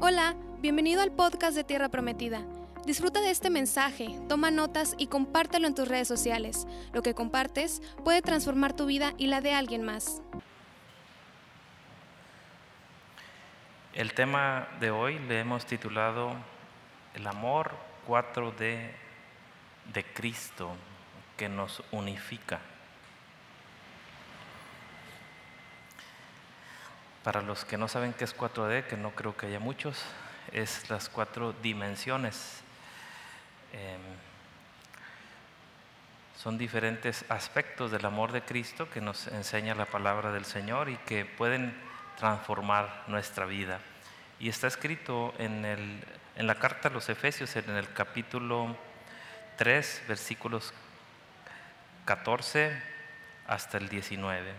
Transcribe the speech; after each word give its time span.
Hola, 0.00 0.36
bienvenido 0.60 1.02
al 1.02 1.10
podcast 1.10 1.56
de 1.56 1.64
Tierra 1.64 1.88
Prometida. 1.88 2.46
Disfruta 2.86 3.20
de 3.20 3.32
este 3.32 3.50
mensaje, 3.50 4.16
toma 4.28 4.52
notas 4.52 4.94
y 4.96 5.08
compártelo 5.08 5.66
en 5.66 5.74
tus 5.74 5.88
redes 5.88 6.06
sociales. 6.06 6.68
Lo 6.92 7.02
que 7.02 7.14
compartes 7.14 7.82
puede 8.04 8.22
transformar 8.22 8.74
tu 8.74 8.86
vida 8.86 9.12
y 9.18 9.26
la 9.26 9.40
de 9.40 9.54
alguien 9.54 9.82
más. 9.82 10.22
El 13.92 14.14
tema 14.14 14.68
de 14.78 14.92
hoy 14.92 15.18
le 15.18 15.40
hemos 15.40 15.66
titulado 15.66 16.32
El 17.14 17.26
amor 17.26 17.72
4D 18.06 18.92
de 19.92 20.04
Cristo 20.14 20.70
que 21.36 21.48
nos 21.48 21.82
unifica. 21.90 22.60
Para 27.28 27.42
los 27.42 27.66
que 27.66 27.76
no 27.76 27.88
saben 27.88 28.14
qué 28.14 28.24
es 28.24 28.34
4D, 28.34 28.86
que 28.86 28.96
no 28.96 29.10
creo 29.10 29.36
que 29.36 29.48
haya 29.48 29.60
muchos, 29.60 30.02
es 30.50 30.88
las 30.88 31.10
cuatro 31.10 31.52
dimensiones. 31.52 32.62
Em, 33.70 34.00
son 36.38 36.56
diferentes 36.56 37.26
aspectos 37.28 37.90
del 37.90 38.06
amor 38.06 38.32
de 38.32 38.40
Cristo 38.40 38.88
que 38.88 39.02
nos 39.02 39.26
enseña 39.26 39.74
la 39.74 39.84
palabra 39.84 40.32
del 40.32 40.46
Señor 40.46 40.88
y 40.88 40.96
que 40.96 41.26
pueden 41.26 41.78
transformar 42.16 43.04
nuestra 43.08 43.44
vida. 43.44 43.78
Y 44.40 44.48
está 44.48 44.66
escrito 44.66 45.34
en, 45.36 45.66
el, 45.66 46.02
en 46.34 46.46
la 46.46 46.54
carta 46.54 46.88
a 46.88 46.92
los 46.92 47.10
Efesios, 47.10 47.54
en 47.56 47.68
el 47.68 47.92
capítulo 47.92 48.74
3, 49.58 50.04
versículos 50.08 50.72
14 52.06 52.82
hasta 53.46 53.76
el 53.76 53.90
19. 53.90 54.50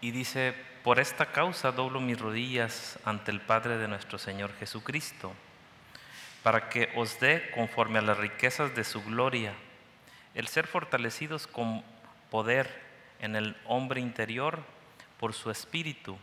Y 0.00 0.12
dice, 0.12 0.70
por 0.82 0.98
esta 0.98 1.26
causa 1.26 1.70
doblo 1.70 2.00
mis 2.00 2.20
rodillas 2.20 2.98
ante 3.04 3.30
el 3.30 3.40
Padre 3.40 3.78
de 3.78 3.86
nuestro 3.86 4.18
Señor 4.18 4.52
Jesucristo, 4.58 5.32
para 6.42 6.68
que 6.68 6.92
os 6.96 7.20
dé, 7.20 7.52
conforme 7.54 8.00
a 8.00 8.02
las 8.02 8.18
riquezas 8.18 8.74
de 8.74 8.82
su 8.82 9.02
gloria, 9.04 9.54
el 10.34 10.48
ser 10.48 10.66
fortalecidos 10.66 11.46
con 11.46 11.84
poder 12.30 12.82
en 13.20 13.36
el 13.36 13.56
hombre 13.66 14.00
interior 14.00 14.64
por 15.20 15.34
su 15.34 15.52
espíritu, 15.52 16.18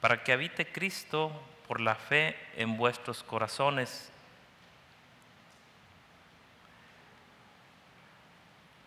para 0.00 0.24
que 0.24 0.32
habite 0.32 0.72
Cristo 0.72 1.30
por 1.68 1.78
la 1.78 1.94
fe 1.94 2.36
en 2.56 2.78
vuestros 2.78 3.22
corazones, 3.22 4.10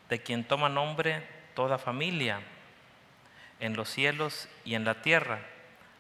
de 0.10 0.22
quien 0.24 0.44
toma 0.44 0.70
nombre 0.70 1.24
toda 1.54 1.78
familia 1.78 2.42
en 3.64 3.78
los 3.78 3.88
cielos 3.88 4.50
y 4.66 4.76
en 4.76 4.84
la 4.84 5.02
tierra, 5.02 5.40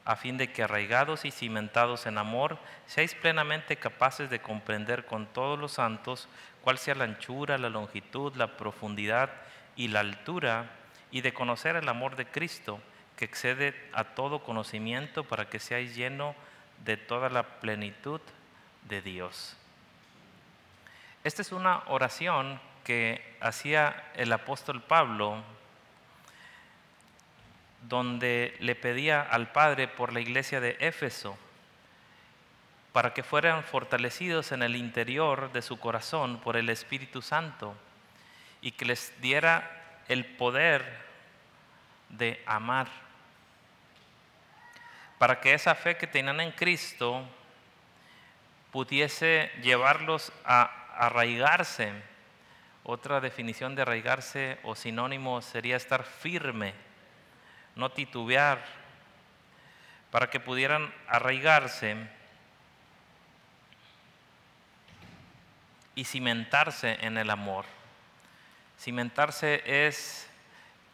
a 0.04 0.18
fin 0.18 0.38
de 0.38 0.52
que 0.52 0.64
arraigados 0.64 1.24
y 1.24 1.32
cimentados 1.32 2.06
en 2.06 2.18
amor, 2.18 2.58
seáis 2.88 3.16
plenamente 3.16 3.78
capaces 3.78 4.30
de 4.30 4.42
comprender 4.42 5.06
con 5.06 5.28
todos 5.28 5.58
los 5.58 5.72
santos 5.72 6.28
cuál 6.62 6.78
sea 6.78 6.94
la 6.94 7.06
anchura, 7.06 7.58
la 7.58 7.70
longitud, 7.70 8.36
la 8.36 8.58
profundidad 8.58 9.30
y 9.78 9.88
la 9.88 10.02
altura, 10.02 10.72
y 11.10 11.22
de 11.22 11.34
conocer 11.34 11.78
el 11.78 11.88
amor 11.88 12.18
de 12.18 12.26
Cristo, 12.26 12.82
que 13.16 13.24
excede 13.24 13.74
a 13.94 14.04
todo 14.04 14.44
conocimiento, 14.44 15.24
para 15.24 15.50
que 15.50 15.60
seáis 15.60 15.96
lleno 15.96 16.36
de 16.84 16.98
toda 16.98 17.30
la 17.30 17.44
plenitud 17.62 18.20
de 18.90 19.02
Dios. 19.02 19.56
Esta 21.24 21.42
es 21.42 21.54
una 21.54 21.84
oración 21.88 22.60
que 22.84 23.38
hacía 23.40 24.12
el 24.16 24.34
apóstol 24.34 24.82
Pablo 24.82 25.42
donde 27.88 28.56
le 28.60 28.76
pedía 28.76 29.22
al 29.22 29.52
Padre 29.52 29.88
por 29.88 30.14
la 30.14 30.22
iglesia 30.22 30.60
de 30.60 30.78
Éfeso, 30.80 31.38
para 32.92 33.14
que 33.14 33.24
fueran 33.24 33.64
fortalecidos 33.64 34.52
en 34.52 34.64
el 34.64 34.76
interior 34.76 35.52
de 35.52 35.62
su 35.62 35.80
corazón 35.80 36.40
por 36.40 36.56
el 36.56 36.70
Espíritu 36.70 37.22
Santo 37.22 37.76
y 38.62 38.72
que 38.72 38.86
les 38.86 39.20
diera 39.20 40.00
el 40.08 40.26
poder 40.26 40.86
de 42.10 42.42
amar, 42.46 42.88
para 45.18 45.40
que 45.40 45.54
esa 45.54 45.76
fe 45.76 45.98
que 45.98 46.08
tenían 46.08 46.40
en 46.40 46.52
Cristo 46.52 47.24
pudiese 48.72 49.52
llevarlos 49.62 50.32
a 50.46 50.64
arraigarse. 50.96 51.94
Otra 52.84 53.22
definición 53.22 53.76
de 53.76 53.82
arraigarse 53.82 54.60
o 54.64 54.76
sinónimo 54.76 55.42
sería 55.42 55.78
estar 55.78 56.04
firme 56.04 56.74
no 57.76 57.92
titubear, 57.92 58.64
para 60.12 60.30
que 60.30 60.40
pudieran 60.40 60.94
arraigarse 61.08 61.98
y 65.96 66.04
cimentarse 66.06 66.98
en 67.02 67.18
el 67.18 67.30
amor. 67.30 67.66
Cimentarse 68.80 69.64
es 69.66 70.30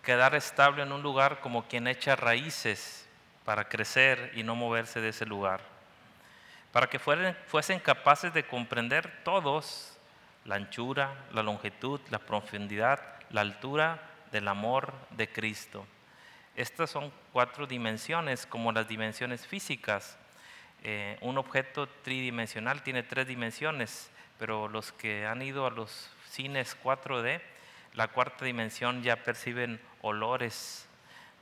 quedar 0.04 0.36
estable 0.36 0.84
en 0.84 0.92
un 0.92 1.02
lugar 1.02 1.40
como 1.42 1.68
quien 1.68 1.88
echa 1.88 2.16
raíces 2.16 3.08
para 3.44 3.68
crecer 3.68 4.32
y 4.36 4.44
no 4.44 4.56
moverse 4.56 5.02
de 5.02 5.10
ese 5.10 5.26
lugar. 5.26 5.62
Para 6.72 6.88
que 6.88 7.00
fuesen 7.00 7.80
capaces 7.80 8.34
de 8.34 8.46
comprender 8.46 9.24
todos 9.24 9.98
la 10.46 10.56
anchura, 10.56 11.14
la 11.34 11.44
longitud, 11.44 12.00
la 12.10 12.20
profundidad, 12.20 13.02
la 13.32 13.42
altura 13.42 14.00
del 14.32 14.48
amor 14.48 14.94
de 15.12 15.30
Cristo. 15.32 15.86
Estas 16.60 16.90
son 16.90 17.10
cuatro 17.32 17.68
dimensiones, 17.68 18.46
como 18.46 18.74
las 18.74 18.86
dimensiones 18.86 19.48
físicas. 19.48 20.18
Eh, 20.84 21.18
un 21.22 21.38
objeto 21.38 21.88
tridimensional 21.88 22.84
tiene 22.84 23.02
tres 23.02 23.28
dimensiones, 23.28 24.12
pero 24.38 24.68
los 24.68 24.92
que 24.92 25.26
han 25.26 25.42
ido 25.42 25.66
a 25.66 25.70
los 25.70 26.12
cines 26.30 26.76
4D, 26.84 27.40
la 27.94 28.10
cuarta 28.10 28.44
dimensión 28.44 29.04
ya 29.04 29.24
perciben 29.24 29.80
olores. 30.02 30.86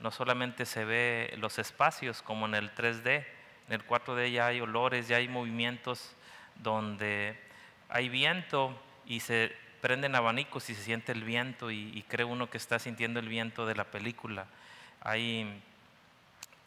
No 0.02 0.12
solamente 0.12 0.68
se 0.68 0.86
ve 0.86 1.34
los 1.40 1.58
espacios 1.58 2.22
como 2.22 2.46
en 2.46 2.54
el 2.54 2.76
3D, 2.76 3.26
en 3.70 3.74
el 3.74 3.84
4D 3.88 4.32
ya 4.32 4.46
hay 4.46 4.62
olores, 4.62 5.08
ya 5.08 5.18
hay 5.18 5.28
movimientos 5.28 6.16
donde 6.58 7.42
hay 7.90 8.08
viento 8.08 8.80
y 9.08 9.22
se 9.22 9.52
prenden 9.82 10.14
abanicos 10.14 10.70
y 10.70 10.76
se 10.76 10.84
siente 10.84 11.12
el 11.12 11.24
viento 11.24 11.72
y, 11.72 11.90
y 11.98 12.04
cree 12.04 12.24
uno 12.24 12.52
que 12.52 12.60
está 12.60 12.78
sintiendo 12.78 13.20
el 13.20 13.30
viento 13.30 13.66
de 13.66 13.74
la 13.74 13.86
película 13.86 14.46
hay 15.02 15.64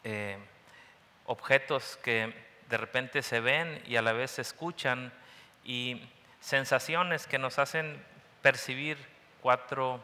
eh, 0.03 0.37
objetos 1.25 1.97
que 1.97 2.33
de 2.69 2.77
repente 2.77 3.21
se 3.21 3.39
ven 3.39 3.81
y 3.85 3.97
a 3.97 4.01
la 4.01 4.13
vez 4.13 4.31
se 4.31 4.41
escuchan 4.41 5.13
y 5.63 6.09
sensaciones 6.39 7.27
que 7.27 7.37
nos 7.37 7.59
hacen 7.59 8.03
percibir 8.41 8.97
cuatro 9.41 10.01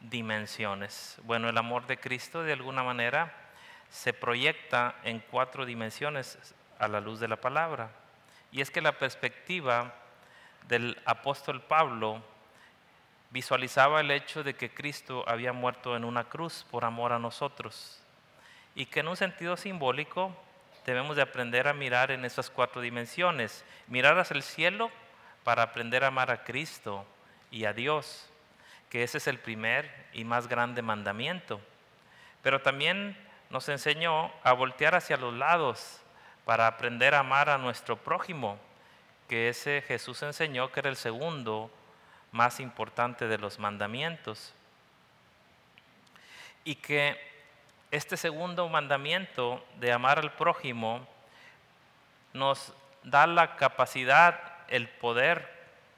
dimensiones. 0.00 1.16
Bueno, 1.24 1.48
el 1.48 1.56
amor 1.56 1.86
de 1.86 1.98
Cristo 1.98 2.42
de 2.42 2.52
alguna 2.52 2.82
manera 2.82 3.32
se 3.90 4.12
proyecta 4.12 4.96
en 5.04 5.20
cuatro 5.20 5.64
dimensiones 5.64 6.38
a 6.78 6.88
la 6.88 7.00
luz 7.00 7.20
de 7.20 7.28
la 7.28 7.36
palabra. 7.36 7.90
Y 8.50 8.60
es 8.60 8.70
que 8.70 8.80
la 8.80 8.98
perspectiva 8.98 9.94
del 10.68 11.00
apóstol 11.04 11.62
Pablo 11.62 12.22
visualizaba 13.32 14.00
el 14.00 14.10
hecho 14.10 14.44
de 14.44 14.54
que 14.54 14.72
Cristo 14.72 15.24
había 15.26 15.54
muerto 15.54 15.96
en 15.96 16.04
una 16.04 16.24
cruz 16.24 16.66
por 16.70 16.84
amor 16.84 17.12
a 17.12 17.18
nosotros 17.18 18.02
y 18.74 18.86
que 18.86 19.00
en 19.00 19.08
un 19.08 19.16
sentido 19.16 19.56
simbólico 19.56 20.36
debemos 20.84 21.16
de 21.16 21.22
aprender 21.22 21.66
a 21.66 21.72
mirar 21.72 22.10
en 22.10 22.24
esas 22.24 22.50
cuatro 22.50 22.82
dimensiones, 22.82 23.64
mirar 23.88 24.18
hacia 24.18 24.34
el 24.36 24.42
cielo 24.42 24.90
para 25.44 25.62
aprender 25.62 26.04
a 26.04 26.08
amar 26.08 26.30
a 26.30 26.44
Cristo 26.44 27.06
y 27.50 27.64
a 27.64 27.72
Dios, 27.72 28.28
que 28.90 29.02
ese 29.02 29.18
es 29.18 29.26
el 29.26 29.38
primer 29.38 29.90
y 30.12 30.24
más 30.24 30.46
grande 30.46 30.82
mandamiento. 30.82 31.60
Pero 32.42 32.60
también 32.60 33.16
nos 33.48 33.68
enseñó 33.68 34.30
a 34.42 34.52
voltear 34.52 34.94
hacia 34.94 35.16
los 35.16 35.32
lados 35.32 36.02
para 36.44 36.66
aprender 36.66 37.14
a 37.14 37.20
amar 37.20 37.48
a 37.48 37.58
nuestro 37.58 37.96
prójimo, 37.96 38.58
que 39.28 39.48
ese 39.48 39.82
Jesús 39.86 40.22
enseñó 40.22 40.70
que 40.70 40.80
era 40.80 40.90
el 40.90 40.96
segundo 40.96 41.70
más 42.32 42.60
importante 42.60 43.28
de 43.28 43.38
los 43.38 43.58
mandamientos. 43.58 44.52
Y 46.64 46.76
que 46.76 47.18
este 47.90 48.16
segundo 48.16 48.68
mandamiento 48.68 49.64
de 49.78 49.92
amar 49.92 50.18
al 50.18 50.32
prójimo 50.32 51.06
nos 52.32 52.74
da 53.04 53.26
la 53.26 53.56
capacidad, 53.56 54.40
el 54.68 54.88
poder, 54.88 55.48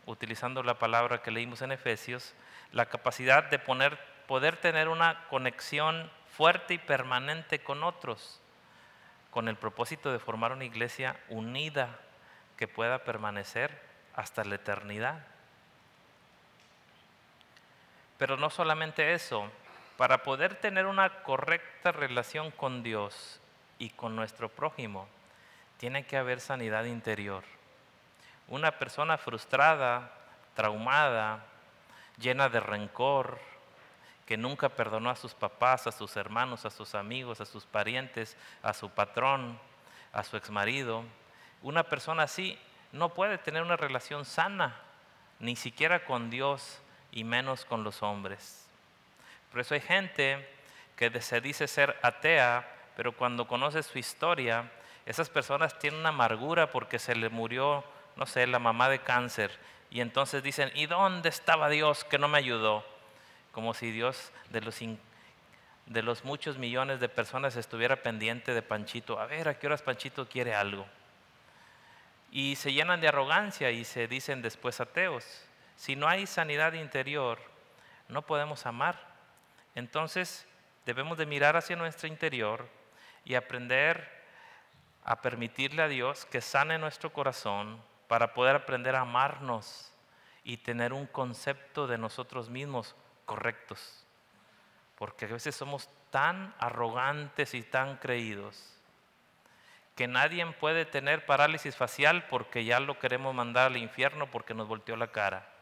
utilizando 0.07 0.63
la 0.63 0.79
palabra 0.79 1.23
que 1.23 1.31
leímos 1.31 1.63
en 1.63 1.73
Efesios, 1.73 2.35
la 2.73 2.87
capacidad 2.87 3.45
de 3.45 3.59
poner, 3.59 3.99
poder 4.27 4.57
tener 4.57 4.89
una 4.89 5.25
conexión 5.29 6.11
fuerte 6.37 6.75
y 6.75 6.79
permanente 6.79 7.61
con 7.61 7.85
otros, 7.85 8.41
con 9.31 9.49
el 9.49 9.57
propósito 9.57 10.13
de 10.13 10.19
formar 10.19 10.53
una 10.53 10.65
iglesia 10.65 11.17
unida 11.29 12.01
que 12.57 12.67
pueda 12.67 13.05
permanecer 13.05 13.81
hasta 14.15 14.45
la 14.45 14.57
eternidad. 14.57 15.34
Pero 18.19 18.37
no 18.37 18.51
solamente 18.51 19.13
eso, 19.13 19.51
para 19.97 20.23
poder 20.23 20.55
tener 20.57 20.87
una 20.87 21.23
correcta 21.23 21.93
relación 21.93 22.51
con 22.51 22.83
Dios 22.83 23.41
y 23.79 23.91
con 23.91 24.17
nuestro 24.17 24.49
prójimo, 24.49 25.09
tiene 25.79 26.07
que 26.07 26.17
haber 26.17 26.41
sanidad 26.41 26.85
interior. 26.85 27.45
Una 28.49 28.79
persona 28.79 29.19
frustrada, 29.19 30.11
traumada, 30.55 31.45
llena 32.19 32.49
de 32.49 32.61
rencor, 32.61 33.39
que 34.27 34.37
nunca 34.37 34.71
perdonó 34.71 35.11
a 35.11 35.17
sus 35.17 35.35
papás, 35.35 35.87
a 35.87 35.93
sus 35.93 36.17
hermanos, 36.17 36.65
a 36.65 36.71
sus 36.71 36.95
amigos, 36.95 37.41
a 37.41 37.47
sus 37.47 37.67
parientes, 37.67 38.37
a 38.63 38.73
su 38.73 38.91
patrón, 38.91 39.59
a 40.13 40.23
su 40.23 40.37
exmarido. 40.37 41.05
Una 41.63 41.83
persona 41.85 42.23
así 42.23 42.59
no 42.93 43.13
puede 43.13 43.39
tener 43.39 43.63
una 43.63 43.77
relación 43.77 44.25
sana, 44.25 44.77
ni 45.41 45.57
siquiera 45.57 46.05
con 46.05 46.31
Dios 46.31 46.81
y 47.15 47.23
menos 47.23 47.65
con 47.65 47.85
los 47.85 48.03
hombres. 48.03 48.67
Por 49.51 49.61
eso 49.61 49.75
hay 49.75 49.81
gente 49.81 50.47
que 50.97 51.21
se 51.21 51.41
dice 51.41 51.69
ser 51.69 51.97
atea, 52.03 52.69
pero 52.97 53.13
cuando 53.13 53.47
conoce 53.47 53.83
su 53.85 53.99
historia, 53.99 54.71
esas 55.07 55.31
personas 55.31 55.79
tienen 55.79 56.01
una 56.01 56.09
amargura 56.09 56.71
porque 56.71 56.99
se 56.99 57.15
le 57.15 57.29
murió, 57.29 57.85
no 58.17 58.27
sé, 58.27 58.47
la 58.49 58.59
mamá 58.59 58.89
de 58.89 58.99
cáncer. 58.99 59.53
Y 59.91 60.01
entonces 60.01 60.43
dicen, 60.43 60.73
¿y 60.75 60.87
dónde 60.87 61.29
estaba 61.29 61.69
Dios 61.69 62.05
que 62.05 62.19
no 62.19 62.27
me 62.27 62.39
ayudó? 62.39 62.85
Como 63.53 63.75
si 63.75 63.93
Dios 63.93 64.33
de 64.51 64.61
los, 64.61 64.81
de 65.87 66.03
los 66.03 66.25
muchos 66.25 66.59
millones 66.59 66.99
de 66.99 67.09
personas 67.09 67.55
estuviera 67.55 68.03
pendiente 68.03 68.55
de 68.55 68.63
Panchito. 68.63 69.21
A 69.21 69.27
ver, 69.27 69.49
¿a 69.49 69.57
qué 69.57 69.69
horas 69.69 69.83
Panchito 69.83 70.29
quiere 70.29 70.53
algo? 70.53 70.85
Y 72.33 72.57
se 72.57 72.73
llenan 72.73 73.01
de 73.01 73.07
arrogancia 73.07 73.71
y 73.71 73.85
se 73.85 74.09
dicen 74.09 74.43
después 74.43 74.81
ateos. 74.81 75.45
Si 75.77 75.97
no 75.97 76.09
hay 76.09 76.27
sanidad 76.27 76.73
interior, 76.75 77.39
no 78.09 78.23
podemos 78.23 78.67
amar. 78.67 78.99
Entonces 79.75 80.47
debemos 80.87 81.19
de 81.19 81.27
mirar 81.27 81.57
hacia 81.57 81.77
nuestro 81.77 82.09
interior 82.09 82.69
y 83.25 83.35
aprender 83.35 84.13
a 85.05 85.21
permitirle 85.21 85.83
a 85.83 85.89
Dios 85.89 86.25
que 86.27 86.41
sane 86.41 86.79
nuestro 86.79 87.13
corazón 87.13 87.83
para 88.09 88.35
poder 88.35 88.57
aprender 88.57 88.95
a 88.95 89.01
amarnos 89.01 89.93
y 90.45 90.59
tener 90.59 90.93
un 90.93 91.07
concepto 91.07 91.87
de 91.87 91.99
nosotros 91.99 92.51
mismos 92.51 92.95
correctos. 93.25 94.07
Porque 94.97 95.25
a 95.25 95.29
veces 95.29 95.55
somos 95.57 95.89
tan 96.11 96.55
arrogantes 96.59 97.55
y 97.55 97.63
tan 97.63 97.97
creídos 97.97 98.75
que 99.97 100.09
nadie 100.09 100.45
puede 100.47 100.85
tener 100.85 101.25
parálisis 101.25 101.77
facial 101.77 102.27
porque 102.29 102.65
ya 102.65 102.81
lo 102.81 102.99
queremos 102.99 103.35
mandar 103.35 103.67
al 103.67 103.77
infierno 103.77 104.31
porque 104.31 104.55
nos 104.55 104.69
volteó 104.69 104.97
la 104.97 105.09
cara. 105.09 105.54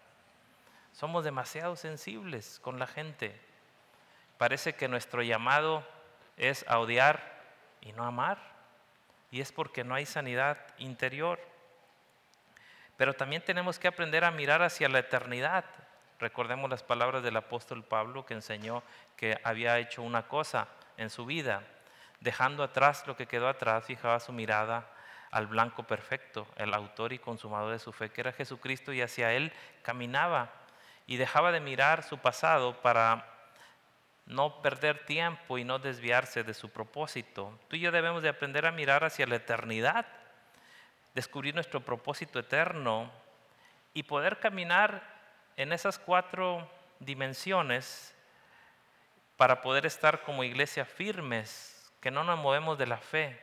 Somos 0.93 1.25
demasiado 1.25 1.77
sensibles 1.77 2.61
con 2.61 2.79
la 2.79 2.87
gente. 2.87 3.39
Parece 4.39 4.75
que 4.75 4.89
nuestro 4.89 5.23
llamado 5.23 5.87
es 6.37 6.65
a 6.69 6.79
odiar 6.79 7.43
y 7.81 7.93
no 7.93 8.05
amar 8.05 8.39
y 9.31 9.41
es 9.41 9.51
porque 9.51 9.83
no 9.83 9.95
hay 9.95 10.07
sanidad 10.07 10.59
interior. 10.77 11.41
Pero 12.97 13.15
también 13.15 13.43
tenemos 13.43 13.79
que 13.79 13.89
aprender 13.89 14.25
a 14.25 14.31
mirar 14.31 14.63
hacia 14.63 14.91
la 14.91 14.99
eternidad. 14.99 15.65
Recordemos 16.21 16.71
las 16.71 16.83
palabras 16.83 17.23
del 17.23 17.37
apóstol 17.37 17.83
Pablo 17.83 18.27
que 18.27 18.35
enseñó 18.35 18.83
que 19.17 19.41
había 19.43 19.79
hecho 19.79 20.03
una 20.03 20.29
cosa 20.29 20.69
en 20.99 21.09
su 21.09 21.25
vida, 21.25 21.63
dejando 22.21 22.63
atrás 22.63 23.07
lo 23.07 23.17
que 23.17 23.27
quedó 23.27 23.49
atrás, 23.49 23.87
fijaba 23.87 24.21
su 24.21 24.33
mirada 24.33 24.87
al 25.31 25.47
blanco 25.47 25.85
perfecto, 25.85 26.47
el 26.57 26.75
autor 26.75 27.15
y 27.15 27.19
consumador 27.19 27.73
de 27.73 27.79
su 27.79 27.93
fe, 27.93 28.11
que 28.11 28.21
era 28.21 28.33
Jesucristo, 28.33 28.93
y 28.93 29.01
hacia 29.01 29.33
él 29.33 29.51
caminaba 29.83 30.53
y 31.07 31.17
dejaba 31.17 31.53
de 31.53 31.61
mirar 31.61 32.03
su 32.03 32.19
pasado 32.19 32.81
para 32.81 33.27
no 34.27 34.63
perder 34.63 35.05
tiempo 35.05 35.59
y 35.59 35.65
no 35.65 35.79
desviarse 35.79 36.45
de 36.45 36.55
su 36.55 36.71
propósito. 36.71 37.59
Tú 37.69 37.77
y 37.77 37.81
yo 37.81 37.91
debemos 37.91 38.23
de 38.23 38.29
aprender 38.29 38.67
a 38.67 38.73
mirar 38.73 39.05
hacia 39.05 39.27
la 39.27 39.37
eternidad, 39.37 40.07
descubrir 41.15 41.55
nuestro 41.55 41.81
propósito 41.81 42.39
eterno 42.39 43.11
y 43.95 44.05
poder 44.05 44.39
caminar 44.39 45.03
en 45.57 45.73
esas 45.73 45.99
cuatro 45.99 46.69
dimensiones 46.99 48.15
para 49.37 49.61
poder 49.61 49.87
estar 49.87 50.23
como 50.23 50.45
iglesia 50.45 50.85
firmes, 50.85 51.93
que 52.01 52.11
no 52.11 52.25
nos 52.25 52.39
movemos 52.39 52.79
de 52.79 52.87
la 52.87 52.99
fe, 52.99 53.41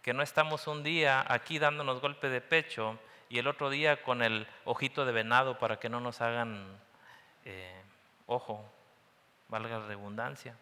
que 0.00 0.14
no 0.14 0.22
estamos 0.22 0.66
un 0.68 0.82
día 0.82 1.24
aquí 1.28 1.58
dándonos 1.58 2.00
golpe 2.00 2.28
de 2.28 2.40
pecho 2.40 2.98
y 3.28 3.38
el 3.38 3.46
otro 3.46 3.70
día 3.70 4.02
con 4.02 4.22
el 4.22 4.46
ojito 4.64 5.04
de 5.04 5.12
venado 5.12 5.58
para 5.58 5.78
que 5.78 5.88
no 5.88 6.00
nos 6.00 6.20
hagan 6.20 6.78
eh, 7.44 7.82
ojo 8.26 8.64
valga 9.48 9.78
la 9.78 9.86
redundancia. 9.86 10.56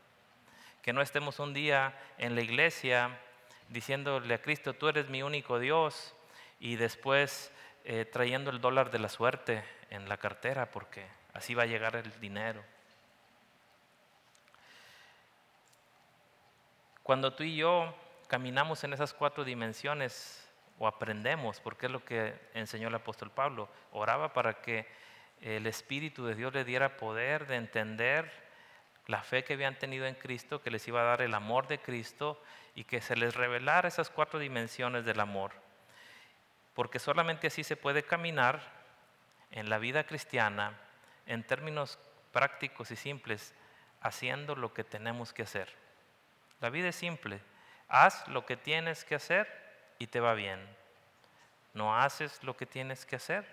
Que 0.82 0.93
no 0.93 1.00
estemos 1.00 1.38
un 1.38 1.55
día 1.55 1.99
en 2.19 2.34
la 2.34 2.43
iglesia 2.43 3.19
diciéndole 3.69 4.34
a 4.34 4.43
Cristo, 4.43 4.75
tú 4.75 4.88
eres 4.88 5.08
mi 5.08 5.22
único 5.22 5.58
Dios, 5.58 6.14
y 6.61 6.76
después 6.76 7.52
eh, 7.84 8.05
trayendo 8.05 8.50
el 8.50 8.61
dólar 8.61 8.90
de 8.90 8.99
la 8.99 9.08
suerte 9.08 9.64
en 9.90 10.08
la 10.08 10.17
cartera, 10.19 10.70
porque 10.70 11.06
así 11.32 11.55
va 11.55 11.64
a 11.64 11.67
llegar 11.67 11.96
el 11.96 12.20
dinero. 12.20 12.62
Cuando 17.02 17.34
tú 17.34 17.43
y 17.43 17.56
yo 17.56 17.94
caminamos 18.28 18.84
en 18.84 18.93
esas 18.93 19.12
cuatro 19.12 19.44
dimensiones, 19.44 20.44
o 20.79 20.87
aprendemos, 20.87 21.61
porque 21.61 21.87
es 21.87 21.93
lo 21.93 22.05
que 22.05 22.35
enseñó 22.55 22.88
el 22.88 22.94
apóstol 22.94 23.31
Pablo, 23.31 23.69
oraba 23.93 24.32
para 24.32 24.61
que 24.61 24.87
el 25.41 25.67
Espíritu 25.67 26.25
de 26.25 26.35
Dios 26.35 26.53
le 26.53 26.65
diera 26.65 26.97
poder 26.97 27.47
de 27.47 27.56
entender 27.56 28.31
la 29.06 29.23
fe 29.23 29.44
que 29.44 29.53
habían 29.53 29.79
tenido 29.79 30.06
en 30.06 30.15
Cristo, 30.15 30.62
que 30.62 30.71
les 30.71 30.87
iba 30.88 31.00
a 31.03 31.05
dar 31.05 31.23
el 31.23 31.35
amor 31.35 31.69
de 31.69 31.79
Cristo 31.79 32.43
y 32.75 32.85
que 32.85 33.00
se 33.00 33.17
les 33.17 33.35
revelara 33.35 33.88
esas 33.88 34.11
cuatro 34.11 34.38
dimensiones 34.38 35.05
del 35.05 35.21
amor. 35.21 35.53
Porque 36.75 36.99
solamente 36.99 37.49
así 37.49 37.62
se 37.62 37.77
puede 37.77 38.03
caminar 38.03 38.61
en 39.50 39.69
la 39.69 39.79
vida 39.79 40.05
cristiana 40.05 40.79
en 41.27 41.44
términos 41.44 41.99
prácticos 42.32 42.91
y 42.91 42.97
simples, 42.97 43.55
haciendo 44.00 44.56
lo 44.56 44.75
que 44.75 44.85
tenemos 44.85 45.32
que 45.32 45.43
hacer. 45.43 45.73
La 46.61 46.70
vida 46.70 46.88
es 46.88 46.97
simple. 46.97 47.41
Haz 47.88 48.27
lo 48.29 48.44
que 48.44 48.56
tienes 48.56 49.05
que 49.05 49.15
hacer 49.15 49.63
y 49.99 50.06
te 50.06 50.20
va 50.20 50.35
bien. 50.35 50.61
No 51.73 51.96
haces 51.96 52.43
lo 52.43 52.56
que 52.56 52.67
tienes 52.67 53.05
que 53.05 53.17
hacer, 53.17 53.44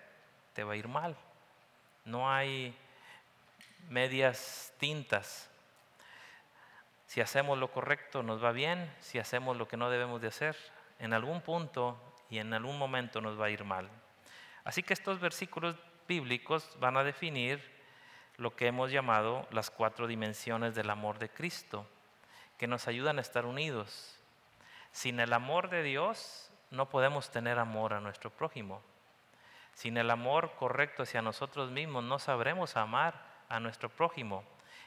te 0.54 0.64
va 0.64 0.74
a 0.74 0.76
ir 0.76 0.88
mal. 0.88 1.16
No 2.04 2.30
hay 2.30 2.76
medias 3.88 4.72
tintas. 4.78 5.48
Si 7.06 7.20
hacemos 7.20 7.58
lo 7.58 7.70
correcto 7.70 8.22
nos 8.22 8.42
va 8.42 8.52
bien, 8.52 8.90
si 9.00 9.18
hacemos 9.18 9.56
lo 9.56 9.68
que 9.68 9.76
no 9.76 9.90
debemos 9.90 10.20
de 10.20 10.28
hacer, 10.28 10.56
en 10.98 11.12
algún 11.12 11.40
punto 11.42 11.98
y 12.30 12.38
en 12.38 12.54
algún 12.54 12.78
momento 12.78 13.20
nos 13.20 13.38
va 13.38 13.46
a 13.46 13.50
ir 13.50 13.64
mal. 13.64 13.88
Así 14.64 14.82
que 14.82 14.94
estos 14.94 15.20
versículos 15.20 15.76
bíblicos 16.08 16.76
van 16.80 16.96
a 16.96 17.04
definir 17.04 17.60
lo 18.36 18.54
que 18.56 18.66
hemos 18.66 18.90
llamado 18.90 19.46
las 19.50 19.70
cuatro 19.70 20.06
dimensiones 20.06 20.74
del 20.74 20.90
amor 20.90 21.18
de 21.18 21.28
Cristo, 21.28 21.86
que 22.56 22.66
nos 22.66 22.88
ayudan 22.88 23.18
a 23.18 23.20
estar 23.20 23.44
unidos. 23.44 24.18
Sin 24.92 25.20
el 25.20 25.32
amor 25.32 25.70
de 25.70 25.82
Dios 25.82 26.50
no 26.70 26.88
podemos 26.88 27.30
tener 27.30 27.58
amor 27.58 27.94
a 27.94 28.00
nuestro 28.00 28.30
prójimo. 28.30 28.82
Sin 29.74 29.96
el 29.96 30.10
amor 30.10 30.52
correcto 30.58 31.02
hacia 31.02 31.22
nosotros 31.22 31.70
mismos 31.70 32.04
no 32.04 32.18
sabremos 32.18 32.76
amar 32.76 33.14
a 33.48 33.58
nuestro 33.58 33.88
prójimo. 33.88 34.44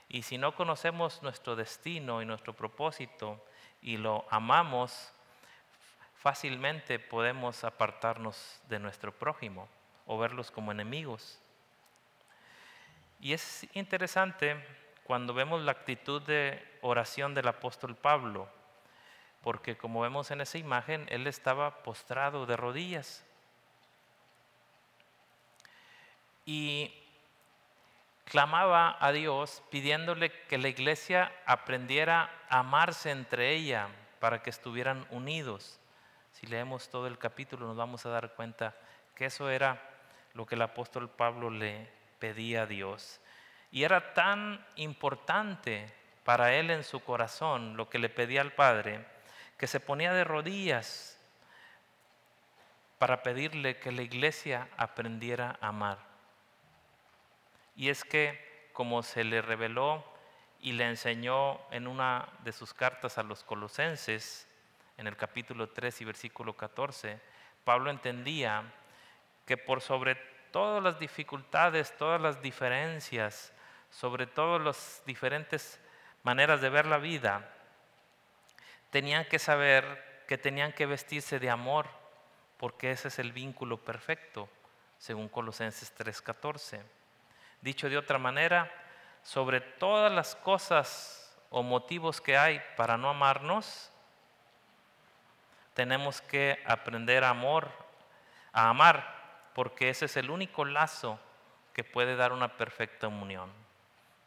Y 0.07 0.21
si 0.21 0.38
no 0.38 0.55
conocemos 0.55 1.24
nuestro 1.24 1.55
destino 1.55 2.21
y 2.21 2.25
nuestro 2.25 2.53
propósito 2.53 3.43
y 3.81 3.97
lo 3.97 4.25
amamos, 4.29 5.12
fácilmente 6.17 7.00
podemos 7.00 7.63
apartarnos 7.63 8.62
de 8.69 8.79
nuestro 8.79 9.12
prójimo 9.12 9.67
o 10.05 10.17
verlos 10.17 10.51
como 10.51 10.71
enemigos. 10.71 11.39
Y 13.19 13.33
es 13.33 13.67
interesante 13.74 14.63
cuando 15.03 15.33
vemos 15.33 15.62
la 15.62 15.71
actitud 15.71 16.21
de 16.21 16.63
oración 16.81 17.33
del 17.33 17.47
apóstol 17.47 17.95
Pablo, 17.95 18.47
porque 19.45 19.77
como 19.77 20.01
vemos 20.01 20.31
en 20.31 20.41
esa 20.41 20.57
imagen, 20.57 21.05
él 21.07 21.27
estaba 21.27 21.83
postrado 21.83 22.47
de 22.47 22.57
rodillas. 22.57 23.23
Y 26.47 26.91
clamaba 28.23 28.97
a 28.99 29.11
Dios 29.11 29.61
pidiéndole 29.69 30.31
que 30.47 30.57
la 30.57 30.67
iglesia 30.67 31.31
aprendiera 31.45 32.31
a 32.49 32.61
amarse 32.61 33.11
entre 33.11 33.51
ella 33.51 33.89
para 34.19 34.41
que 34.41 34.49
estuvieran 34.49 35.05
unidos. 35.11 35.79
Si 36.31 36.47
leemos 36.47 36.89
todo 36.89 37.05
el 37.05 37.19
capítulo 37.19 37.67
nos 37.67 37.77
vamos 37.77 38.03
a 38.07 38.09
dar 38.09 38.33
cuenta 38.33 38.73
que 39.13 39.25
eso 39.25 39.51
era 39.51 39.79
lo 40.33 40.47
que 40.47 40.55
el 40.55 40.63
apóstol 40.63 41.07
Pablo 41.07 41.51
le 41.51 41.87
pedía 42.17 42.63
a 42.63 42.65
Dios. 42.65 43.21
Y 43.71 43.83
era 43.83 44.15
tan 44.15 44.65
importante 44.75 45.93
para 46.23 46.55
él 46.55 46.71
en 46.71 46.83
su 46.83 47.01
corazón 47.01 47.77
lo 47.77 47.89
que 47.89 47.99
le 47.99 48.09
pedía 48.09 48.41
al 48.41 48.53
Padre, 48.53 49.13
que 49.57 49.67
se 49.67 49.79
ponía 49.79 50.13
de 50.13 50.24
rodillas 50.24 51.19
para 52.97 53.24
pedirle 53.24 53.77
que 53.77 53.91
la 53.91 54.01
iglesia 54.01 54.69
aprendiera 54.77 55.57
a 55.62 55.67
amar. 55.67 56.00
Y 57.75 57.89
es 57.89 58.03
que, 58.03 58.69
como 58.74 59.03
se 59.03 59.24
le 59.24 59.41
reveló 59.41 60.03
y 60.59 60.74
le 60.74 60.88
enseñó 60.88 61.59
en 61.71 61.88
una 61.88 62.27
de 62.43 62.51
sus 62.51 62.74
cartas 62.74 63.17
a 63.17 63.24
los 63.24 63.43
colosenses, 63.43 64.47
en 64.97 65.07
el 65.07 65.17
capítulo 65.17 65.69
3 65.69 66.01
y 66.01 66.05
versículo 66.05 66.55
14, 66.55 67.19
Pablo 67.63 67.89
entendía 67.89 68.63
que 69.45 69.57
por 69.57 69.81
sobre 69.81 70.15
todas 70.51 70.81
las 70.81 71.00
dificultades, 71.00 71.95
todas 71.97 72.21
las 72.21 72.41
diferencias, 72.41 73.53
sobre 73.89 74.25
todas 74.25 74.62
las 74.62 75.03
diferentes 75.05 75.81
maneras 76.24 76.62
de 76.62 76.69
ver 76.69 76.85
la 76.85 76.97
vida, 76.97 77.54
tenían 78.95 79.25
que 79.25 79.39
saber 79.39 80.23
que 80.25 80.37
tenían 80.37 80.71
que 80.71 80.85
vestirse 80.85 81.37
de 81.37 81.49
amor, 81.49 81.85
porque 82.55 82.91
ese 82.91 83.09
es 83.09 83.19
el 83.19 83.33
vínculo 83.33 83.75
perfecto, 83.75 84.47
según 84.97 85.27
Colosenses 85.27 85.93
3:14. 85.93 86.81
Dicho 87.59 87.89
de 87.89 87.97
otra 87.97 88.17
manera, 88.17 88.71
sobre 89.21 89.59
todas 89.59 90.09
las 90.13 90.33
cosas 90.37 91.37
o 91.49 91.61
motivos 91.61 92.21
que 92.21 92.37
hay 92.37 92.61
para 92.77 92.95
no 92.95 93.09
amarnos, 93.09 93.91
tenemos 95.73 96.21
que 96.21 96.63
aprender 96.65 97.25
a 97.25 97.31
amor, 97.31 97.69
a 98.53 98.69
amar, 98.69 99.49
porque 99.53 99.89
ese 99.89 100.05
es 100.05 100.15
el 100.15 100.29
único 100.29 100.63
lazo 100.63 101.19
que 101.73 101.83
puede 101.83 102.15
dar 102.15 102.31
una 102.31 102.55
perfecta 102.55 103.09
unión. 103.09 103.51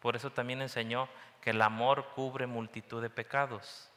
Por 0.00 0.14
eso 0.14 0.30
también 0.30 0.60
enseñó 0.60 1.08
que 1.40 1.52
el 1.52 1.62
amor 1.62 2.08
cubre 2.14 2.46
multitud 2.46 3.00
de 3.00 3.08
pecados. 3.08 3.87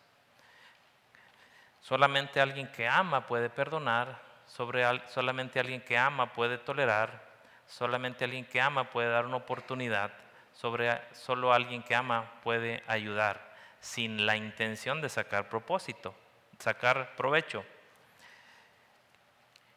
Solamente 1.81 2.39
alguien 2.39 2.71
que 2.71 2.87
ama 2.87 3.25
puede 3.25 3.49
perdonar, 3.49 4.21
solamente 4.45 5.59
alguien 5.59 5.81
que 5.81 5.97
ama 5.97 6.31
puede 6.31 6.57
tolerar, 6.57 7.21
solamente 7.65 8.23
alguien 8.23 8.45
que 8.45 8.61
ama 8.61 8.89
puede 8.89 9.09
dar 9.09 9.25
una 9.25 9.37
oportunidad, 9.37 10.11
sobre, 10.53 11.01
solo 11.13 11.53
alguien 11.53 11.81
que 11.81 11.95
ama 11.95 12.31
puede 12.43 12.83
ayudar 12.87 13.51
sin 13.79 14.25
la 14.25 14.35
intención 14.35 15.01
de 15.01 15.09
sacar 15.09 15.49
propósito, 15.49 16.13
sacar 16.59 17.15
provecho. 17.15 17.65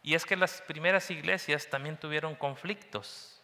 Y 0.03 0.15
es 0.15 0.27
que 0.27 0.37
las 0.37 0.61
primeras 0.61 1.11
iglesias 1.11 1.69
también 1.71 1.97
tuvieron 1.97 2.35
conflictos, 2.35 3.41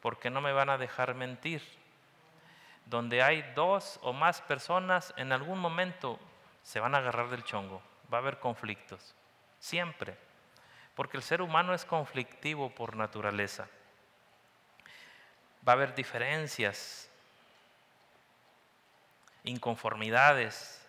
porque 0.00 0.30
no 0.30 0.40
me 0.40 0.52
van 0.52 0.70
a 0.70 0.78
dejar 0.78 1.14
mentir. 1.14 1.62
Donde 2.84 3.20
hay 3.20 3.42
dos 3.56 3.98
o 4.02 4.12
más 4.12 4.40
personas, 4.42 5.12
en 5.16 5.32
algún 5.32 5.58
momento 5.58 6.20
se 6.66 6.80
van 6.80 6.96
a 6.96 6.98
agarrar 6.98 7.28
del 7.28 7.44
chongo, 7.44 7.80
va 8.12 8.18
a 8.18 8.20
haber 8.20 8.40
conflictos, 8.40 9.14
siempre, 9.60 10.18
porque 10.96 11.16
el 11.16 11.22
ser 11.22 11.40
humano 11.40 11.72
es 11.74 11.84
conflictivo 11.84 12.74
por 12.74 12.96
naturaleza. 12.96 13.68
Va 15.66 15.72
a 15.72 15.76
haber 15.76 15.94
diferencias, 15.94 17.08
inconformidades. 19.44 20.84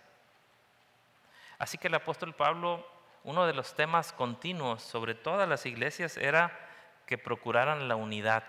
Así 1.60 1.77
que 1.77 1.89
el 1.89 1.93
apóstol 1.93 2.34
Pablo, 2.34 2.84
uno 3.24 3.46
de 3.46 3.53
los 3.53 3.75
temas 3.75 4.12
continuos 4.13 4.81
sobre 4.81 5.13
todas 5.13 5.48
las 5.48 5.67
iglesias 5.67 6.17
era 6.17 6.57
que 7.05 7.19
procuraran 7.19 7.88
la 7.88 7.96
unidad. 7.96 8.43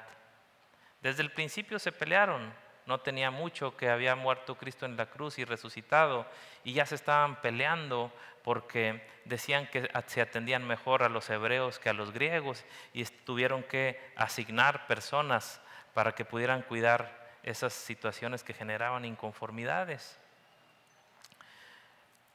Desde 1.03 1.21
el 1.21 1.31
principio 1.31 1.79
se 1.79 1.93
pelearon, 1.93 2.55
no 2.89 3.01
tenía 3.01 3.31
mucho 3.31 3.77
que 3.77 3.91
había 3.91 4.17
muerto 4.17 4.57
Cristo 4.57 4.87
en 4.87 4.97
la 4.97 5.11
cruz 5.11 5.39
y 5.39 5.45
resucitado, 5.45 6.27
y 6.65 6.73
ya 6.73 6.87
se 6.87 6.95
estaban 6.95 7.43
peleando 7.43 8.11
porque 8.43 9.07
decían 9.27 9.67
que 9.67 9.91
se 10.07 10.23
atendían 10.23 10.67
mejor 10.67 11.03
a 11.03 11.11
los 11.11 11.29
hebreos 11.29 11.79
que 11.79 11.91
a 11.91 11.93
los 11.93 12.13
griegos, 12.13 12.65
y 12.95 13.05
tuvieron 13.05 13.63
que 13.63 14.01
asignar 14.17 14.87
personas 14.87 15.61
para 15.93 16.15
que 16.15 16.25
pudieran 16.25 16.63
cuidar 16.63 17.29
esas 17.43 17.75
situaciones 17.75 18.43
que 18.43 18.55
generaban 18.55 19.05
inconformidades. 19.05 20.19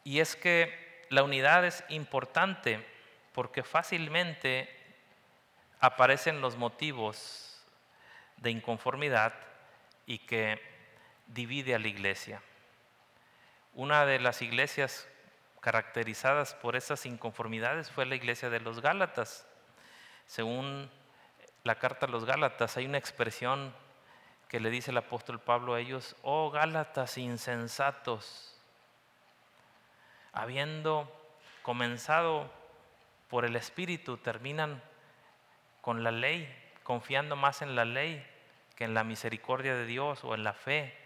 Y 0.03 0.19
es 0.19 0.35
que 0.35 1.07
la 1.09 1.23
unidad 1.23 1.65
es 1.65 1.83
importante 1.89 2.85
porque 3.33 3.63
fácilmente 3.63 4.69
aparecen 5.79 6.41
los 6.41 6.57
motivos 6.57 7.59
de 8.37 8.51
inconformidad 8.51 9.33
y 10.05 10.19
que 10.19 10.61
divide 11.27 11.75
a 11.75 11.79
la 11.79 11.87
iglesia. 11.87 12.41
Una 13.73 14.05
de 14.05 14.19
las 14.19 14.41
iglesias 14.41 15.07
caracterizadas 15.59 16.53
por 16.53 16.75
esas 16.75 17.05
inconformidades 17.05 17.89
fue 17.89 18.05
la 18.05 18.15
iglesia 18.15 18.49
de 18.49 18.59
los 18.59 18.81
Gálatas. 18.81 19.47
Según 20.27 20.91
la 21.63 21.75
carta 21.75 22.05
a 22.05 22.09
los 22.09 22.25
Gálatas 22.25 22.77
hay 22.77 22.85
una 22.85 22.97
expresión 22.97 23.73
que 24.49 24.59
le 24.59 24.69
dice 24.69 24.91
el 24.91 24.97
apóstol 24.97 25.39
Pablo 25.39 25.73
a 25.73 25.79
ellos, 25.79 26.15
oh 26.21 26.51
Gálatas 26.51 27.17
insensatos, 27.17 28.59
habiendo 30.31 31.11
comenzado 31.63 32.51
por 33.29 33.45
el 33.45 33.55
Espíritu, 33.55 34.17
terminan 34.17 34.83
con 35.81 36.03
la 36.03 36.11
ley, 36.11 36.53
confiando 36.83 37.35
más 37.35 37.61
en 37.61 37.75
la 37.75 37.85
ley 37.85 38.23
que 38.75 38.83
en 38.83 38.93
la 38.93 39.03
misericordia 39.03 39.75
de 39.75 39.85
Dios 39.85 40.23
o 40.23 40.33
en 40.33 40.43
la 40.43 40.53
fe. 40.53 40.97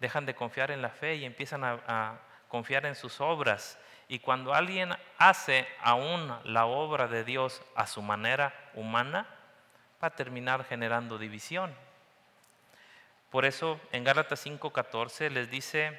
Dejan 0.00 0.26
de 0.26 0.34
confiar 0.34 0.70
en 0.70 0.82
la 0.82 0.90
fe 0.90 1.16
y 1.16 1.24
empiezan 1.24 1.64
a, 1.64 2.20
confiar 2.48 2.86
en 2.86 2.94
sus 2.94 3.20
obras. 3.20 3.78
Y 4.08 4.18
cuando 4.18 4.52
alguien 4.52 4.90
hace 5.16 5.66
aún 5.80 6.36
la 6.44 6.66
obra 6.66 7.08
de 7.08 7.24
Dios 7.24 7.62
a 7.74 7.86
su 7.86 8.02
manera 8.02 8.52
humana, 8.74 9.26
va 10.02 10.08
a 10.08 10.16
terminar 10.16 10.64
generando 10.64 11.18
división. 11.18 11.74
Por 13.30 13.46
eso 13.46 13.80
en 13.92 14.04
Gálatas 14.04 14.44
5:14 14.44 15.30
les 15.30 15.50
dice 15.50 15.98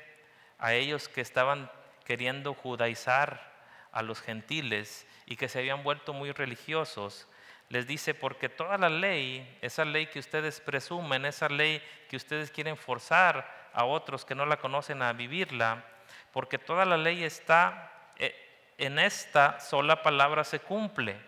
a 0.60 0.74
ellos 0.74 1.10
que 1.10 1.22
estaban 1.22 1.72
queriendo 2.06 2.54
judaizar 2.54 3.52
a 3.92 4.04
los 4.04 4.22
gentiles 4.22 5.08
y 5.26 5.38
que 5.38 5.48
se 5.48 5.60
habían 5.60 5.84
vuelto 5.84 6.14
muy 6.14 6.32
religiosos, 6.32 7.28
les 7.74 7.88
dice, 7.88 8.14
porque 8.14 8.50
toda 8.50 8.78
la 8.78 8.88
ley, 8.88 9.58
esa 9.60 9.84
ley 9.84 10.06
que 10.06 10.20
ustedes 10.20 10.62
presumen, 10.62 11.26
esa 11.26 11.50
ley 11.50 11.82
que 12.08 12.16
ustedes 12.16 12.52
quieren 12.52 12.78
forzar 12.78 13.72
a 13.74 13.86
otros 13.86 14.26
que 14.26 14.36
no 14.36 14.46
la 14.46 14.58
conocen 14.58 15.02
a 15.02 15.12
vivirla, 15.12 15.84
porque 16.32 16.60
toda 16.60 16.86
la 16.86 16.98
ley 16.98 17.24
está 17.24 17.92
eh, 18.18 18.36
en 18.78 19.00
esta 19.00 19.60
sola 19.60 20.04
palabra 20.04 20.44
se 20.44 20.60
cumple. 20.60 21.20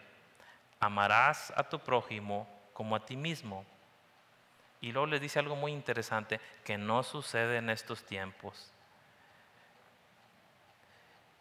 Amarás 0.79 1.51
a 1.55 1.63
tu 1.63 1.79
prójimo 1.79 2.47
como 2.73 2.95
a 2.95 3.03
ti 3.03 3.17
mismo. 3.17 3.65
Y 4.81 4.91
luego 4.91 5.07
les 5.07 5.21
dice 5.21 5.39
algo 5.39 5.55
muy 5.55 5.71
interesante 5.71 6.39
que 6.63 6.77
no 6.77 7.01
sucede 7.01 7.57
en 7.57 7.71
estos 7.71 8.05
tiempos. 8.05 8.71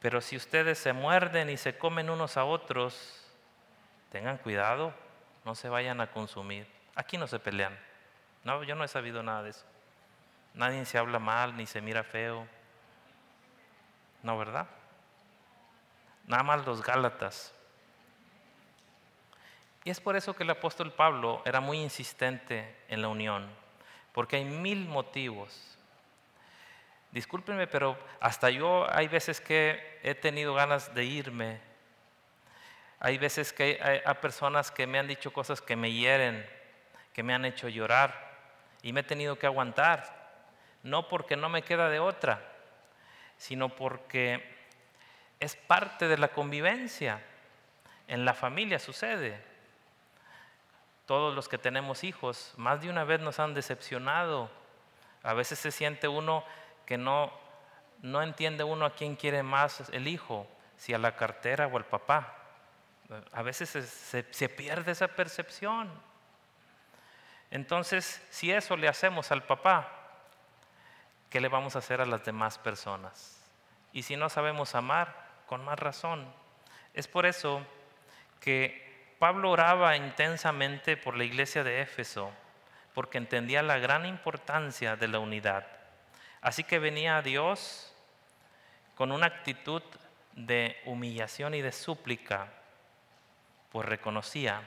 Pero 0.01 0.23
si 0.23 0.35
ustedes 0.35 0.79
se 0.79 0.95
muerden 0.95 1.51
y 1.51 1.59
se 1.59 1.77
comen 1.77 2.09
unos 2.09 2.39
a 2.39 2.45
otros, 2.47 3.24
tengan 4.15 4.39
cuidado, 4.39 4.95
no 5.45 5.57
se 5.57 5.69
vayan 5.69 6.01
a 6.01 6.09
consumir. 6.09 6.69
Aquí 6.95 7.19
no 7.19 7.27
se 7.27 7.41
pelean. 7.41 7.77
No, 8.45 8.63
yo 8.63 8.77
no 8.77 8.85
he 8.85 8.89
sabido 8.89 9.25
nada 9.25 9.43
de 9.43 9.51
eso. 9.51 9.65
Nadie 10.55 10.85
se 10.85 10.99
habla 10.99 11.19
mal 11.19 11.57
ni 11.57 11.67
se 11.67 11.81
mira 11.81 12.05
feo. 12.05 12.47
No, 14.23 14.39
¿verdad? 14.39 14.69
Nada 16.29 16.45
más 16.45 16.65
los 16.65 16.81
Gálatas. 16.81 17.53
Y 19.83 19.91
es 19.91 19.99
por 19.99 20.15
eso 20.15 20.37
que 20.37 20.45
el 20.45 20.51
apóstol 20.51 20.93
Pablo 20.93 21.43
era 21.45 21.59
muy 21.59 21.81
insistente 21.81 22.73
en 22.87 23.03
la 23.03 23.09
unión, 23.09 23.51
porque 24.13 24.37
hay 24.37 24.45
mil 24.45 24.89
motivos. 24.89 25.77
Discúlpenme, 27.11 27.67
pero 27.67 27.99
hasta 28.21 28.49
yo 28.51 28.87
hay 28.95 29.09
veces 29.09 29.41
que 29.41 29.99
he 30.05 30.15
tenido 30.15 30.55
ganas 30.55 30.95
de 30.95 31.05
irme 31.05 31.74
hay 33.05 33.19
veces 33.19 33.53
que 33.53 33.79
hay, 33.83 34.15
personas 34.15 34.71
que 34.71 34.87
me 34.87 34.99
han 34.99 35.07
dicho 35.07 35.31
cosas 35.31 35.61
que 35.61 35.77
me 35.77 35.93
hieren, 35.93 36.49
que 37.13 37.23
me 37.23 37.35
han 37.35 37.45
hecho 37.45 37.69
llorar 37.69 38.33
y 38.81 38.95
me 38.95 39.01
he 39.01 39.03
tenido 39.03 39.39
que 39.39 39.45
aguantar. 39.45 40.33
No 40.83 41.07
porque 41.07 41.37
no 41.37 41.51
me 41.51 41.61
queda 41.61 41.91
de 41.91 42.01
otra, 42.01 42.41
sino 43.37 43.69
porque 43.69 44.43
es 45.39 45.55
parte 45.55 46.09
de 46.09 46.17
la 46.17 46.29
convivencia. 46.29 47.23
En 48.09 48.25
la 48.25 48.33
familia 48.33 48.79
sucede. 48.79 49.39
Todos 51.05 51.35
los 51.35 51.47
que 51.47 51.59
tenemos 51.59 52.05
hijos, 52.05 52.55
más 52.57 52.81
de 52.81 52.89
una 52.89 53.05
vez 53.05 53.21
nos 53.21 53.39
han 53.39 53.53
decepcionado. 53.53 54.51
A 55.23 55.35
veces 55.35 55.59
se 55.59 55.73
siente 55.73 56.09
uno 56.09 56.43
que 56.87 56.97
no, 56.97 57.31
no 58.01 58.23
entiende 58.23 58.65
uno 58.65 58.87
a 58.87 58.95
quién 58.95 59.15
quiere 59.15 59.43
más 59.43 59.91
el 59.91 60.09
hijo, 60.09 60.47
si 60.79 60.95
a 60.95 60.99
la 60.99 61.17
cartera 61.17 61.67
o 61.67 61.77
al 61.77 61.85
papá. 61.85 62.41
A 63.33 63.43
veces 63.43 63.71
se, 63.71 64.49
pierde 64.49 64.93
esa 64.93 65.09
percepción. 65.09 65.91
Entonces, 67.51 68.23
si 68.31 68.51
eso 68.51 68.77
le 68.77 68.89
hacemos 68.89 69.31
al 69.31 69.45
papá, 69.45 69.89
¿qué 71.31 71.41
le 71.41 71.49
vamos 71.49 71.77
a 71.77 71.81
hacer 71.81 72.01
a 72.01 72.07
las 72.07 72.25
demás 72.25 72.59
personas? 72.59 73.41
Y 73.93 74.03
si 74.03 74.17
no 74.17 74.29
sabemos 74.29 74.75
amar, 74.75 75.15
con 75.47 75.65
más 75.65 75.79
razón. 75.79 76.27
Es 76.95 77.07
por 77.07 77.27
eso 77.27 77.65
que 78.41 79.15
Pablo 79.19 79.51
oraba 79.51 79.97
intensamente 79.97 80.97
por 80.97 81.17
la 81.17 81.25
iglesia 81.25 81.63
de 81.63 81.81
Éfeso, 81.81 82.33
porque 82.95 83.19
entendía 83.19 83.63
la 83.63 83.79
gran 83.79 84.07
importancia 84.07 84.97
de 84.97 85.09
la 85.09 85.19
unidad. 85.19 85.67
Así 86.41 86.65
que 86.65 86.79
venía 86.79 87.17
a 87.17 87.23
Dios 87.23 87.95
con 88.95 89.13
una 89.13 89.27
actitud 89.27 89.83
de 90.35 90.77
humillación 90.85 91.55
y 91.55 91.63
de 91.63 91.73
súplica, 91.73 92.49
pues 93.75 93.89
reconocía 93.89 94.63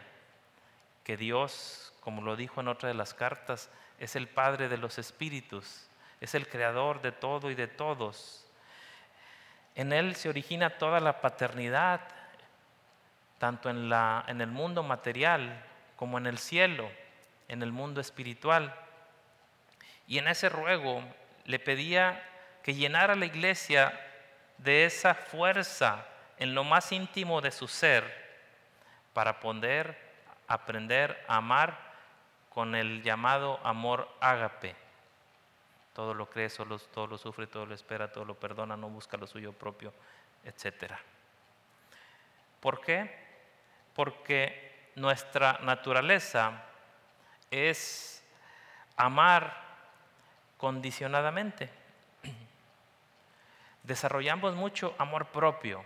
que 1.06 1.16
Dios, 1.16 1.94
como 2.02 2.22
lo 2.24 2.36
dijo 2.36 2.60
en 2.60 2.68
otra 2.68 2.90
de 2.90 2.94
las 2.94 3.14
cartas, 3.14 3.70
es 4.00 4.18
el 4.18 4.28
Padre 4.28 4.68
de 4.68 4.78
los 4.78 4.98
Espíritus, 4.98 5.88
es 6.20 6.36
el 6.36 6.50
Creador 6.50 7.02
de 7.02 7.14
todo 7.14 7.50
y 7.50 7.56
de 7.56 7.68
todos. 7.68 8.46
En 9.76 9.94
Él 9.94 10.18
se 10.18 10.28
origina 10.28 10.78
toda 10.78 11.00
la 11.00 11.22
paternidad, 11.22 12.02
tanto 13.38 13.70
en, 13.70 13.88
la, 13.88 14.26
en 14.28 14.42
el 14.42 14.50
mundo 14.50 14.84
material 14.84 15.64
como 15.96 16.18
en 16.18 16.28
el 16.28 16.38
cielo, 16.38 16.92
en 17.48 17.64
el 17.64 17.72
mundo 17.72 18.02
espiritual. 18.02 18.76
Y 20.06 20.18
en 20.18 20.28
ese 20.28 20.50
ruego 20.50 21.02
le 21.46 21.60
pedía 21.60 22.22
que 22.62 22.76
llenara 22.76 23.16
la 23.16 23.26
iglesia 23.26 23.98
de 24.58 24.84
esa 24.84 25.16
fuerza 25.16 26.06
en 26.40 26.54
lo 26.54 26.66
más 26.66 26.92
íntimo 26.92 27.40
de 27.40 27.52
su 27.52 27.70
ser 27.70 28.27
para 29.18 29.40
poder 29.40 29.98
aprender 30.48 31.26
a 31.28 31.38
amar 31.38 31.76
con 32.50 32.76
el 32.76 33.02
llamado 33.02 33.60
amor 33.64 34.08
ágape. 34.20 34.76
Todo 35.96 36.14
lo 36.14 36.30
cree, 36.30 36.48
todo 36.50 37.08
lo 37.08 37.18
sufre, 37.18 37.48
todo 37.48 37.66
lo 37.66 37.74
espera, 37.74 38.12
todo 38.12 38.26
lo 38.26 38.36
perdona, 38.36 38.78
no 38.78 38.90
busca 38.90 39.18
lo 39.18 39.26
suyo 39.26 39.54
propio, 39.54 39.92
etc. 40.46 40.94
¿Por 42.60 42.80
qué? 42.80 43.12
Porque 43.96 44.92
nuestra 44.94 45.62
naturaleza 45.64 46.62
es 47.50 48.24
amar 48.98 49.64
condicionadamente. 50.58 51.72
Desarrollamos 53.82 54.54
mucho 54.54 54.94
amor 55.00 55.26
propio, 55.30 55.84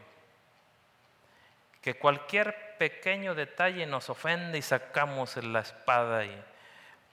que 1.81 1.97
cualquier 1.97 2.70
pequeño 2.81 3.35
detalle 3.35 3.85
nos 3.85 4.09
ofende 4.09 4.57
y 4.57 4.63
sacamos 4.63 5.37
la 5.37 5.59
espada 5.59 6.25
y 6.25 6.43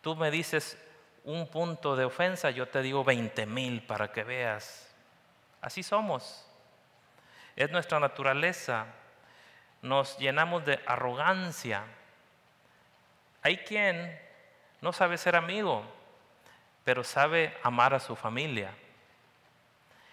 tú 0.00 0.16
me 0.16 0.30
dices 0.30 0.82
un 1.24 1.46
punto 1.46 1.94
de 1.94 2.06
ofensa, 2.06 2.48
yo 2.48 2.68
te 2.68 2.80
digo 2.80 3.04
20 3.04 3.44
mil 3.44 3.82
para 3.82 4.10
que 4.10 4.24
veas. 4.24 4.90
Así 5.60 5.82
somos. 5.82 6.48
Es 7.54 7.70
nuestra 7.70 8.00
naturaleza. 8.00 8.86
Nos 9.82 10.16
llenamos 10.16 10.64
de 10.64 10.80
arrogancia. 10.86 11.84
Hay 13.42 13.58
quien 13.58 14.18
no 14.80 14.94
sabe 14.94 15.18
ser 15.18 15.36
amigo, 15.36 15.84
pero 16.82 17.04
sabe 17.04 17.54
amar 17.62 17.92
a 17.92 18.00
su 18.00 18.16
familia. 18.16 18.72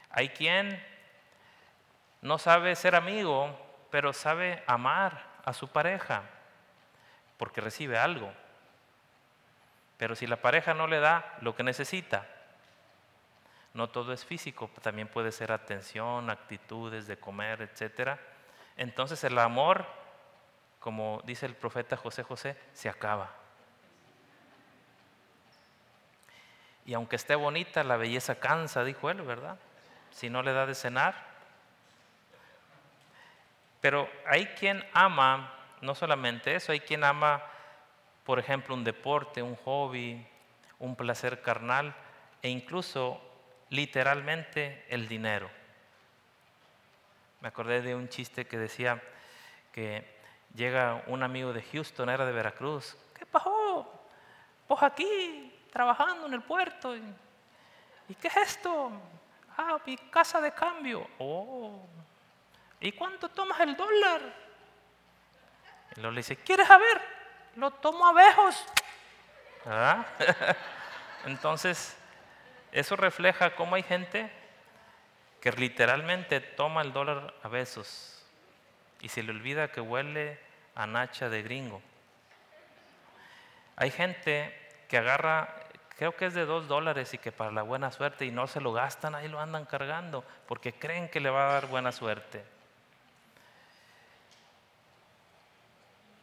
Hay 0.09 0.27
quien 0.27 0.85
no 2.21 2.39
sabe 2.39 2.75
ser 2.75 2.93
amigo, 2.93 3.57
pero 3.89 4.11
sabe 4.11 4.61
amar 4.67 5.34
a 5.45 5.53
su 5.53 5.67
pareja, 5.67 6.23
porque 7.37 7.61
recibe 7.61 7.97
algo. 7.97 8.33
Pero 9.97 10.15
si 10.15 10.27
la 10.27 10.37
pareja 10.37 10.73
no 10.73 10.87
le 10.87 10.99
da 10.99 11.37
lo 11.41 11.55
que 11.55 11.63
necesita, 11.63 12.27
no 13.73 13.89
todo 13.89 14.13
es 14.13 14.25
físico, 14.25 14.69
también 14.81 15.07
puede 15.07 15.31
ser 15.31 15.51
atención, 15.51 16.29
actitudes 16.29 17.07
de 17.07 17.17
comer, 17.17 17.61
etc. 17.61 18.17
Entonces 18.77 19.23
el 19.23 19.37
amor, 19.37 19.85
como 20.79 21.21
dice 21.25 21.45
el 21.45 21.55
profeta 21.55 21.95
José 21.95 22.23
José, 22.23 22.57
se 22.73 22.89
acaba. 22.89 23.31
Y 26.85 26.93
aunque 26.93 27.15
esté 27.15 27.35
bonita, 27.35 27.83
la 27.83 27.97
belleza 27.97 28.35
cansa, 28.35 28.83
dijo 28.83 29.09
él, 29.09 29.21
¿verdad? 29.23 29.57
Si 30.11 30.29
no 30.29 30.43
le 30.43 30.53
da 30.53 30.65
de 30.65 30.75
cenar. 30.75 31.24
Pero 33.85 34.09
hay 34.25 34.47
quien 34.47 34.83
ama, 34.93 35.53
no 35.81 35.93
solamente 35.93 36.55
eso, 36.55 36.71
hay 36.71 36.79
quien 36.79 37.03
ama, 37.03 37.43
por 38.23 38.39
ejemplo, 38.39 38.73
un 38.73 38.83
deporte, 38.83 39.43
un 39.43 39.55
hobby, 39.57 40.25
un 40.79 40.95
placer 40.95 41.43
carnal 41.43 41.95
e 42.41 42.49
incluso 42.49 43.21
literalmente 43.69 44.83
el 44.89 45.07
dinero. 45.07 45.51
Me 47.41 47.49
acordé 47.49 47.83
de 47.83 47.93
un 47.93 48.09
chiste 48.09 48.47
que 48.47 48.57
decía 48.57 49.03
que 49.71 50.03
llega 50.55 51.03
un 51.05 51.21
amigo 51.21 51.53
de 51.53 51.61
Houston, 51.61 52.09
era 52.09 52.25
de 52.25 52.31
Veracruz. 52.31 52.97
¿Qué 53.13 53.27
pasó? 53.27 53.87
Pues 54.67 54.81
aquí 54.81 55.53
trabajando 55.71 56.25
en 56.25 56.33
el 56.33 56.41
puerto. 56.41 56.95
¿Y, 56.95 58.15
qué 58.19 58.29
es 58.29 58.37
esto? 58.37 58.91
Ah, 59.55 59.77
mi 59.85 59.95
casa 59.95 60.41
de 60.41 60.51
cambio. 60.51 61.07
Oh. 61.19 61.87
¿Y 62.79 62.91
cuánto 62.91 63.29
tomas 63.29 63.59
el 63.61 63.75
dólar? 63.75 64.21
Y 65.95 66.01
luego 66.01 66.11
le 66.11 66.19
dice, 66.19 66.35
¿quieres 66.35 66.67
saber? 66.67 67.01
Lo 67.55 67.71
tomo 67.71 68.07
a 68.07 68.13
bejos. 68.13 68.65
Entonces, 71.25 71.97
eso 72.71 72.95
refleja 72.95 73.55
cómo 73.55 73.75
hay 73.75 73.83
gente 73.83 74.31
que 75.41 75.51
literalmente 75.51 76.41
toma 76.41 76.81
el 76.81 76.93
dólar 76.93 77.33
a 77.41 77.47
besos 77.47 78.23
y 78.99 79.09
se 79.09 79.23
le 79.23 79.31
olvida 79.31 79.71
que 79.71 79.81
huele 79.81 80.39
a 80.75 80.85
nacha 80.85 81.29
de 81.29 81.41
gringo. 81.41 81.81
Hay 83.75 83.91
gente 83.91 84.53
que 84.87 84.97
agarra 84.97 85.65
creo 85.97 86.15
que 86.15 86.25
es 86.25 86.33
de 86.33 86.45
dos 86.45 86.67
dólares 86.67 87.13
y 87.13 87.17
que 87.17 87.31
para 87.31 87.51
la 87.51 87.61
buena 87.61 87.91
suerte 87.91 88.25
y 88.25 88.31
no 88.31 88.47
se 88.47 88.61
lo 88.61 88.73
gastan, 88.73 89.15
ahí 89.15 89.27
lo 89.27 89.39
andan 89.39 89.65
cargando 89.65 90.23
porque 90.47 90.73
creen 90.73 91.09
que 91.09 91.19
le 91.19 91.29
va 91.29 91.49
a 91.49 91.53
dar 91.53 91.67
buena 91.67 91.91
suerte. 91.91 92.43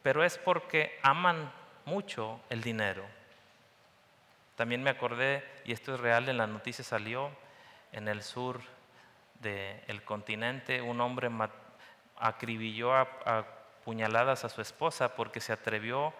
Pero 0.02 0.24
es 0.24 0.38
porque 0.38 0.98
aman 1.02 1.52
mucho 1.84 2.40
el 2.50 2.62
dinero. 2.62 3.04
También 4.56 4.82
me 4.82 4.90
acordé, 4.90 5.44
y 5.64 5.72
esto 5.72 5.94
es 5.94 6.00
real, 6.00 6.28
en 6.28 6.36
la 6.36 6.46
noticia 6.46 6.84
salió, 6.84 7.30
en 7.92 8.08
el 8.08 8.22
sur 8.22 8.60
del 9.40 10.02
continente, 10.04 10.80
un 10.80 11.00
hombre 11.00 11.30
acribilló 12.16 12.94
a, 12.94 13.46
puñaladas 13.84 14.44
a 14.44 14.48
su 14.48 14.60
esposa 14.60 15.16
porque 15.16 15.40
se 15.40 15.52
atrevió 15.52 16.14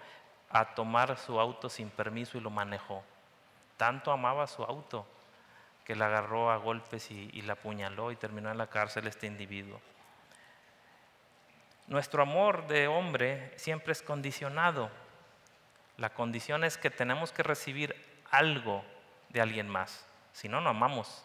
a 0.51 0.75
tomar 0.75 1.17
su 1.17 1.39
auto 1.39 1.69
sin 1.69 1.89
permiso 1.91 2.37
y 2.37 2.41
lo 2.41 2.51
manejó. 2.51 3.05
Tanto 3.77 4.11
amaba 4.11 4.47
su 4.47 4.65
auto 4.65 5.07
que 5.85 5.95
la 5.95 6.07
agarró 6.07 6.51
a 6.51 6.57
golpes 6.57 7.11
y, 7.11 7.43
la 7.43 7.55
apuñaló 7.55 8.11
y 8.11 8.17
terminó 8.17 8.51
en 8.51 8.59
la 8.59 8.67
cárcel 8.67 9.07
este 9.07 9.27
individuo. 9.27 9.81
Nuestro 11.87 12.23
amor 12.23 12.67
de 12.69 12.89
hombre 12.89 13.53
siempre 13.57 13.93
es 13.93 14.03
condicionado. 14.03 14.91
La 15.97 16.11
condición 16.11 16.65
es 16.65 16.79
que 16.79 16.91
tenemos 16.91 17.33
que 17.33 17.43
recibir 17.43 17.95
algo 18.31 18.85
de 19.29 19.41
alguien 19.41 19.69
más. 19.69 20.07
Si 20.33 20.49
no, 20.49 20.61
no 20.61 20.71
amamos. 20.71 21.25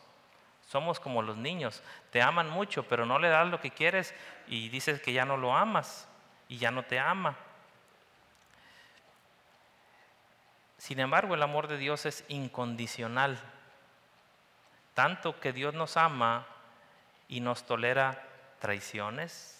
Somos 0.67 0.99
como 0.99 1.21
los 1.21 1.37
niños. 1.37 1.81
Te 2.11 2.21
aman 2.21 2.49
mucho, 2.49 2.83
pero 2.83 3.05
no 3.05 3.19
le 3.19 3.29
das 3.29 3.47
lo 3.47 3.61
que 3.61 3.71
quieres 3.71 4.13
y 4.47 4.69
dices 4.69 5.01
que 5.01 5.13
ya 5.13 5.25
no 5.25 5.37
lo 5.37 5.55
amas 5.55 6.07
y 6.49 6.57
ya 6.57 6.71
no 6.71 6.83
te 6.83 6.99
ama. 6.99 7.37
Sin 10.77 10.99
embargo, 10.99 11.35
el 11.35 11.43
amor 11.43 11.67
de 11.67 11.77
Dios 11.77 12.05
es 12.05 12.23
incondicional, 12.27 13.39
tanto 14.93 15.39
que 15.39 15.51
Dios 15.51 15.73
nos 15.73 15.97
ama 15.97 16.45
y 17.27 17.39
nos 17.39 17.65
tolera 17.65 18.23
traiciones, 18.59 19.56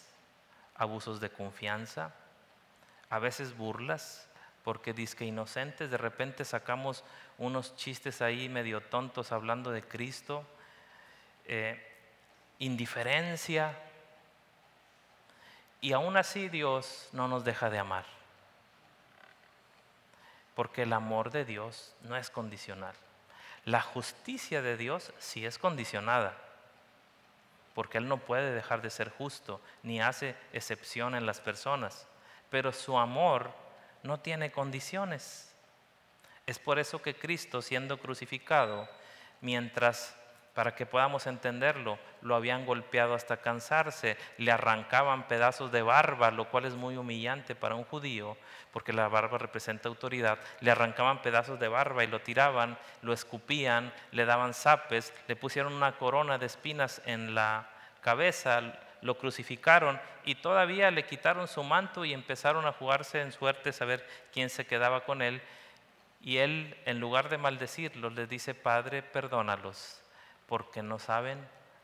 abusos 0.78 1.20
de 1.20 1.30
confianza, 1.30 2.14
a 3.10 3.20
veces 3.20 3.56
burlas, 3.56 4.28
porque 4.64 4.94
dice 4.94 5.16
que 5.16 5.26
inocentes, 5.26 5.90
de 5.90 5.98
repente 5.98 6.44
sacamos 6.44 7.04
unos 7.38 7.76
chistes 7.76 8.22
ahí 8.22 8.50
medio 8.50 8.82
tontos 8.82 9.32
hablando 9.32 9.72
de 9.72 9.84
Cristo, 9.84 10.46
eh, 11.46 11.82
indiferencia, 12.60 13.78
y 15.80 15.94
aún 15.94 16.18
así 16.18 16.50
Dios 16.50 17.10
no 17.14 17.28
nos 17.28 17.44
deja 17.44 17.70
de 17.70 17.80
amar 17.80 18.18
porque 20.58 20.82
el 20.82 20.94
amor 20.94 21.30
de 21.30 21.46
Dios 21.46 21.94
no 22.02 22.18
es 22.18 22.32
condicional. 22.32 22.96
La 23.64 23.80
justicia 23.80 24.64
de 24.64 24.76
Dios 24.76 25.14
sí 25.20 25.46
es 25.46 25.60
condicionada, 25.60 26.36
porque 27.78 28.00
Él 28.00 28.08
no 28.08 28.18
puede 28.18 28.56
dejar 28.56 28.82
de 28.82 28.90
ser 28.90 29.12
justo, 29.12 29.62
ni 29.84 30.02
hace 30.02 30.36
excepción 30.52 31.14
en 31.14 31.28
las 31.28 31.40
personas, 31.40 32.08
pero 32.50 32.74
su 32.74 32.98
amor 32.98 33.52
no 34.02 34.20
tiene 34.20 34.52
condiciones. 34.52 35.54
Es 36.48 36.58
por 36.58 36.80
eso 36.80 37.04
que 37.04 37.16
Cristo, 37.16 37.62
siendo 37.62 38.00
crucificado, 38.00 38.90
mientras 39.42 40.18
para 40.58 40.74
que 40.74 40.88
podamos 40.88 41.28
entenderlo, 41.28 42.00
lo 42.24 42.34
habían 42.34 42.66
golpeado 42.66 43.14
hasta 43.14 43.38
cansarse, 43.38 44.18
le 44.40 44.52
arrancaban 44.52 45.28
pedazos 45.28 45.72
de 45.72 45.84
barba, 45.84 46.32
lo 46.32 46.50
cual 46.50 46.66
es 46.66 46.74
muy 46.74 46.98
humillante 46.98 47.54
para 47.54 47.76
un 47.76 47.84
judío, 47.84 48.36
porque 48.74 48.92
la 48.92 49.08
barba 49.08 49.38
representa 49.38 49.88
autoridad, 49.88 50.40
le 50.62 50.72
arrancaban 50.72 51.22
pedazos 51.22 51.60
de 51.60 51.68
barba 51.68 52.04
y 52.04 52.08
lo 52.08 52.22
tiraban, 52.22 52.76
lo 53.04 53.14
escupían, 53.14 53.94
le 54.12 54.26
daban 54.26 54.56
zapes, 54.56 55.14
le 55.28 55.36
pusieron 55.36 55.74
una 55.74 55.92
corona 55.92 56.40
de 56.40 56.48
espinas 56.48 57.04
en 57.06 57.36
la 57.36 57.70
cabeza, 58.02 58.64
lo 59.04 59.16
crucificaron 59.20 60.02
y 60.26 60.34
todavía 60.34 60.90
le 60.90 61.06
quitaron 61.06 61.48
su 61.48 61.62
manto 61.62 62.04
y 62.04 62.14
empezaron 62.14 62.66
a 62.66 62.74
jugarse 62.74 63.22
en 63.22 63.32
suerte 63.32 63.70
a 63.80 63.86
ver 63.86 64.04
quién 64.34 64.50
se 64.50 64.66
quedaba 64.66 65.06
con 65.06 65.22
él. 65.22 65.40
Y 66.20 66.38
él, 66.38 66.76
en 66.86 67.00
lugar 67.00 67.30
de 67.30 67.38
maldecirlos, 67.38 68.12
les 68.14 68.28
dice, 68.28 68.56
Padre, 68.56 69.04
perdónalos, 69.04 70.02
porque 70.48 70.82
no 70.82 71.00
saben 71.00 71.40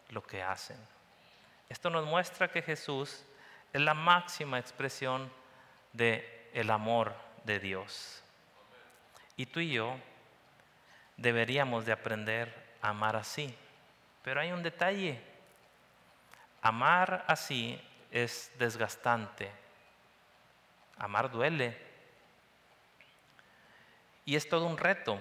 lo 0.10 0.24
que 0.24 0.42
hacen. 0.42 0.78
Esto 1.70 1.90
nos 1.90 2.06
muestra 2.06 2.50
que 2.50 2.62
Jesús 2.62 3.24
es 3.72 3.82
la 3.82 3.94
máxima 3.94 4.60
expresión 4.60 5.32
de 5.92 6.50
el 6.54 6.70
amor 6.70 7.16
de 7.44 7.60
Dios. 7.60 8.24
Y 9.36 9.48
tú 9.48 9.60
y 9.60 9.72
yo 9.72 9.96
deberíamos 11.18 11.86
de 11.86 11.92
aprender 11.92 12.54
a 12.82 12.90
amar 12.90 13.16
así. 13.16 13.56
Pero 14.24 14.40
hay 14.40 14.52
un 14.52 14.64
detalle. 14.64 15.22
Amar 16.62 17.26
así 17.28 17.82
es 18.12 18.52
desgastante. 18.58 19.52
Amar 20.98 21.32
duele. 21.32 21.78
Y 24.26 24.36
es 24.36 24.48
todo 24.48 24.66
un 24.66 24.78
reto. 24.78 25.20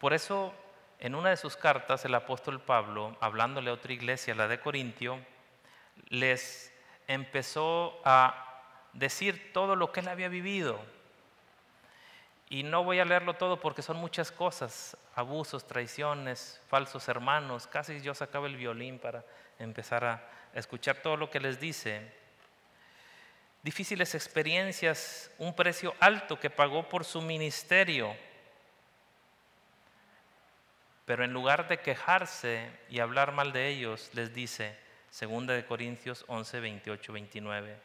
Por 0.00 0.12
eso, 0.12 0.54
en 1.00 1.14
una 1.14 1.30
de 1.30 1.36
sus 1.36 1.56
cartas, 1.56 2.04
el 2.04 2.14
apóstol 2.14 2.60
Pablo, 2.60 3.16
hablándole 3.20 3.70
a 3.70 3.74
otra 3.74 3.92
iglesia, 3.92 4.34
la 4.34 4.48
de 4.48 4.60
Corintio, 4.60 5.18
les 6.08 6.72
empezó 7.06 8.00
a 8.04 8.62
decir 8.92 9.52
todo 9.52 9.76
lo 9.76 9.92
que 9.92 10.00
él 10.00 10.08
había 10.08 10.28
vivido. 10.28 10.80
Y 12.50 12.62
no 12.62 12.82
voy 12.82 12.98
a 12.98 13.04
leerlo 13.04 13.34
todo 13.34 13.60
porque 13.60 13.82
son 13.82 13.98
muchas 13.98 14.32
cosas, 14.32 14.96
abusos, 15.14 15.66
traiciones, 15.66 16.60
falsos 16.68 17.06
hermanos. 17.08 17.66
Casi 17.66 18.00
yo 18.00 18.14
sacaba 18.14 18.46
el 18.46 18.56
violín 18.56 18.98
para 18.98 19.24
empezar 19.58 20.04
a 20.04 20.28
escuchar 20.54 20.96
todo 20.96 21.16
lo 21.16 21.30
que 21.30 21.40
les 21.40 21.60
dice. 21.60 22.10
Difíciles 23.62 24.14
experiencias, 24.14 25.30
un 25.36 25.54
precio 25.54 25.94
alto 26.00 26.40
que 26.40 26.48
pagó 26.48 26.88
por 26.88 27.04
su 27.04 27.20
ministerio. 27.20 28.16
Pero 31.08 31.24
en 31.24 31.32
lugar 31.32 31.68
de 31.68 31.80
quejarse 31.80 32.70
y 32.90 33.00
hablar 33.00 33.32
mal 33.32 33.50
de 33.50 33.66
ellos, 33.68 34.10
les 34.12 34.34
dice, 34.34 34.78
2 35.18 35.46
de 35.46 35.64
Corintios 35.64 36.22
11, 36.28 36.60
28, 36.60 37.12
29. 37.14 37.80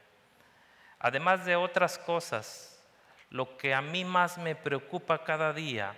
Además 0.99 1.45
de 1.45 1.55
otras 1.55 1.97
cosas, 1.97 2.83
lo 3.29 3.55
que 3.55 3.73
a 3.73 3.81
mí 3.81 4.03
más 4.03 4.38
me 4.38 4.57
preocupa 4.57 5.23
cada 5.23 5.53
día 5.53 5.95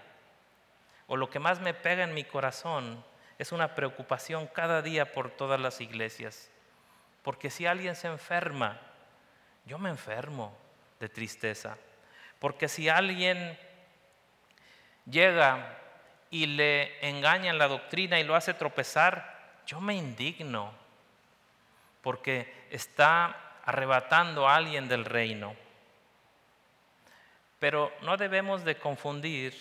o 1.08 1.18
lo 1.18 1.28
que 1.32 1.40
más 1.40 1.60
me 1.60 1.74
pega 1.74 2.04
en 2.04 2.14
mi 2.14 2.26
corazón 2.26 3.04
es 3.40 3.52
una 3.52 3.74
preocupación 3.74 4.46
cada 4.46 4.84
día 4.84 5.12
por 5.12 5.32
todas 5.32 5.60
las 5.60 5.82
iglesias. 5.82 6.52
Porque 7.24 7.50
si 7.50 7.66
alguien 7.66 7.96
se 7.96 8.08
enferma, 8.08 8.80
yo 9.66 9.80
me 9.80 9.90
enfermo 9.90 10.56
de 11.00 11.10
tristeza. 11.10 11.76
Porque 12.38 12.68
si 12.68 12.88
alguien 12.88 13.58
llega 15.08 15.82
y 16.36 16.48
le 16.48 17.00
engaña 17.08 17.50
en 17.50 17.58
la 17.58 17.70
doctrina 17.70 18.20
y 18.20 18.26
lo 18.26 18.36
hace 18.36 18.54
tropezar, 18.54 19.62
yo 19.66 19.80
me 19.80 19.96
indigno. 19.96 20.74
Porque 22.02 22.68
está 22.70 23.54
arrebatando 23.64 24.46
a 24.46 24.58
alguien 24.58 24.90
del 24.90 25.06
reino. 25.06 25.56
Pero 27.58 27.90
no 28.02 28.18
debemos 28.18 28.66
de 28.66 28.78
confundir 28.78 29.56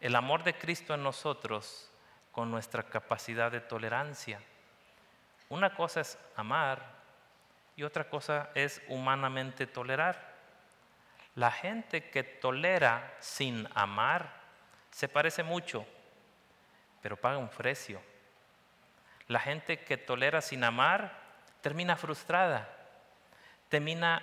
el 0.00 0.14
amor 0.14 0.44
de 0.44 0.54
Cristo 0.54 0.94
en 0.94 1.02
nosotros 1.02 1.90
con 2.30 2.48
nuestra 2.48 2.84
capacidad 2.84 3.50
de 3.50 3.60
tolerancia. 3.60 4.40
Una 5.48 5.74
cosa 5.74 6.02
es 6.02 6.16
amar 6.36 6.80
y 7.74 7.82
otra 7.82 8.08
cosa 8.08 8.50
es 8.54 8.80
humanamente 8.86 9.66
tolerar. 9.66 10.32
La 11.34 11.50
gente 11.50 12.08
que 12.08 12.22
tolera 12.22 13.16
sin 13.18 13.68
amar 13.74 14.45
se 14.96 15.10
parece 15.10 15.42
mucho, 15.42 15.84
pero 17.02 17.18
paga 17.18 17.36
un 17.36 17.50
precio. 17.50 18.00
La 19.28 19.38
gente 19.38 19.80
que 19.80 19.98
tolera 19.98 20.40
sin 20.40 20.64
amar 20.64 21.12
termina 21.60 21.96
frustrada, 21.96 22.66
termina 23.68 24.22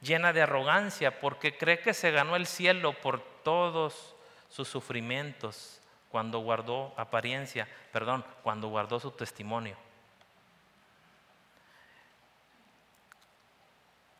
llena 0.00 0.32
de 0.32 0.42
arrogancia 0.42 1.18
porque 1.18 1.58
cree 1.58 1.80
que 1.80 1.92
se 1.92 2.12
ganó 2.12 2.36
el 2.36 2.46
cielo 2.46 2.92
por 3.00 3.20
todos 3.42 4.14
sus 4.48 4.68
sufrimientos 4.68 5.80
cuando 6.08 6.38
guardó 6.38 6.94
apariencia, 6.96 7.66
perdón, 7.90 8.24
cuando 8.44 8.68
guardó 8.68 9.00
su 9.00 9.10
testimonio. 9.10 9.76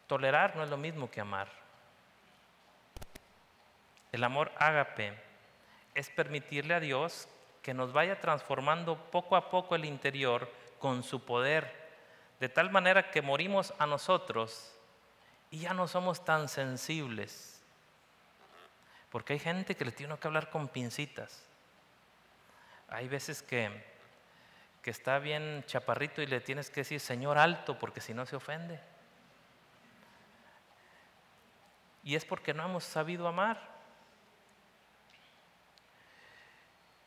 Tolerar 0.08 0.56
no 0.56 0.64
es 0.64 0.68
lo 0.68 0.76
mismo 0.76 1.08
que 1.08 1.20
amar. 1.20 1.46
El 4.10 4.24
amor 4.24 4.50
ágape 4.58 5.30
es 5.94 6.10
permitirle 6.10 6.74
a 6.74 6.80
Dios 6.80 7.28
que 7.62 7.74
nos 7.74 7.92
vaya 7.92 8.20
transformando 8.20 8.96
poco 9.10 9.36
a 9.36 9.50
poco 9.50 9.74
el 9.74 9.84
interior 9.84 10.50
con 10.78 11.02
su 11.02 11.24
poder, 11.24 11.72
de 12.40 12.48
tal 12.48 12.70
manera 12.70 13.10
que 13.10 13.22
morimos 13.22 13.72
a 13.78 13.86
nosotros 13.86 14.74
y 15.50 15.60
ya 15.60 15.74
no 15.74 15.86
somos 15.86 16.24
tan 16.24 16.48
sensibles. 16.48 17.62
Porque 19.10 19.34
hay 19.34 19.38
gente 19.38 19.76
que 19.76 19.84
le 19.84 19.92
tiene 19.92 20.16
que 20.18 20.26
hablar 20.26 20.50
con 20.50 20.68
pincitas. 20.68 21.44
Hay 22.88 23.06
veces 23.06 23.42
que, 23.42 23.84
que 24.82 24.90
está 24.90 25.18
bien 25.18 25.62
chaparrito 25.66 26.22
y 26.22 26.26
le 26.26 26.40
tienes 26.40 26.70
que 26.70 26.80
decir, 26.80 26.98
Señor 26.98 27.38
alto, 27.38 27.78
porque 27.78 28.00
si 28.00 28.14
no 28.14 28.26
se 28.26 28.36
ofende. 28.36 28.80
Y 32.02 32.16
es 32.16 32.24
porque 32.24 32.54
no 32.54 32.64
hemos 32.64 32.84
sabido 32.84 33.28
amar. 33.28 33.71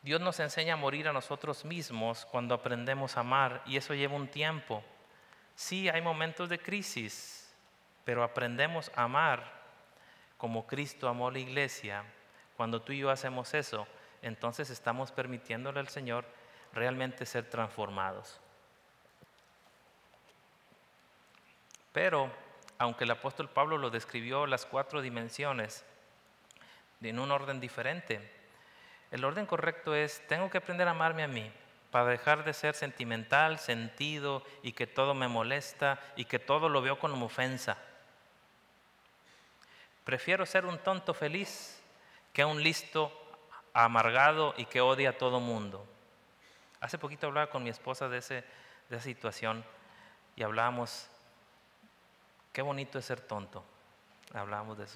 Dios 0.06 0.20
nos 0.20 0.38
enseña 0.38 0.74
a 0.74 0.76
morir 0.76 1.08
a 1.08 1.12
nosotros 1.12 1.64
mismos 1.64 2.26
cuando 2.26 2.54
aprendemos 2.54 3.16
a 3.16 3.20
amar 3.22 3.64
y 3.66 3.76
eso 3.76 3.92
lleva 3.92 4.14
un 4.14 4.28
tiempo. 4.28 4.84
Sí, 5.56 5.88
hay 5.88 6.00
momentos 6.00 6.48
de 6.48 6.60
crisis, 6.60 7.52
pero 8.04 8.22
aprendemos 8.22 8.88
a 8.94 9.02
amar 9.02 9.52
como 10.38 10.64
Cristo 10.64 11.08
amó 11.08 11.28
la 11.32 11.40
iglesia, 11.40 12.04
cuando 12.56 12.80
tú 12.80 12.92
y 12.92 12.98
yo 12.98 13.10
hacemos 13.10 13.52
eso, 13.52 13.88
entonces 14.22 14.70
estamos 14.70 15.10
permitiéndole 15.10 15.80
al 15.80 15.88
Señor 15.88 16.24
realmente 16.72 17.26
ser 17.26 17.50
transformados. 17.50 18.40
Pero, 21.92 22.30
aunque 22.78 23.02
el 23.02 23.10
apóstol 23.10 23.50
Pablo 23.50 23.76
lo 23.76 23.90
describió 23.90 24.46
las 24.46 24.66
cuatro 24.66 25.02
dimensiones 25.02 25.84
en 27.02 27.18
un 27.18 27.32
orden 27.32 27.58
diferente, 27.58 28.35
el 29.16 29.24
orden 29.24 29.46
correcto 29.46 29.94
es, 29.94 30.22
tengo 30.28 30.48
que 30.50 30.58
aprender 30.58 30.86
a 30.88 30.92
amarme 30.92 31.22
a 31.22 31.28
mí 31.28 31.50
para 31.90 32.06
dejar 32.06 32.44
de 32.44 32.52
ser 32.52 32.74
sentimental, 32.74 33.58
sentido 33.58 34.42
y 34.62 34.72
que 34.72 34.86
todo 34.86 35.14
me 35.14 35.28
molesta 35.28 35.98
y 36.16 36.26
que 36.26 36.38
todo 36.38 36.68
lo 36.68 36.82
veo 36.82 36.98
como 36.98 37.26
ofensa. 37.26 37.78
Prefiero 40.04 40.46
ser 40.46 40.66
un 40.66 40.78
tonto 40.78 41.14
feliz 41.14 41.82
que 42.32 42.44
un 42.44 42.62
listo 42.62 43.10
amargado 43.72 44.54
y 44.56 44.66
que 44.66 44.80
odia 44.80 45.10
a 45.10 45.18
todo 45.18 45.40
mundo. 45.40 45.86
Hace 46.80 46.98
poquito 46.98 47.26
hablaba 47.26 47.48
con 47.48 47.64
mi 47.64 47.70
esposa 47.70 48.08
de, 48.08 48.18
ese, 48.18 48.44
de 48.88 48.96
esa 48.96 49.00
situación 49.00 49.64
y 50.36 50.42
hablábamos, 50.42 51.08
qué 52.52 52.62
bonito 52.62 52.98
es 52.98 53.06
ser 53.06 53.20
tonto. 53.20 53.64
Hablábamos 54.34 54.76
de 54.76 54.86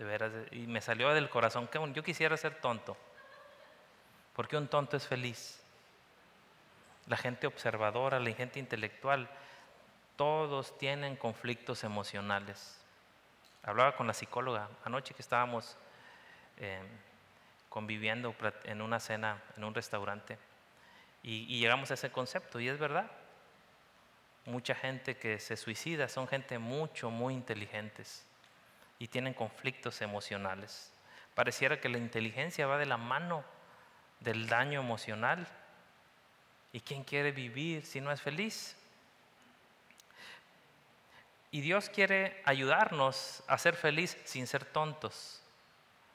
de 0.00 0.06
veras, 0.06 0.32
y 0.50 0.66
me 0.66 0.80
salió 0.80 1.12
del 1.12 1.28
corazón, 1.28 1.68
que 1.68 1.78
yo 1.92 2.02
quisiera 2.02 2.34
ser 2.38 2.54
tonto, 2.54 2.96
porque 4.34 4.56
un 4.56 4.68
tonto 4.68 4.96
es 4.96 5.06
feliz. 5.06 5.60
La 7.06 7.16
gente 7.16 7.46
observadora, 7.46 8.20
la 8.20 8.32
gente 8.32 8.58
intelectual, 8.58 9.28
todos 10.16 10.76
tienen 10.78 11.16
conflictos 11.16 11.82
emocionales. 11.84 12.78
Hablaba 13.62 13.96
con 13.96 14.06
la 14.06 14.14
psicóloga 14.14 14.68
anoche 14.84 15.14
que 15.14 15.22
estábamos 15.22 15.76
eh, 16.58 16.80
conviviendo 17.68 18.34
en 18.64 18.82
una 18.82 19.00
cena, 19.00 19.42
en 19.56 19.64
un 19.64 19.74
restaurante, 19.74 20.38
y, 21.22 21.44
y 21.54 21.60
llegamos 21.60 21.90
a 21.90 21.94
ese 21.94 22.10
concepto, 22.10 22.60
y 22.60 22.68
es 22.68 22.78
verdad. 22.78 23.10
Mucha 24.46 24.74
gente 24.74 25.16
que 25.16 25.38
se 25.38 25.56
suicida 25.56 26.08
son 26.08 26.26
gente 26.26 26.58
mucho, 26.58 27.10
muy 27.10 27.34
inteligentes 27.34 28.24
y 28.98 29.08
tienen 29.08 29.34
conflictos 29.34 30.00
emocionales. 30.02 30.92
Pareciera 31.34 31.80
que 31.80 31.88
la 31.88 31.98
inteligencia 31.98 32.66
va 32.66 32.78
de 32.78 32.86
la 32.86 32.96
mano 32.96 33.44
del 34.20 34.48
daño 34.48 34.80
emocional. 34.80 35.46
¿Y 36.72 36.80
quién 36.80 37.02
quiere 37.02 37.32
vivir 37.32 37.84
si 37.84 38.00
no 38.00 38.12
es 38.12 38.20
feliz? 38.20 38.76
Y 41.50 41.62
Dios 41.62 41.90
quiere 41.90 42.40
ayudarnos 42.44 43.42
a 43.48 43.58
ser 43.58 43.74
feliz 43.74 44.16
sin 44.24 44.46
ser 44.46 44.64
tontos, 44.64 45.42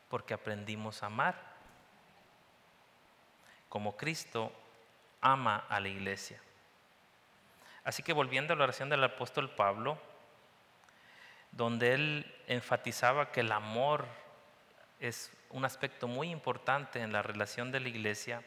porque 0.09 0.33
aprendimos 0.33 1.03
a 1.03 1.07
amar, 1.07 1.35
como 3.67 3.97
Cristo 3.97 4.53
ama 5.19 5.65
a 5.67 5.81
la 5.81 5.89
iglesia. 5.89 6.39
Así 7.83 8.01
que 8.01 8.13
volviendo 8.13 8.53
a 8.53 8.55
la 8.55 8.63
oración 8.63 8.89
del 8.89 9.03
apóstol 9.03 9.49
Pablo, 9.49 9.99
donde 11.51 11.93
él 11.93 12.35
enfatizaba 12.47 13.31
que 13.31 13.41
el 13.41 13.51
amor 13.51 14.05
es 14.99 15.31
un 15.49 15.65
aspecto 15.65 16.07
muy 16.07 16.29
importante 16.29 16.99
en 17.01 17.13
la 17.13 17.21
relación 17.21 17.71
de 17.71 17.79
la 17.79 17.89
iglesia, 17.89 18.41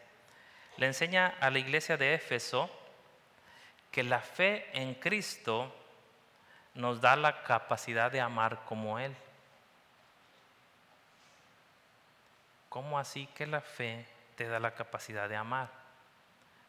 le 0.77 0.87
enseña 0.87 1.35
a 1.41 1.51
la 1.51 1.59
iglesia 1.59 1.97
de 1.97 2.15
Éfeso 2.15 2.71
que 3.91 4.03
la 4.03 4.21
fe 4.21 4.69
en 4.73 4.95
Cristo 4.95 5.75
nos 6.75 7.01
da 7.01 7.17
la 7.17 7.43
capacidad 7.43 8.13
de 8.13 8.21
amar 8.21 8.65
como 8.65 8.99
Él. 8.99 9.17
¿Cómo 12.69 12.99
así 12.99 13.27
que 13.35 13.47
la 13.47 13.61
fe 13.61 14.07
te 14.37 14.47
da 14.47 14.61
la 14.61 14.75
capacidad 14.75 15.29
de 15.29 15.37
amar? 15.37 15.71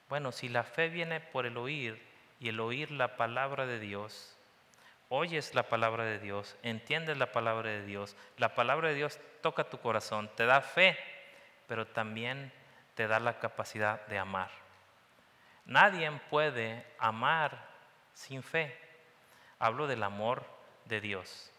Bueno, 0.07 0.31
si 0.31 0.49
la 0.49 0.63
fe 0.63 0.89
viene 0.89 1.19
por 1.19 1.45
el 1.45 1.57
oír 1.57 2.01
y 2.39 2.49
el 2.49 2.59
oír 2.59 2.89
la 2.89 3.15
palabra 3.15 3.67
de 3.67 3.79
Dios, 3.79 4.35
oyes 5.09 5.53
la 5.53 5.63
palabra 5.63 6.05
de 6.05 6.17
Dios, 6.17 6.55
entiendes 6.63 7.17
la 7.17 7.31
palabra 7.31 7.69
de 7.69 7.85
Dios, 7.85 8.15
la 8.37 8.55
palabra 8.55 8.89
de 8.89 8.95
Dios 8.95 9.19
toca 9.41 9.69
tu 9.69 9.79
corazón, 9.79 10.29
te 10.35 10.45
da 10.45 10.61
fe, 10.61 10.97
pero 11.67 11.87
también 11.87 12.51
te 12.95 13.07
da 13.07 13.19
la 13.19 13.39
capacidad 13.39 14.05
de 14.07 14.17
amar. 14.17 14.49
Nadie 15.65 16.11
puede 16.29 16.85
amar 16.97 17.69
sin 18.13 18.43
fe. 18.43 18.75
Hablo 19.59 19.87
del 19.87 20.03
amor 20.03 20.43
de 20.85 20.99
Dios. 20.99 21.51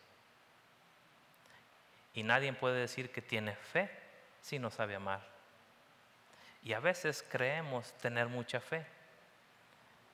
Y 2.13 2.23
nadie 2.23 2.53
puede 2.53 2.81
decir 2.81 3.13
que 3.13 3.23
tiene 3.23 3.55
fe 3.55 3.89
si 4.41 4.59
no 4.59 4.71
sabe 4.71 4.97
amar. 4.97 5.21
Y 6.63 6.73
a 6.73 6.81
veces 6.81 7.25
creemos 7.31 7.93
tener 7.99 8.27
mucha 8.27 8.61
fe, 8.61 8.85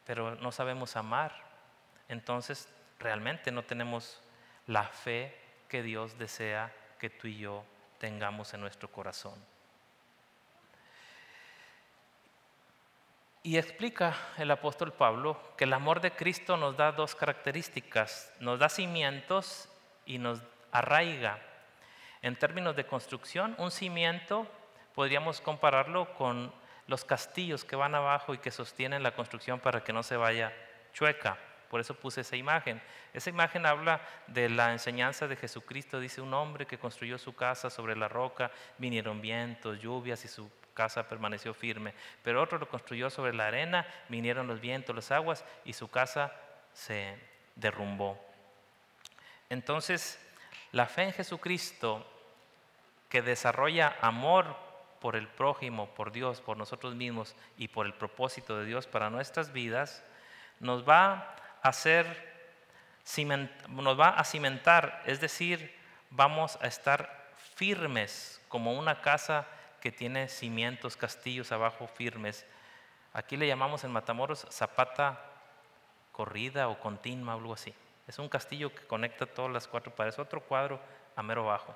pero 0.04 0.36
no 0.36 0.52
sabemos 0.52 0.94
amar. 0.94 1.32
Entonces 2.08 2.68
realmente 2.98 3.50
no 3.50 3.64
tenemos 3.64 4.20
la 4.66 4.84
fe 4.84 5.34
que 5.68 5.82
Dios 5.82 6.18
desea 6.18 6.72
que 6.98 7.10
tú 7.10 7.28
y 7.28 7.38
yo 7.38 7.64
tengamos 7.98 8.52
en 8.54 8.60
nuestro 8.60 8.90
corazón. 8.90 9.34
Y 13.42 13.58
explica 13.58 14.16
el 14.38 14.50
apóstol 14.50 14.92
Pablo 14.92 15.40
que 15.56 15.64
el 15.64 15.72
amor 15.72 16.00
de 16.00 16.10
Cristo 16.10 16.56
nos 16.56 16.76
da 16.76 16.90
dos 16.90 17.14
características, 17.14 18.32
nos 18.40 18.58
da 18.58 18.68
cimientos 18.68 19.68
y 20.04 20.18
nos 20.18 20.42
arraiga. 20.72 21.38
En 22.22 22.34
términos 22.34 22.74
de 22.74 22.86
construcción, 22.86 23.54
un 23.58 23.70
cimiento 23.70 24.48
podríamos 24.96 25.40
compararlo 25.40 26.12
con 26.14 26.52
los 26.88 27.04
castillos 27.04 27.64
que 27.64 27.76
van 27.76 27.94
abajo 27.94 28.34
y 28.34 28.38
que 28.38 28.50
sostienen 28.50 29.02
la 29.02 29.14
construcción 29.14 29.60
para 29.60 29.84
que 29.84 29.92
no 29.92 30.02
se 30.02 30.16
vaya 30.16 30.52
chueca. 30.92 31.38
Por 31.70 31.80
eso 31.80 31.94
puse 31.94 32.20
esa 32.20 32.36
imagen. 32.36 32.80
Esa 33.12 33.30
imagen 33.30 33.66
habla 33.66 34.00
de 34.26 34.48
la 34.48 34.72
enseñanza 34.72 35.28
de 35.28 35.36
Jesucristo. 35.36 36.00
Dice 36.00 36.20
un 36.20 36.34
hombre 36.34 36.66
que 36.66 36.78
construyó 36.78 37.18
su 37.18 37.34
casa 37.34 37.70
sobre 37.70 37.96
la 37.96 38.08
roca, 38.08 38.50
vinieron 38.78 39.20
vientos, 39.20 39.80
lluvias 39.80 40.24
y 40.24 40.28
su 40.28 40.50
casa 40.74 41.08
permaneció 41.08 41.54
firme. 41.54 41.94
Pero 42.22 42.42
otro 42.42 42.58
lo 42.58 42.68
construyó 42.68 43.10
sobre 43.10 43.34
la 43.34 43.48
arena, 43.48 43.86
vinieron 44.08 44.46
los 44.46 44.60
vientos, 44.60 44.94
las 44.94 45.10
aguas 45.10 45.44
y 45.64 45.72
su 45.72 45.88
casa 45.88 46.32
se 46.72 47.16
derrumbó. 47.56 48.22
Entonces, 49.48 50.20
la 50.72 50.86
fe 50.86 51.04
en 51.04 51.12
Jesucristo 51.12 52.06
que 53.08 53.22
desarrolla 53.22 53.96
amor 54.00 54.56
por 55.00 55.16
el 55.16 55.28
prójimo, 55.28 55.88
por 55.94 56.12
Dios, 56.12 56.40
por 56.40 56.56
nosotros 56.56 56.94
mismos 56.94 57.34
y 57.56 57.68
por 57.68 57.86
el 57.86 57.94
propósito 57.94 58.58
de 58.58 58.66
Dios 58.66 58.86
para 58.86 59.10
nuestras 59.10 59.52
vidas, 59.52 60.02
nos 60.60 60.88
va 60.88 61.36
a 61.62 61.68
hacer 61.68 62.26
nos 63.68 63.98
va 63.98 64.10
a 64.10 64.24
cimentar, 64.24 65.02
es 65.06 65.20
decir, 65.20 65.74
vamos 66.10 66.58
a 66.60 66.66
estar 66.66 67.30
firmes 67.54 68.40
como 68.48 68.72
una 68.72 69.00
casa 69.00 69.46
que 69.80 69.92
tiene 69.92 70.28
cimientos, 70.28 70.96
castillos 70.96 71.52
abajo 71.52 71.86
firmes. 71.86 72.44
Aquí 73.12 73.36
le 73.36 73.46
llamamos 73.46 73.84
en 73.84 73.92
Matamoros 73.92 74.46
zapata 74.50 75.20
corrida 76.10 76.68
o 76.68 76.80
continua, 76.80 77.34
algo 77.34 77.52
así. 77.52 77.74
Es 78.08 78.18
un 78.18 78.28
castillo 78.28 78.74
que 78.74 78.86
conecta 78.86 79.26
todas 79.26 79.52
las 79.52 79.68
cuatro 79.68 79.94
paredes, 79.94 80.18
otro 80.18 80.40
cuadro 80.40 80.80
a 81.14 81.22
mero 81.22 81.44
bajo. 81.44 81.74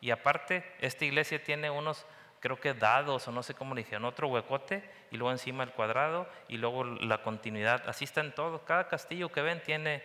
Y 0.00 0.10
aparte, 0.10 0.64
esta 0.80 1.04
iglesia 1.04 1.42
tiene 1.42 1.70
unos, 1.70 2.04
creo 2.42 2.58
que 2.58 2.74
dados 2.74 3.28
o 3.28 3.32
no 3.32 3.44
sé 3.44 3.54
cómo 3.54 3.72
le 3.72 3.84
dijeron, 3.84 4.04
otro 4.04 4.26
huecote 4.26 4.82
y 5.12 5.16
luego 5.16 5.30
encima 5.30 5.62
el 5.62 5.70
cuadrado 5.70 6.28
y 6.48 6.56
luego 6.56 6.82
la 6.82 7.22
continuidad. 7.22 7.88
Así 7.88 8.04
está 8.04 8.20
en 8.20 8.34
todo. 8.34 8.64
Cada 8.64 8.88
castillo 8.88 9.30
que 9.30 9.42
ven 9.42 9.62
tiene, 9.62 10.02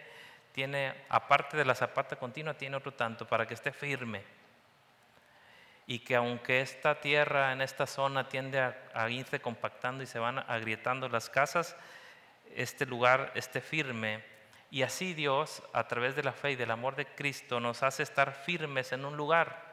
tiene, 0.52 0.94
aparte 1.10 1.58
de 1.58 1.66
la 1.66 1.74
zapata 1.74 2.16
continua, 2.16 2.54
tiene 2.54 2.78
otro 2.78 2.94
tanto 2.94 3.28
para 3.28 3.48
que 3.48 3.56
esté 3.56 3.72
firme. 3.72 4.24
Y 5.88 6.00
que 6.00 6.16
aunque 6.16 6.62
esta 6.62 7.02
tierra 7.02 7.54
en 7.54 7.62
esta 7.62 7.88
zona 7.88 8.30
tiende 8.30 8.60
a, 8.60 8.78
a 8.94 9.10
irse 9.10 9.40
compactando 9.40 10.04
y 10.04 10.06
se 10.06 10.20
van 10.20 10.38
agrietando 10.38 11.10
las 11.10 11.32
casas, 11.32 11.76
este 12.56 12.86
lugar 12.86 13.32
esté 13.34 13.62
firme 13.62 14.24
y 14.70 14.84
así 14.84 15.16
Dios, 15.16 15.64
a 15.74 15.88
través 15.88 16.16
de 16.16 16.24
la 16.24 16.34
fe 16.34 16.52
y 16.52 16.56
del 16.56 16.70
amor 16.70 16.96
de 16.96 17.08
Cristo, 17.08 17.60
nos 17.60 17.82
hace 17.82 18.04
estar 18.04 18.34
firmes 18.34 18.92
en 18.92 19.06
un 19.06 19.18
lugar 19.18 19.67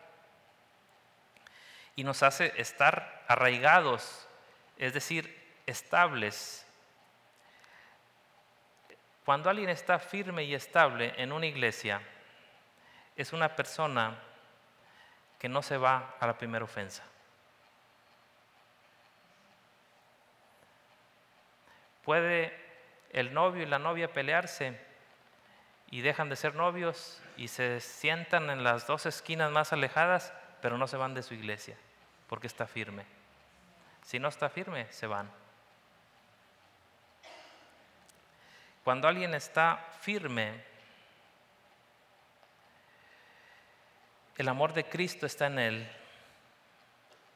y 1.96 2.04
nos 2.04 2.22
hace 2.22 2.52
estar 2.60 3.24
arraigados, 3.28 4.28
es 4.76 4.92
decir, 4.92 5.42
estables. 5.66 6.66
Cuando 9.24 9.48
alguien 9.48 9.70
está 9.70 9.98
firme 9.98 10.44
y 10.44 10.54
estable 10.54 11.14
en 11.16 11.32
una 11.32 11.46
iglesia, 11.46 12.02
es 13.16 13.32
una 13.32 13.54
persona 13.54 14.18
que 15.38 15.48
no 15.48 15.62
se 15.62 15.76
va 15.76 16.16
a 16.20 16.26
la 16.26 16.36
primera 16.36 16.64
ofensa. 16.64 17.04
Puede 22.02 22.52
el 23.10 23.32
novio 23.32 23.62
y 23.62 23.66
la 23.66 23.78
novia 23.78 24.12
pelearse 24.12 24.78
y 25.90 26.00
dejan 26.00 26.28
de 26.28 26.36
ser 26.36 26.54
novios 26.54 27.22
y 27.36 27.48
se 27.48 27.80
sientan 27.80 28.50
en 28.50 28.64
las 28.64 28.86
dos 28.86 29.06
esquinas 29.06 29.50
más 29.50 29.72
alejadas 29.72 30.32
pero 30.60 30.76
no 30.76 30.86
se 30.86 30.96
van 30.96 31.14
de 31.14 31.22
su 31.22 31.34
iglesia 31.34 31.76
porque 32.28 32.46
está 32.46 32.66
firme. 32.66 33.04
Si 34.02 34.18
no 34.18 34.28
está 34.28 34.48
firme, 34.48 34.90
se 34.92 35.06
van. 35.06 35.30
Cuando 38.84 39.08
alguien 39.08 39.34
está 39.34 39.76
firme, 40.00 40.62
el 44.36 44.48
amor 44.48 44.74
de 44.74 44.84
Cristo 44.84 45.24
está 45.24 45.46
en 45.46 45.58
él 45.58 45.90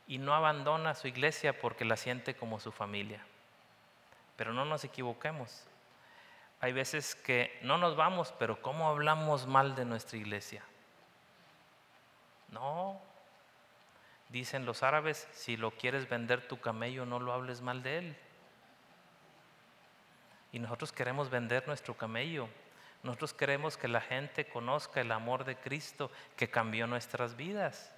y 0.06 0.18
no 0.18 0.34
abandona 0.34 0.94
su 0.94 1.08
iglesia 1.08 1.58
porque 1.58 1.84
la 1.84 1.96
siente 1.96 2.34
como 2.34 2.60
su 2.60 2.70
familia. 2.70 3.24
Pero 4.36 4.52
no 4.52 4.64
nos 4.64 4.84
equivoquemos. 4.84 5.64
Hay 6.60 6.72
veces 6.72 7.14
que 7.14 7.58
no 7.62 7.78
nos 7.78 7.96
vamos, 7.96 8.34
pero 8.38 8.60
¿cómo 8.60 8.88
hablamos 8.88 9.46
mal 9.46 9.74
de 9.74 9.84
nuestra 9.84 10.18
iglesia? 10.18 10.62
No, 12.48 13.00
Dicen 14.28 14.66
los 14.66 14.82
árabes, 14.82 15.26
si 15.32 15.56
lo 15.56 15.70
quieres 15.70 16.08
vender 16.08 16.46
tu 16.46 16.60
camello, 16.60 17.06
no 17.06 17.18
lo 17.18 17.32
hables 17.32 17.62
mal 17.62 17.82
de 17.82 17.98
él. 17.98 18.16
Y 20.52 20.58
nosotros 20.58 20.92
queremos 20.92 21.30
vender 21.30 21.66
nuestro 21.66 21.96
camello. 21.96 22.48
Nosotros 23.02 23.32
queremos 23.32 23.78
que 23.78 23.88
la 23.88 24.02
gente 24.02 24.46
conozca 24.46 25.00
el 25.00 25.12
amor 25.12 25.44
de 25.44 25.56
Cristo 25.56 26.10
que 26.36 26.50
cambió 26.50 26.86
nuestras 26.86 27.36
vidas. 27.36 27.94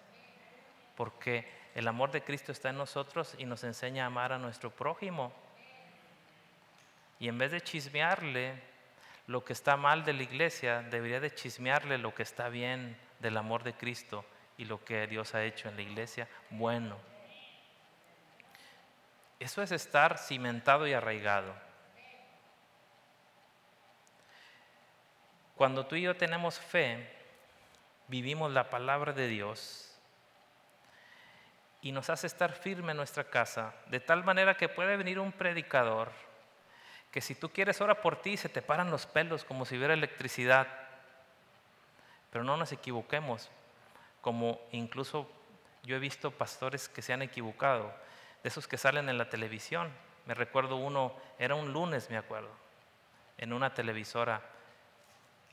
Porque 0.96 1.50
el 1.74 1.88
amor 1.88 2.12
de 2.12 2.22
Cristo 2.22 2.52
está 2.52 2.70
en 2.70 2.78
nosotros 2.78 3.34
y 3.38 3.44
nos 3.44 3.64
enseña 3.64 4.04
a 4.04 4.06
amar 4.06 4.32
a 4.32 4.38
nuestro 4.38 4.70
prójimo. 4.70 5.32
Y 7.18 7.28
en 7.28 7.38
vez 7.38 7.50
de 7.50 7.60
chismearle 7.60 8.62
lo 9.26 9.44
que 9.44 9.52
está 9.52 9.76
mal 9.76 10.04
de 10.04 10.12
la 10.12 10.22
iglesia, 10.22 10.82
debería 10.82 11.18
de 11.18 11.34
chismearle 11.34 11.98
lo 11.98 12.14
que 12.14 12.22
está 12.22 12.48
bien 12.48 12.96
del 13.18 13.36
amor 13.36 13.64
de 13.64 13.74
Cristo 13.74 14.24
y 14.60 14.66
lo 14.66 14.84
que 14.84 15.06
Dios 15.06 15.34
ha 15.34 15.42
hecho 15.42 15.70
en 15.70 15.76
la 15.76 15.80
iglesia, 15.80 16.28
bueno. 16.50 16.98
Eso 19.38 19.62
es 19.62 19.72
estar 19.72 20.18
cimentado 20.18 20.86
y 20.86 20.92
arraigado. 20.92 21.54
Cuando 25.56 25.86
tú 25.86 25.96
y 25.96 26.02
yo 26.02 26.14
tenemos 26.14 26.58
fe, 26.58 27.10
vivimos 28.06 28.52
la 28.52 28.68
palabra 28.68 29.14
de 29.14 29.28
Dios 29.28 29.98
y 31.80 31.90
nos 31.92 32.10
hace 32.10 32.26
estar 32.26 32.52
firme 32.52 32.90
en 32.90 32.98
nuestra 32.98 33.24
casa, 33.24 33.72
de 33.86 33.98
tal 33.98 34.24
manera 34.24 34.58
que 34.58 34.68
puede 34.68 34.98
venir 34.98 35.18
un 35.18 35.32
predicador 35.32 36.12
que 37.10 37.22
si 37.22 37.34
tú 37.34 37.48
quieres 37.48 37.80
ora 37.80 38.02
por 38.02 38.20
ti 38.20 38.36
se 38.36 38.50
te 38.50 38.60
paran 38.60 38.90
los 38.90 39.06
pelos 39.06 39.42
como 39.42 39.64
si 39.64 39.78
hubiera 39.78 39.94
electricidad. 39.94 40.68
Pero 42.30 42.44
no 42.44 42.58
nos 42.58 42.72
equivoquemos, 42.72 43.50
como 44.20 44.60
incluso 44.72 45.30
yo 45.82 45.96
he 45.96 45.98
visto 45.98 46.30
pastores 46.30 46.88
que 46.88 47.02
se 47.02 47.12
han 47.12 47.22
equivocado, 47.22 47.92
de 48.42 48.48
esos 48.48 48.68
que 48.68 48.78
salen 48.78 49.08
en 49.08 49.18
la 49.18 49.28
televisión. 49.28 49.90
Me 50.26 50.34
recuerdo 50.34 50.76
uno, 50.76 51.14
era 51.38 51.54
un 51.54 51.72
lunes, 51.72 52.10
me 52.10 52.16
acuerdo, 52.16 52.50
en 53.38 53.52
una 53.52 53.72
televisora 53.74 54.42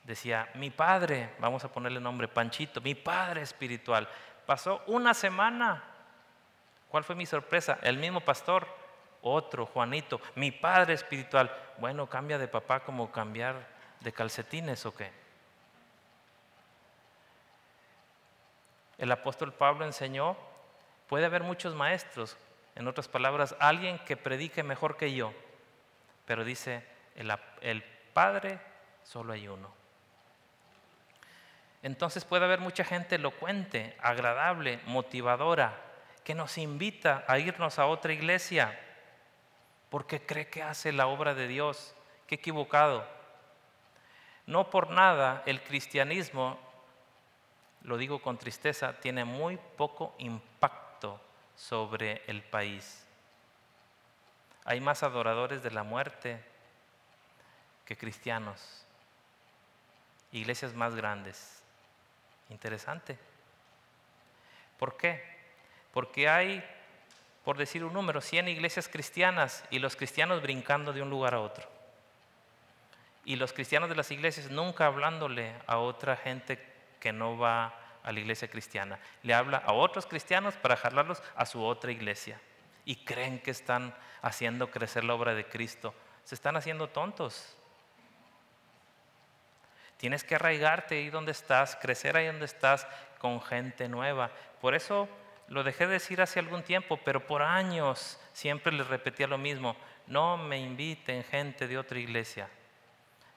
decía, 0.07 0.49
mi 0.55 0.69
padre, 0.69 1.31
vamos 1.37 1.65
a 1.65 1.71
ponerle 1.71 1.99
nombre, 1.99 2.29
Panchito, 2.29 2.79
mi 2.79 2.95
padre 2.95 3.41
espiritual. 3.41 4.07
Pasó 4.45 4.81
una 4.87 5.13
semana. 5.13 5.83
¿Cuál 6.87 7.03
fue 7.03 7.13
mi 7.13 7.25
sorpresa? 7.25 7.77
El 7.81 7.97
mismo 7.97 8.21
pastor, 8.21 8.65
otro, 9.21 9.65
Juanito, 9.65 10.21
mi 10.35 10.51
padre 10.51 10.93
espiritual. 10.93 11.53
Bueno, 11.77 12.07
cambia 12.07 12.37
de 12.37 12.47
papá 12.47 12.79
como 12.79 13.11
cambiar 13.11 13.67
de 13.99 14.13
calcetines 14.13 14.85
o 14.85 14.95
qué. 14.95 15.11
El 18.97 19.11
apóstol 19.11 19.53
Pablo 19.53 19.85
enseñó, 19.85 20.35
puede 21.07 21.25
haber 21.25 21.43
muchos 21.43 21.75
maestros, 21.75 22.37
en 22.75 22.87
otras 22.87 23.07
palabras, 23.07 23.55
alguien 23.59 23.97
que 23.99 24.17
predique 24.17 24.61
mejor 24.61 24.97
que 24.97 25.13
yo, 25.13 25.33
pero 26.25 26.43
dice, 26.43 26.85
el, 27.15 27.83
Padre 28.13 28.59
solo 29.03 29.33
hay 29.33 29.47
uno. 29.47 29.71
Entonces 31.83 32.25
puede 32.25 32.45
haber 32.45 32.59
mucha 32.59 32.83
gente 32.83 33.15
elocuente, 33.15 33.95
agradable, 33.99 34.79
motivadora, 34.85 35.79
que 36.23 36.35
nos 36.35 36.57
invita 36.57 37.23
a 37.27 37.39
irnos 37.39 37.79
a 37.79 37.85
otra 37.85 38.13
iglesia 38.13 38.77
porque 39.89 40.25
cree 40.25 40.49
que 40.49 40.63
hace 40.63 40.91
la 40.91 41.07
obra 41.07 41.33
de 41.33 41.47
Dios. 41.47 41.95
Qué 42.27 42.35
equivocado. 42.35 43.07
No 44.45 44.69
por 44.69 44.89
nada 44.89 45.43
el 45.45 45.63
cristianismo, 45.63 46.59
lo 47.87 47.97
digo 47.97 48.21
con 48.21 48.37
tristeza, 48.37 48.99
tiene 48.99 49.23
muy 49.23 49.57
poco 49.77 50.13
impacto 50.17 51.21
sobre 51.55 52.21
el 52.27 52.43
país. 52.43 53.05
Hay 54.65 54.81
más 54.81 55.03
adoradores 55.03 55.63
de 55.63 55.71
la 55.71 55.83
muerte 55.83 56.43
que 57.85 57.95
cristianos. 57.95 58.85
Iglesias 60.33 60.73
más 60.73 60.95
grandes. 60.95 61.63
Interesante. 62.49 63.17
¿Por 64.77 64.97
qué? 64.97 65.23
Porque 65.93 66.27
hay, 66.27 66.61
por 67.45 67.57
decir 67.57 67.85
un 67.85 67.93
número, 67.93 68.19
100 68.19 68.49
iglesias 68.49 68.89
cristianas 68.89 69.63
y 69.71 69.79
los 69.79 69.95
cristianos 69.95 70.41
brincando 70.41 70.91
de 70.91 71.01
un 71.01 71.09
lugar 71.09 71.35
a 71.35 71.39
otro. 71.39 71.65
Y 73.23 73.37
los 73.37 73.53
cristianos 73.53 73.87
de 73.87 73.95
las 73.95 74.11
iglesias 74.11 74.51
nunca 74.51 74.87
hablándole 74.87 75.53
a 75.67 75.77
otra 75.77 76.17
gente 76.17 76.75
que 76.99 77.13
no 77.13 77.37
va 77.37 77.73
a 78.03 78.11
la 78.11 78.19
iglesia 78.19 78.47
cristiana. 78.47 78.99
Le 79.23 79.33
habla 79.33 79.57
a 79.57 79.73
otros 79.73 80.05
cristianos 80.05 80.55
para 80.55 80.77
jalarlos 80.77 81.21
a 81.35 81.45
su 81.45 81.63
otra 81.63 81.91
iglesia. 81.91 82.39
Y 82.85 82.95
creen 83.03 83.39
que 83.39 83.51
están 83.51 83.93
haciendo 84.21 84.71
crecer 84.71 85.03
la 85.03 85.13
obra 85.13 85.35
de 85.35 85.45
Cristo. 85.45 85.93
Se 86.23 86.35
están 86.35 86.55
haciendo 86.55 86.87
tontos. 86.87 87.57
Tienes 89.97 90.23
que 90.23 90.35
arraigarte 90.35 90.95
ahí 90.95 91.09
donde 91.09 91.31
estás, 91.31 91.75
crecer 91.75 92.15
ahí 92.15 92.27
donde 92.27 92.45
estás 92.45 92.87
con 93.19 93.41
gente 93.41 93.89
nueva. 93.89 94.31
Por 94.61 94.75
eso 94.75 95.09
lo 95.47 95.63
dejé 95.63 95.87
de 95.87 95.93
decir 95.93 96.21
hace 96.21 96.39
algún 96.39 96.63
tiempo, 96.63 96.97
pero 97.03 97.25
por 97.25 97.41
años 97.41 98.19
siempre 98.31 98.71
les 98.71 98.87
repetía 98.87 99.27
lo 99.27 99.37
mismo. 99.37 99.75
No 100.05 100.37
me 100.37 100.57
inviten 100.59 101.23
gente 101.23 101.67
de 101.67 101.77
otra 101.77 101.99
iglesia. 101.99 102.47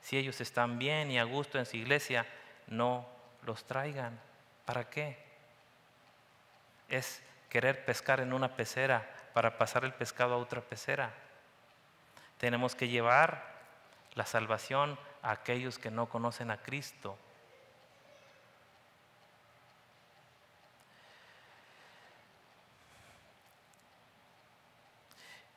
Si 0.00 0.16
ellos 0.16 0.40
están 0.40 0.78
bien 0.78 1.10
y 1.10 1.18
a 1.18 1.24
gusto 1.24 1.58
en 1.58 1.66
su 1.66 1.76
iglesia, 1.76 2.26
no 2.66 3.06
los 3.42 3.64
traigan. 3.64 4.18
¿Para 4.64 4.88
qué? 4.88 5.18
Es 6.88 7.22
querer 7.48 7.84
pescar 7.84 8.20
en 8.20 8.32
una 8.32 8.54
pecera 8.54 9.08
para 9.32 9.58
pasar 9.58 9.84
el 9.84 9.92
pescado 9.92 10.34
a 10.34 10.38
otra 10.38 10.60
pecera. 10.60 11.12
Tenemos 12.38 12.74
que 12.74 12.88
llevar 12.88 13.44
la 14.14 14.26
salvación 14.26 14.98
a 15.22 15.32
aquellos 15.32 15.78
que 15.78 15.90
no 15.90 16.08
conocen 16.08 16.50
a 16.50 16.58
Cristo. 16.58 17.16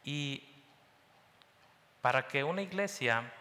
Y 0.03 0.43
para 2.01 2.27
que 2.27 2.43
una 2.43 2.61
iglesia 2.61 3.31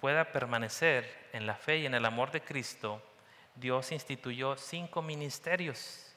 pueda 0.00 0.30
permanecer 0.30 1.28
en 1.32 1.46
la 1.46 1.54
fe 1.54 1.78
y 1.78 1.86
en 1.86 1.94
el 1.94 2.04
amor 2.04 2.30
de 2.30 2.40
Cristo, 2.40 3.02
Dios 3.54 3.92
instituyó 3.92 4.56
cinco 4.56 5.02
ministerios, 5.02 6.12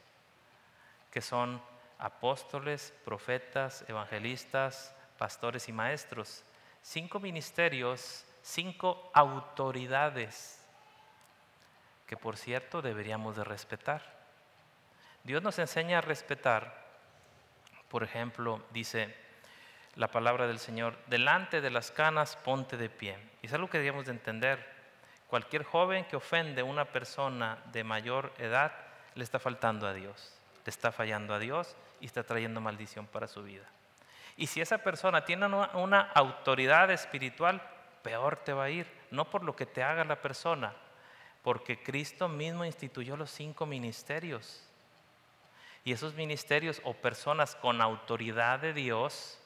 que 1.12 1.21
son 1.21 1.62
apóstoles, 1.98 2.93
profetas, 3.04 3.86
evangelistas, 3.88 4.95
pastores 5.17 5.69
y 5.69 5.71
maestros. 5.71 6.43
Cinco 6.82 7.19
ministerios 7.19 8.26
cinco 8.45 9.10
autoridades 9.15 10.63
que 12.06 12.15
por 12.15 12.38
cierto 12.38 12.84
deberíamos 12.84 13.36
de 13.36 13.43
respetar. 13.43 14.04
Dios 15.24 15.41
nos 15.41 15.58
enseña 15.58 15.98
a 15.98 16.02
respetar, 16.02 16.86
por 17.89 18.04
ejemplo, 18.04 18.63
dice 18.69 19.15
la 19.95 20.10
palabra 20.10 20.45
del 20.45 20.60
Señor, 20.60 20.95
delante 21.08 21.60
de 21.60 21.71
las 21.71 21.89
canas 21.89 22.36
ponte 22.36 22.78
de 22.78 22.88
pie. 22.88 23.17
Y 23.41 23.48
es 23.48 23.54
algo 23.54 23.67
que 23.67 23.80
debemos 23.80 24.06
de 24.06 24.12
entender. 24.12 24.74
Cualquier 25.36 25.65
joven 25.65 26.06
que 26.06 26.15
ofende 26.15 26.62
a 26.62 26.63
una 26.63 26.86
persona 26.86 27.58
de 27.74 27.84
mayor 27.84 28.32
edad 28.38 28.71
le 29.15 29.24
está 29.26 29.38
faltando 29.38 29.86
a 29.86 29.93
Dios, 29.93 30.34
le 30.63 30.69
está 30.69 30.93
fallando 30.93 31.34
a 31.34 31.39
Dios 31.39 31.76
y 32.00 32.06
está 32.06 32.24
trayendo 32.24 32.62
maldición 32.62 33.06
para 33.06 33.28
su 33.28 33.43
vida. 33.43 33.65
Y 34.38 34.48
si 34.48 34.62
esa 34.62 34.78
persona 34.78 35.26
tiene 35.26 35.48
una, 35.48 36.00
autoridad 36.13 36.89
espiritual, 36.89 37.62
peor 38.02 38.38
te 38.45 38.54
va 38.54 38.63
a 38.63 38.69
ir, 38.69 38.88
no 39.12 39.30
por 39.30 39.43
lo 39.43 39.58
que 39.58 39.65
te 39.65 39.84
haga 39.84 40.06
la 40.06 40.21
persona, 40.21 40.74
porque 41.43 41.84
Cristo 41.84 42.30
mismo 42.30 42.63
instituyó 42.63 43.17
los 43.17 43.30
cinco 43.30 43.65
ministerios. 43.65 44.65
Y 45.84 45.91
esos 45.91 46.13
ministerios 46.13 46.80
o 46.86 46.93
personas 46.93 47.58
con 47.58 47.82
autoridad 47.82 48.60
de 48.60 48.71
Dios 48.71 49.38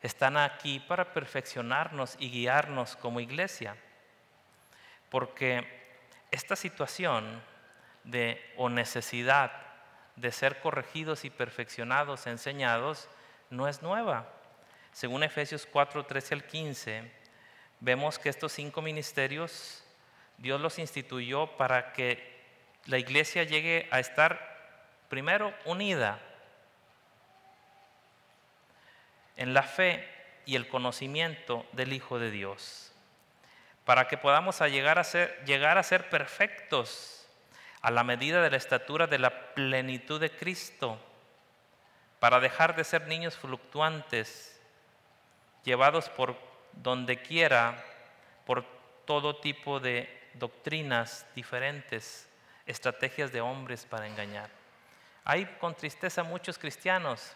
están 0.00 0.38
aquí 0.38 0.80
para 0.80 1.12
perfeccionarnos 1.12 2.16
y 2.18 2.30
guiarnos 2.30 2.96
como 2.96 3.20
iglesia. 3.20 3.76
Porque 5.10 5.66
esta 6.30 6.56
situación 6.56 7.42
de 8.04 8.40
o 8.56 8.68
necesidad 8.68 9.52
de 10.16 10.32
ser 10.32 10.60
corregidos 10.60 11.24
y 11.24 11.30
perfeccionados, 11.30 12.26
enseñados, 12.26 13.08
no 13.50 13.68
es 13.68 13.82
nueva. 13.82 14.28
Según 14.92 15.22
Efesios 15.22 15.66
4, 15.70 16.06
13 16.06 16.34
al 16.34 16.44
15, 16.44 17.12
vemos 17.80 18.18
que 18.18 18.28
estos 18.28 18.52
cinco 18.52 18.82
ministerios 18.82 19.84
Dios 20.38 20.60
los 20.60 20.78
instituyó 20.78 21.56
para 21.56 21.92
que 21.92 22.38
la 22.86 22.98
iglesia 22.98 23.42
llegue 23.42 23.88
a 23.90 24.00
estar 24.00 24.40
primero 25.08 25.52
unida 25.64 26.20
en 29.36 29.52
la 29.52 29.62
fe 29.62 30.08
y 30.46 30.56
el 30.56 30.68
conocimiento 30.68 31.66
del 31.72 31.92
Hijo 31.92 32.18
de 32.18 32.30
Dios, 32.30 32.92
para 33.88 34.06
que 34.06 34.18
podamos 34.18 34.60
llegar, 34.60 34.98
a 34.98 35.02
ser, 35.02 35.42
llegar 35.46 35.78
a 35.78 35.82
ser 35.82 36.10
perfectos 36.10 37.26
a 37.80 37.90
la 37.90 38.04
medida 38.04 38.42
de 38.42 38.50
la 38.50 38.58
estatura 38.58 39.06
de 39.06 39.18
la 39.18 39.54
plenitud 39.54 40.20
de 40.20 40.30
Cristo, 40.30 41.00
para 42.20 42.38
dejar 42.38 42.76
de 42.76 42.84
ser 42.84 43.06
niños 43.06 43.34
fluctuantes, 43.34 44.60
llevados 45.64 46.10
por 46.10 46.36
donde 46.72 47.22
quiera 47.22 47.82
por 48.44 48.66
todo 49.06 49.36
tipo 49.36 49.80
de 49.80 50.28
doctrinas 50.34 51.24
diferentes, 51.34 52.28
estrategias 52.66 53.32
de 53.32 53.40
hombres 53.40 53.86
para 53.86 54.06
engañar. 54.06 54.50
Hay 55.24 55.46
con 55.58 55.74
tristeza 55.74 56.22
muchos 56.24 56.58
cristianos 56.58 57.34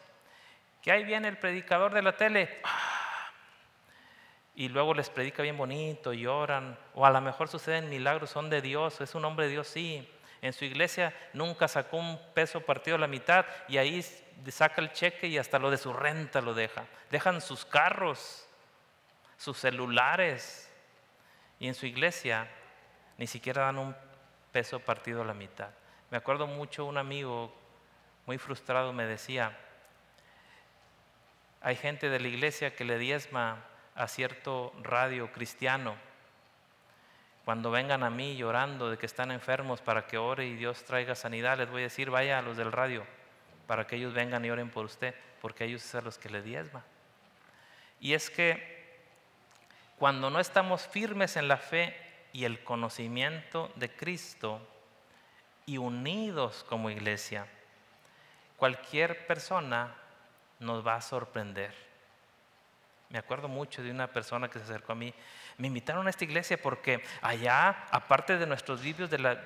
que 0.83 0.93
ahí 0.93 1.03
viene 1.03 1.29
el 1.29 1.39
predicador 1.39 1.95
de 1.95 2.03
la 2.03 2.15
tele 2.15 2.61
y 4.55 4.69
luego 4.69 4.95
les 4.95 5.09
predica 5.09 5.43
bien 5.43 5.57
bonito, 5.57 6.13
lloran, 6.13 6.79
o 6.95 7.07
a 7.07 7.11
lo 7.11 7.21
mejor 7.21 7.49
suceden 7.49 7.89
milagros, 7.89 8.31
son 8.31 8.51
de 8.51 8.61
Dios, 8.61 9.01
es 9.01 9.15
un 9.15 9.25
hombre 9.25 9.47
de 9.47 9.53
Dios, 9.53 9.69
sí. 9.69 10.09
En 10.43 10.53
su 10.53 10.65
iglesia 10.65 11.15
nunca 11.33 11.69
sacó 11.69 11.99
un 11.99 12.21
peso 12.35 12.61
partido 12.61 12.97
a 12.97 13.01
la 13.01 13.07
mitad 13.07 13.47
y 13.69 13.79
ahí 13.79 14.03
saca 14.49 14.81
el 14.81 14.93
cheque 14.93 15.29
y 15.29 15.39
hasta 15.39 15.59
lo 15.59 15.71
de 15.71 15.79
su 15.79 15.93
renta 15.93 16.41
lo 16.41 16.53
deja. 16.53 16.85
Dejan 17.11 17.41
sus 17.41 17.65
carros, 17.65 18.49
sus 19.37 19.57
celulares 19.59 20.69
y 21.61 21.69
en 21.69 21.75
su 21.75 21.87
iglesia 21.87 22.49
ni 23.19 23.29
siquiera 23.29 23.63
dan 23.63 23.79
un 23.79 23.97
peso 24.51 24.81
partido 24.81 25.23
a 25.23 25.25
la 25.25 25.35
mitad. 25.35 25.71
Me 26.11 26.17
acuerdo 26.17 26.49
mucho 26.49 26.85
un 26.85 26.99
amigo 26.99 27.55
muy 28.27 28.39
frustrado 28.39 28.93
me 28.93 29.07
decía, 29.07 29.57
hay 31.61 31.77
gente 31.77 32.09
de 32.09 32.21
la 32.21 32.29
iglesia 32.29 32.75
que 32.75 32.85
le 32.85 32.99
diezma 32.99 33.65
a 33.95 34.09
cierto 34.09 34.73
radio 34.83 35.33
cristiano. 35.33 35.97
Cuando 37.45 37.71
vengan 37.71 38.03
a 38.03 38.11
mí 38.11 38.37
llorando 38.37 38.91
de 38.91 38.99
que 38.99 39.07
están 39.07 39.31
enfermos 39.31 39.81
para 39.81 40.07
que 40.07 40.19
ore 40.19 40.47
y 40.47 40.55
Dios 40.55 40.85
traiga 40.85 41.15
sanidad, 41.15 41.59
les 41.59 41.71
voy 41.71 41.83
a 41.83 41.85
decir, 41.85 42.11
vaya 42.11 42.39
a 42.39 42.43
los 42.43 42.57
del 42.57 42.73
radio 42.73 43.05
para 43.67 43.87
que 43.87 43.97
ellos 43.97 44.13
vengan 44.13 44.45
y 44.45 44.51
oren 44.51 44.71
por 44.71 44.85
usted, 44.85 45.15
porque 45.41 45.65
ellos 45.65 45.83
son 45.83 46.05
los 46.05 46.19
que 46.19 46.29
le 46.29 46.43
diezma. 46.43 46.85
Y 48.01 48.15
es 48.15 48.31
que 48.31 49.01
cuando 49.99 50.31
no 50.31 50.41
estamos 50.41 50.87
firmes 50.87 51.37
en 51.37 51.49
la 51.49 51.57
fe 51.57 51.97
y 52.33 52.45
el 52.45 52.65
conocimiento 52.65 53.73
de 53.77 53.91
Cristo 53.91 54.61
y 55.65 55.79
unidos 55.79 56.65
como 56.69 56.91
iglesia, 56.91 57.47
cualquier 58.57 59.27
persona 59.27 59.95
nos 60.59 60.87
va 60.87 60.97
a 60.97 61.01
sorprender. 61.01 61.92
Me 63.13 63.19
acuerdo 63.19 63.47
mucho 63.47 63.83
de 63.83 63.91
una 63.91 64.07
persona 64.07 64.49
que 64.49 64.59
se 64.59 64.65
acercó 64.65 64.93
a 64.93 64.95
mí. 64.95 65.13
Me 65.59 65.67
invitaron 65.67 66.07
a 66.07 66.11
esta 66.11 66.25
iglesia 66.25 66.61
porque 66.61 67.05
allá, 67.21 67.85
aparte 67.91 68.39
de 68.39 68.47
nuestros 68.47 68.83
libros 68.83 69.11
de 69.11 69.19
la, 69.19 69.39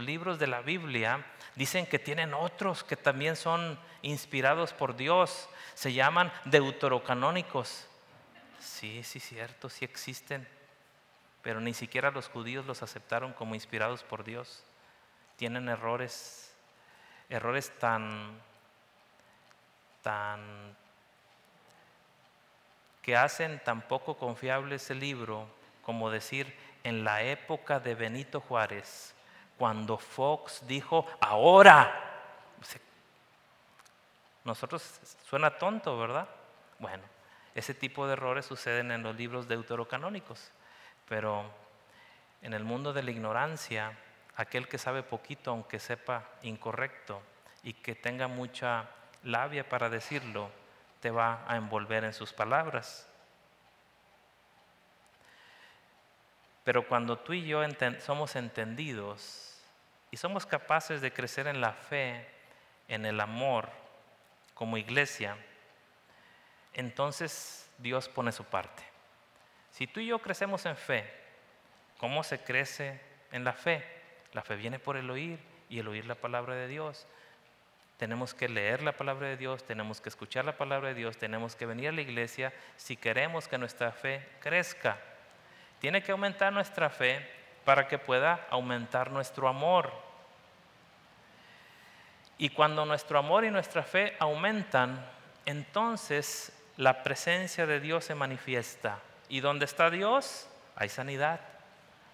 libros 0.00 0.40
de 0.40 0.48
la 0.48 0.62
Biblia, 0.62 1.24
dicen 1.54 1.86
que 1.86 2.00
tienen 2.00 2.34
otros 2.34 2.82
que 2.82 2.96
también 2.96 3.36
son 3.36 3.78
inspirados 4.02 4.72
por 4.72 4.96
Dios. 4.96 5.48
Se 5.74 5.92
llaman 5.92 6.32
deuterocanónicos. 6.44 7.86
Sí, 8.58 9.04
sí, 9.04 9.20
cierto, 9.20 9.70
sí 9.70 9.84
existen. 9.84 10.48
Pero 11.40 11.60
ni 11.60 11.72
siquiera 11.72 12.10
los 12.10 12.28
judíos 12.28 12.66
los 12.66 12.82
aceptaron 12.82 13.32
como 13.32 13.54
inspirados 13.54 14.02
por 14.02 14.24
Dios. 14.24 14.64
Tienen 15.36 15.68
errores, 15.68 16.52
errores 17.28 17.70
tan, 17.78 18.40
tan 20.02 20.76
que 23.04 23.16
hacen 23.16 23.60
tan 23.62 23.82
poco 23.82 24.16
confiable 24.16 24.76
ese 24.76 24.94
libro 24.94 25.46
como 25.82 26.10
decir 26.10 26.56
en 26.84 27.04
la 27.04 27.22
época 27.22 27.78
de 27.78 27.94
Benito 27.94 28.40
Juárez, 28.40 29.14
cuando 29.58 29.98
Fox 29.98 30.66
dijo, 30.66 31.06
ahora. 31.20 32.00
Nosotros 34.42 35.00
suena 35.28 35.50
tonto, 35.58 35.98
¿verdad? 35.98 36.28
Bueno, 36.78 37.02
ese 37.54 37.74
tipo 37.74 38.06
de 38.06 38.14
errores 38.14 38.46
suceden 38.46 38.90
en 38.90 39.02
los 39.02 39.14
libros 39.16 39.48
deuterocanónicos, 39.48 40.50
pero 41.08 41.44
en 42.40 42.54
el 42.54 42.64
mundo 42.64 42.94
de 42.94 43.02
la 43.02 43.10
ignorancia, 43.10 43.98
aquel 44.36 44.66
que 44.66 44.78
sabe 44.78 45.02
poquito, 45.02 45.50
aunque 45.50 45.78
sepa 45.78 46.24
incorrecto, 46.42 47.22
y 47.62 47.74
que 47.74 47.94
tenga 47.94 48.28
mucha 48.28 48.88
labia 49.22 49.68
para 49.68 49.88
decirlo, 49.90 50.50
te 51.04 51.10
va 51.10 51.44
a 51.46 51.56
envolver 51.56 52.02
en 52.02 52.14
sus 52.14 52.32
palabras. 52.32 53.06
Pero 56.64 56.88
cuando 56.88 57.18
tú 57.18 57.34
y 57.34 57.44
yo 57.44 57.60
somos 58.00 58.36
entendidos 58.36 59.62
y 60.10 60.16
somos 60.16 60.46
capaces 60.46 61.02
de 61.02 61.12
crecer 61.12 61.46
en 61.46 61.60
la 61.60 61.74
fe, 61.74 62.26
en 62.88 63.04
el 63.04 63.20
amor, 63.20 63.68
como 64.54 64.78
iglesia, 64.78 65.36
entonces 66.72 67.70
Dios 67.76 68.08
pone 68.08 68.32
su 68.32 68.44
parte. 68.44 68.82
Si 69.72 69.86
tú 69.86 70.00
y 70.00 70.06
yo 70.06 70.20
crecemos 70.20 70.64
en 70.64 70.74
fe, 70.74 71.04
¿cómo 71.98 72.24
se 72.24 72.38
crece 72.38 72.98
en 73.30 73.44
la 73.44 73.52
fe? 73.52 73.84
La 74.32 74.40
fe 74.40 74.56
viene 74.56 74.78
por 74.78 74.96
el 74.96 75.10
oír 75.10 75.38
y 75.68 75.80
el 75.80 75.88
oír 75.88 76.06
la 76.06 76.14
palabra 76.14 76.54
de 76.54 76.66
Dios. 76.66 77.06
Tenemos 77.96 78.34
que 78.34 78.48
leer 78.48 78.82
la 78.82 78.92
palabra 78.92 79.28
de 79.28 79.36
Dios, 79.36 79.64
tenemos 79.64 80.00
que 80.00 80.08
escuchar 80.08 80.44
la 80.44 80.56
palabra 80.56 80.88
de 80.88 80.94
Dios, 80.94 81.16
tenemos 81.16 81.54
que 81.54 81.66
venir 81.66 81.88
a 81.88 81.92
la 81.92 82.00
iglesia 82.00 82.52
si 82.76 82.96
queremos 82.96 83.46
que 83.46 83.56
nuestra 83.56 83.92
fe 83.92 84.26
crezca. 84.40 84.98
Tiene 85.78 86.02
que 86.02 86.12
aumentar 86.12 86.52
nuestra 86.52 86.90
fe 86.90 87.24
para 87.64 87.86
que 87.86 87.98
pueda 87.98 88.46
aumentar 88.50 89.10
nuestro 89.10 89.48
amor. 89.48 89.92
Y 92.36 92.48
cuando 92.48 92.84
nuestro 92.84 93.18
amor 93.18 93.44
y 93.44 93.50
nuestra 93.50 93.84
fe 93.84 94.16
aumentan, 94.18 95.04
entonces 95.46 96.52
la 96.76 97.02
presencia 97.04 97.66
de 97.66 97.78
Dios 97.78 98.04
se 98.04 98.14
manifiesta. 98.14 98.98
Y 99.28 99.40
donde 99.40 99.64
está 99.64 99.90
Dios, 99.90 100.48
hay 100.74 100.88
sanidad, 100.88 101.40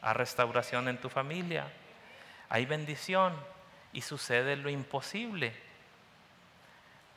hay 0.02 0.14
restauración 0.14 0.88
en 0.88 0.98
tu 0.98 1.08
familia, 1.08 1.66
hay 2.48 2.66
bendición 2.66 3.34
y 3.92 4.02
sucede 4.02 4.56
lo 4.56 4.68
imposible. 4.68 5.69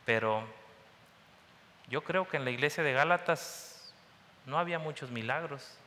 Pero 0.06 0.44
yo 1.90 2.04
creo 2.04 2.28
que 2.28 2.38
en 2.38 2.46
la 2.46 2.52
iglesia 2.52 2.84
de 2.84 2.94
Gálatas 2.94 3.94
no 4.46 4.58
había 4.58 4.80
muchos 4.80 5.12
milagros. 5.12 5.78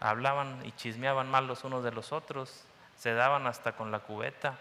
Hablaban 0.00 0.64
y 0.64 0.72
chismeaban 0.72 1.30
mal 1.30 1.46
los 1.46 1.64
unos 1.64 1.82
de 1.82 1.92
los 1.92 2.12
otros, 2.12 2.64
se 2.96 3.14
daban 3.14 3.46
hasta 3.46 3.72
con 3.72 3.90
la 3.90 4.00
cubeta. 4.00 4.58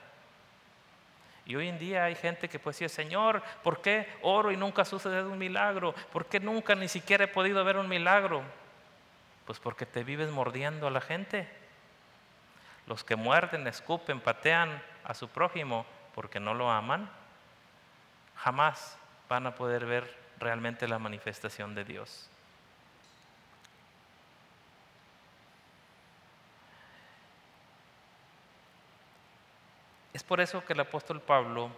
Y 1.46 1.56
hoy 1.56 1.68
en 1.68 1.78
día 1.78 2.06
hay 2.06 2.16
gente 2.16 2.50
que 2.50 2.58
puede 2.58 2.74
decir, 2.74 2.90
Señor, 2.90 3.44
¿por 3.64 3.82
qué 3.82 4.12
oro 4.24 4.52
y 4.52 4.58
nunca 4.58 4.84
sucede 4.84 5.24
un 5.24 5.38
milagro? 5.38 5.94
¿Por 6.12 6.26
qué 6.26 6.40
nunca 6.40 6.74
ni 6.74 6.88
siquiera 6.88 7.26
he 7.26 7.28
podido 7.28 7.64
ver 7.64 7.78
un 7.78 7.88
milagro? 7.88 8.42
Pues 9.46 9.60
porque 9.60 9.86
te 9.86 10.04
vives 10.04 10.32
mordiendo 10.32 10.88
a 10.88 10.92
la 10.92 11.02
gente. 11.02 11.48
Los 12.88 13.04
que 13.04 13.16
muerden, 13.16 13.68
escupen, 13.68 14.22
patean 14.22 14.82
a 15.04 15.14
su 15.14 15.28
prójimo 15.28 15.86
porque 16.16 16.40
no 16.40 16.56
lo 16.56 16.72
aman 16.72 17.10
jamás 18.36 18.98
van 19.30 19.48
a 19.48 19.56
poder 19.56 19.86
ver 19.86 20.16
realmente 20.40 20.88
la 20.88 21.00
manifestación 21.00 21.76
de 21.76 21.84
Dios. 21.84 22.30
Es 30.14 30.24
por 30.24 30.40
eso 30.40 30.64
que 30.64 30.74
el 30.74 30.80
apóstol 30.80 31.22
Pablo 31.22 31.70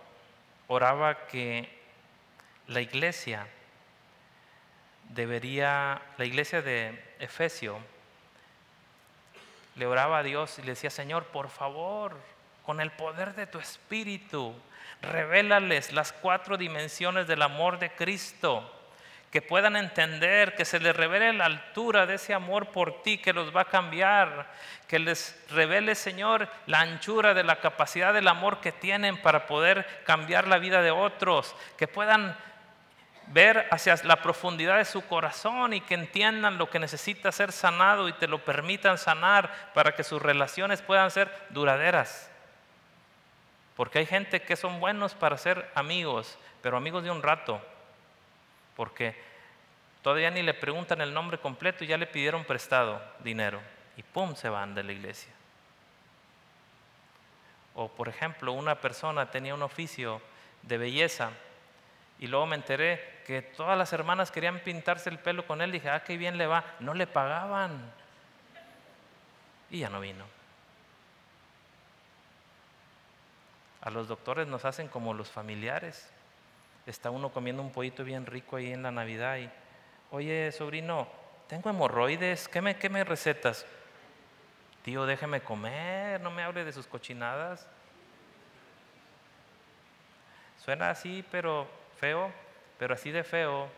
oraba 0.67 1.25
que 1.27 1.81
la 2.67 2.81
iglesia 2.81 3.47
debería, 5.09 6.01
la 6.17 6.25
iglesia 6.25 6.61
de 6.61 7.03
Efesio, 7.19 7.79
le 9.75 9.85
oraba 9.85 10.19
a 10.19 10.23
Dios 10.23 10.59
y 10.59 10.63
le 10.63 10.69
decía, 10.69 10.89
Señor, 10.89 11.25
por 11.27 11.49
favor, 11.49 12.15
con 12.65 12.81
el 12.81 12.91
poder 12.91 13.35
de 13.35 13.47
tu 13.47 13.59
espíritu, 13.59 14.53
Revélales 15.01 15.93
las 15.93 16.11
cuatro 16.11 16.57
dimensiones 16.57 17.27
del 17.27 17.41
amor 17.41 17.79
de 17.79 17.91
Cristo, 17.91 18.73
que 19.31 19.41
puedan 19.41 19.75
entender, 19.75 20.55
que 20.55 20.65
se 20.65 20.79
les 20.79 20.95
revele 20.95 21.33
la 21.33 21.45
altura 21.45 22.05
de 22.05 22.15
ese 22.15 22.33
amor 22.33 22.71
por 22.71 23.03
ti 23.03 23.17
que 23.17 23.33
los 23.33 23.55
va 23.55 23.61
a 23.61 23.65
cambiar, 23.65 24.49
que 24.87 24.99
les 24.99 25.39
revele, 25.49 25.95
Señor, 25.95 26.49
la 26.65 26.79
anchura 26.79 27.33
de 27.33 27.43
la 27.43 27.59
capacidad 27.59 28.13
del 28.13 28.27
amor 28.27 28.61
que 28.61 28.71
tienen 28.71 29.21
para 29.21 29.45
poder 29.45 29.85
cambiar 30.05 30.47
la 30.47 30.57
vida 30.57 30.81
de 30.81 30.91
otros, 30.91 31.55
que 31.77 31.87
puedan 31.87 32.37
ver 33.27 33.67
hacia 33.71 33.95
la 34.03 34.21
profundidad 34.21 34.77
de 34.77 34.85
su 34.85 35.05
corazón 35.05 35.73
y 35.73 35.81
que 35.81 35.95
entiendan 35.95 36.57
lo 36.57 36.69
que 36.69 36.79
necesita 36.79 37.31
ser 37.31 37.51
sanado 37.51 38.07
y 38.07 38.13
te 38.13 38.27
lo 38.27 38.43
permitan 38.43 38.97
sanar 38.97 39.71
para 39.73 39.93
que 39.93 40.03
sus 40.03 40.21
relaciones 40.21 40.81
puedan 40.81 41.11
ser 41.11 41.29
duraderas. 41.49 42.31
Porque 43.77 43.99
hay 43.99 44.07
gente 44.07 44.41
que 44.41 44.55
son 44.55 44.79
buenos 44.79 45.13
para 45.13 45.37
ser 45.37 45.71
amigos, 45.75 46.37
pero 46.63 46.75
amigos 46.77 47.03
de 47.03 47.11
un 47.11 47.21
rato. 47.21 47.61
Porque 48.75 49.15
todavía 50.01 50.31
ni 50.31 50.41
le 50.41 50.55
preguntan 50.55 50.99
el 50.99 51.13
nombre 51.13 51.37
completo 51.37 51.83
y 51.83 51.87
ya 51.87 51.97
le 51.97 52.07
pidieron 52.07 52.43
prestado 52.43 52.99
dinero. 53.19 53.61
Y 53.95 54.01
pum, 54.01 54.35
se 54.35 54.49
van 54.49 54.73
de 54.73 54.83
la 54.83 54.91
iglesia. 54.91 55.31
O 57.75 57.87
por 57.87 58.09
ejemplo, 58.09 58.51
una 58.51 58.81
persona 58.81 59.29
tenía 59.29 59.53
un 59.53 59.61
oficio 59.61 60.21
de 60.63 60.79
belleza 60.79 61.29
y 62.17 62.25
luego 62.25 62.47
me 62.47 62.55
enteré 62.55 63.21
que 63.27 63.43
todas 63.43 63.77
las 63.77 63.93
hermanas 63.93 64.31
querían 64.31 64.59
pintarse 64.59 65.11
el 65.11 65.19
pelo 65.19 65.45
con 65.45 65.61
él. 65.61 65.71
Dije, 65.71 65.91
ah, 65.91 66.03
qué 66.03 66.17
bien 66.17 66.39
le 66.39 66.47
va. 66.47 66.63
No 66.79 66.95
le 66.95 67.05
pagaban. 67.05 67.91
Y 69.69 69.79
ya 69.79 69.89
no 69.89 69.99
vino. 69.99 70.36
A 73.87 73.89
los 73.89 74.09
doctores 74.09 74.47
nos 74.47 74.65
hacen 74.65 74.89
como 74.89 75.13
los 75.13 75.31
familiares. 75.31 76.09
Está 76.85 77.09
uno 77.09 77.31
comiendo 77.31 77.61
un 77.61 77.71
pollito 77.71 78.03
bien 78.03 78.25
rico 78.25 78.57
ahí 78.57 78.73
en 78.73 78.83
la 78.83 78.91
Navidad 78.91 79.37
y, 79.37 79.49
oye, 80.11 80.51
sobrino, 80.51 81.07
tengo 81.47 81.69
hemorroides, 81.69 82.49
¿qué 82.49 82.61
me, 82.61 82.75
qué 82.75 82.89
me 82.89 83.05
recetas? 83.05 83.65
Tío, 84.83 85.05
déjeme 85.05 85.39
comer, 85.39 86.19
no 86.19 86.31
me 86.31 86.43
hable 86.43 86.65
de 86.65 86.73
sus 86.73 86.85
cochinadas. 86.85 87.65
Suena 90.65 90.89
así, 90.89 91.23
pero 91.31 91.65
feo, 91.97 92.29
pero 92.77 92.93
así 92.93 93.09
de 93.11 93.23
feo 93.23 93.69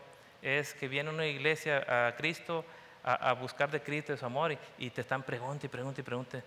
es 0.42 0.74
que 0.74 0.88
viene 0.88 1.10
una 1.10 1.26
iglesia 1.26 2.08
a 2.08 2.16
Cristo 2.16 2.64
a, 3.04 3.32
buscar 3.34 3.70
de 3.70 3.80
Cristo 3.80 4.16
su 4.16 4.26
amor 4.26 4.58
y, 4.76 4.90
te 4.90 5.02
están 5.02 5.22
preguntando 5.22 5.66
y 5.66 5.68
pregunte 5.68 6.00
y 6.00 6.04
pregunte. 6.04 6.42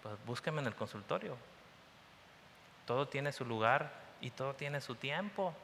Pues 0.00 0.14
búsqueme 0.24 0.60
en 0.60 0.68
el 0.68 0.76
consultorio. 0.76 1.36
Todo 2.90 3.06
tiene 3.06 3.30
su 3.30 3.44
lugar 3.44 3.92
y 4.20 4.30
todo 4.30 4.52
tiene 4.54 4.80
su 4.80 4.96
tiempo. 4.96 5.54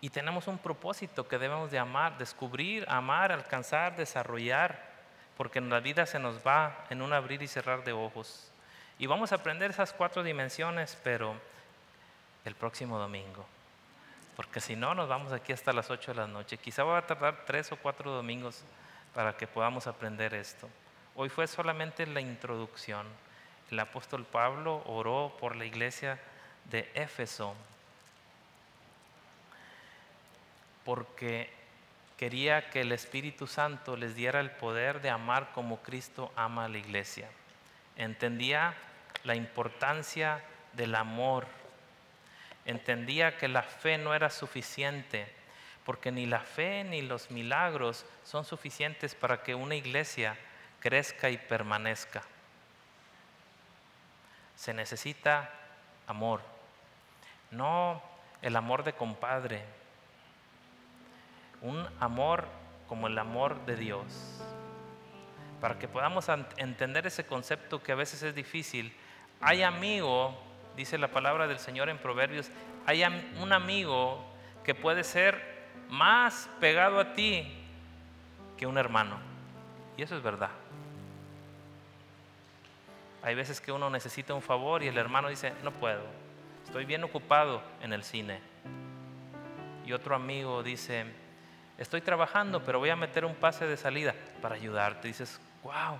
Y 0.00 0.10
tenemos 0.10 0.48
un 0.48 0.58
propósito 0.58 1.28
que 1.28 1.38
debemos 1.38 1.70
de 1.70 1.78
amar, 1.78 2.18
descubrir, 2.18 2.84
amar, 2.88 3.30
alcanzar, 3.30 3.94
desarrollar, 3.94 4.76
porque 5.36 5.60
en 5.60 5.70
la 5.70 5.78
vida 5.78 6.04
se 6.04 6.18
nos 6.18 6.44
va 6.44 6.84
en 6.90 7.00
un 7.00 7.12
abrir 7.12 7.40
y 7.42 7.46
cerrar 7.46 7.84
de 7.84 7.92
ojos. 7.92 8.50
Y 8.98 9.06
vamos 9.06 9.30
a 9.30 9.36
aprender 9.36 9.70
esas 9.70 9.92
cuatro 9.92 10.24
dimensiones, 10.24 10.98
pero 11.04 11.36
el 12.44 12.56
próximo 12.56 12.98
domingo. 12.98 13.46
porque 14.34 14.60
si 14.60 14.74
no 14.74 14.96
nos 14.96 15.08
vamos 15.08 15.32
aquí 15.32 15.52
hasta 15.52 15.72
las 15.72 15.92
8 15.92 16.10
de 16.10 16.16
la 16.22 16.26
noche. 16.26 16.58
Quizá 16.58 16.82
va 16.82 16.98
a 16.98 17.06
tardar 17.06 17.44
tres 17.46 17.70
o 17.70 17.76
cuatro 17.76 18.10
domingos 18.10 18.64
para 19.14 19.36
que 19.36 19.46
podamos 19.46 19.86
aprender 19.86 20.34
esto. 20.34 20.68
Hoy 21.14 21.28
fue 21.28 21.46
solamente 21.46 22.06
la 22.06 22.20
introducción. 22.20 23.06
El 23.70 23.80
apóstol 23.80 24.24
Pablo 24.24 24.82
oró 24.86 25.36
por 25.38 25.56
la 25.56 25.64
iglesia 25.64 26.18
de 26.70 26.90
Éfeso 26.94 27.54
porque 30.84 31.50
quería 32.16 32.70
que 32.70 32.80
el 32.80 32.92
Espíritu 32.92 33.46
Santo 33.46 33.96
les 33.96 34.14
diera 34.14 34.40
el 34.40 34.50
poder 34.50 35.00
de 35.00 35.10
amar 35.10 35.52
como 35.52 35.82
Cristo 35.82 36.32
ama 36.36 36.64
a 36.64 36.68
la 36.68 36.78
iglesia. 36.78 37.28
Entendía 37.96 38.74
la 39.24 39.34
importancia 39.34 40.42
del 40.72 40.94
amor. 40.94 41.46
Entendía 42.64 43.36
que 43.38 43.48
la 43.48 43.62
fe 43.62 43.98
no 43.98 44.14
era 44.14 44.30
suficiente, 44.30 45.26
porque 45.84 46.12
ni 46.12 46.26
la 46.26 46.40
fe 46.40 46.84
ni 46.84 47.02
los 47.02 47.30
milagros 47.30 48.06
son 48.24 48.44
suficientes 48.44 49.14
para 49.14 49.42
que 49.42 49.54
una 49.54 49.74
iglesia 49.74 50.36
crezca 50.82 51.30
y 51.30 51.38
permanezca. 51.38 52.22
Se 54.56 54.74
necesita 54.74 55.50
amor, 56.06 56.40
no 57.50 58.02
el 58.42 58.56
amor 58.56 58.82
de 58.82 58.92
compadre, 58.92 59.62
un 61.60 61.88
amor 62.00 62.46
como 62.88 63.06
el 63.06 63.16
amor 63.16 63.64
de 63.64 63.76
Dios. 63.76 64.42
Para 65.60 65.78
que 65.78 65.86
podamos 65.86 66.28
entender 66.56 67.06
ese 67.06 67.24
concepto 67.24 67.82
que 67.82 67.92
a 67.92 67.96
veces 67.96 68.22
es 68.24 68.34
difícil, 68.34 68.92
hay 69.40 69.62
amigo, 69.62 70.36
dice 70.76 70.98
la 70.98 71.08
palabra 71.08 71.46
del 71.46 71.60
Señor 71.60 71.88
en 71.88 71.98
Proverbios, 71.98 72.50
hay 72.86 73.04
un 73.40 73.52
amigo 73.52 74.24
que 74.64 74.74
puede 74.74 75.04
ser 75.04 75.40
más 75.88 76.50
pegado 76.58 76.98
a 76.98 77.12
ti 77.12 77.64
que 78.56 78.66
un 78.66 78.78
hermano. 78.78 79.18
Y 79.96 80.02
eso 80.02 80.16
es 80.16 80.22
verdad. 80.22 80.50
Hay 83.22 83.34
veces 83.34 83.60
que 83.60 83.70
uno 83.70 83.88
necesita 83.88 84.34
un 84.34 84.42
favor 84.42 84.82
y 84.82 84.88
el 84.88 84.98
hermano 84.98 85.28
dice, 85.28 85.52
no 85.62 85.70
puedo, 85.72 86.02
estoy 86.64 86.84
bien 86.84 87.04
ocupado 87.04 87.62
en 87.80 87.92
el 87.92 88.02
cine. 88.02 88.40
Y 89.86 89.92
otro 89.92 90.14
amigo 90.14 90.62
dice, 90.62 91.04
estoy 91.78 92.00
trabajando, 92.00 92.64
pero 92.64 92.78
voy 92.78 92.90
a 92.90 92.96
meter 92.96 93.24
un 93.24 93.34
pase 93.34 93.66
de 93.66 93.76
salida 93.76 94.14
para 94.40 94.56
ayudarte. 94.56 95.08
Dices, 95.08 95.40
wow, 95.62 95.98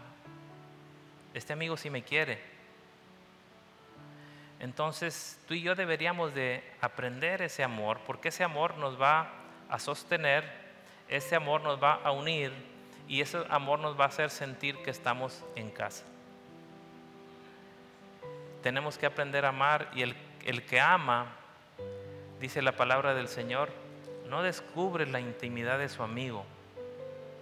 este 1.34 1.52
amigo 1.52 1.76
sí 1.76 1.90
me 1.90 2.02
quiere. 2.02 2.40
Entonces 4.58 5.40
tú 5.46 5.54
y 5.54 5.62
yo 5.62 5.74
deberíamos 5.74 6.34
de 6.34 6.62
aprender 6.80 7.42
ese 7.42 7.64
amor, 7.64 8.00
porque 8.06 8.28
ese 8.28 8.44
amor 8.44 8.76
nos 8.78 9.00
va 9.00 9.30
a 9.68 9.78
sostener, 9.78 10.44
ese 11.08 11.36
amor 11.36 11.62
nos 11.62 11.82
va 11.82 11.94
a 11.94 12.12
unir 12.12 12.52
y 13.08 13.20
ese 13.20 13.44
amor 13.48 13.78
nos 13.78 13.98
va 13.98 14.04
a 14.04 14.08
hacer 14.08 14.30
sentir 14.30 14.76
que 14.84 14.90
estamos 14.90 15.44
en 15.56 15.70
casa. 15.70 16.04
Tenemos 18.62 18.96
que 18.96 19.06
aprender 19.06 19.44
a 19.44 19.48
amar 19.48 19.90
y 19.94 20.02
el, 20.02 20.66
que 20.66 20.80
ama, 20.80 21.26
dice 22.40 22.62
la 22.62 22.72
palabra 22.72 23.14
del 23.14 23.28
Señor, 23.28 23.70
no 24.28 24.42
descubre 24.42 25.06
la 25.06 25.20
intimidad 25.20 25.78
de 25.78 25.88
su 25.88 26.02
amigo. 26.02 26.44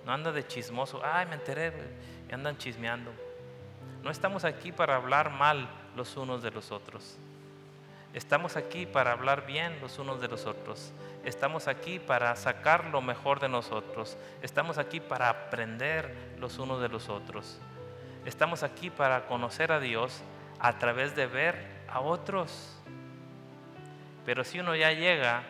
No 0.07 0.13
anda 0.13 0.33
de 0.33 0.47
chismoso. 0.47 1.03
Ay, 1.05 1.27
me 1.27 1.35
enteré. 1.35 1.73
Y 2.29 2.35
andan 2.35 2.57
chismeando. 2.57 3.13
No 4.03 4.11
estamos 4.11 4.45
aquí 4.45 4.73
para 4.73 4.97
hablar 4.97 5.31
mal 5.31 5.69
los 5.95 6.17
unos 6.17 6.43
de 6.43 6.51
los 6.51 6.73
otros. 6.73 7.19
Estamos 8.15 8.57
aquí 8.57 8.87
para 8.87 9.13
hablar 9.13 9.47
bien 9.47 9.79
los 9.81 9.99
unos 9.99 10.21
de 10.21 10.29
los 10.29 10.47
otros. 10.47 10.93
Estamos 11.25 11.69
aquí 11.69 11.99
para 11.99 12.35
sacar 12.35 12.87
lo 12.87 13.03
mejor 13.03 13.41
de 13.41 13.49
nosotros. 13.49 14.17
Estamos 14.43 14.79
aquí 14.79 15.01
para 15.01 15.29
aprender 15.29 16.13
los 16.39 16.59
unos 16.59 16.81
de 16.81 16.89
los 16.89 17.09
otros. 17.09 17.61
Estamos 18.25 18.63
aquí 18.63 18.91
para 18.91 19.27
conocer 19.27 19.71
a 19.71 19.81
Dios 19.81 20.23
a 20.61 20.79
través 20.79 21.17
de 21.17 21.27
ver 21.27 21.85
a 21.89 22.01
otros. 22.01 22.77
Pero 24.25 24.45
si 24.45 24.61
uno 24.61 24.77
ya 24.77 24.93
llega 24.93 25.43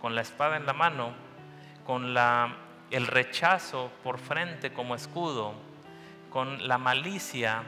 con 0.00 0.14
la 0.14 0.22
espada 0.22 0.56
en 0.56 0.66
la 0.66 0.72
mano, 0.72 1.12
con 1.86 2.14
la, 2.14 2.56
el 2.90 3.06
rechazo 3.06 3.90
por 4.02 4.18
frente 4.18 4.72
como 4.72 4.94
escudo, 4.94 5.54
con 6.30 6.66
la 6.66 6.78
malicia 6.78 7.62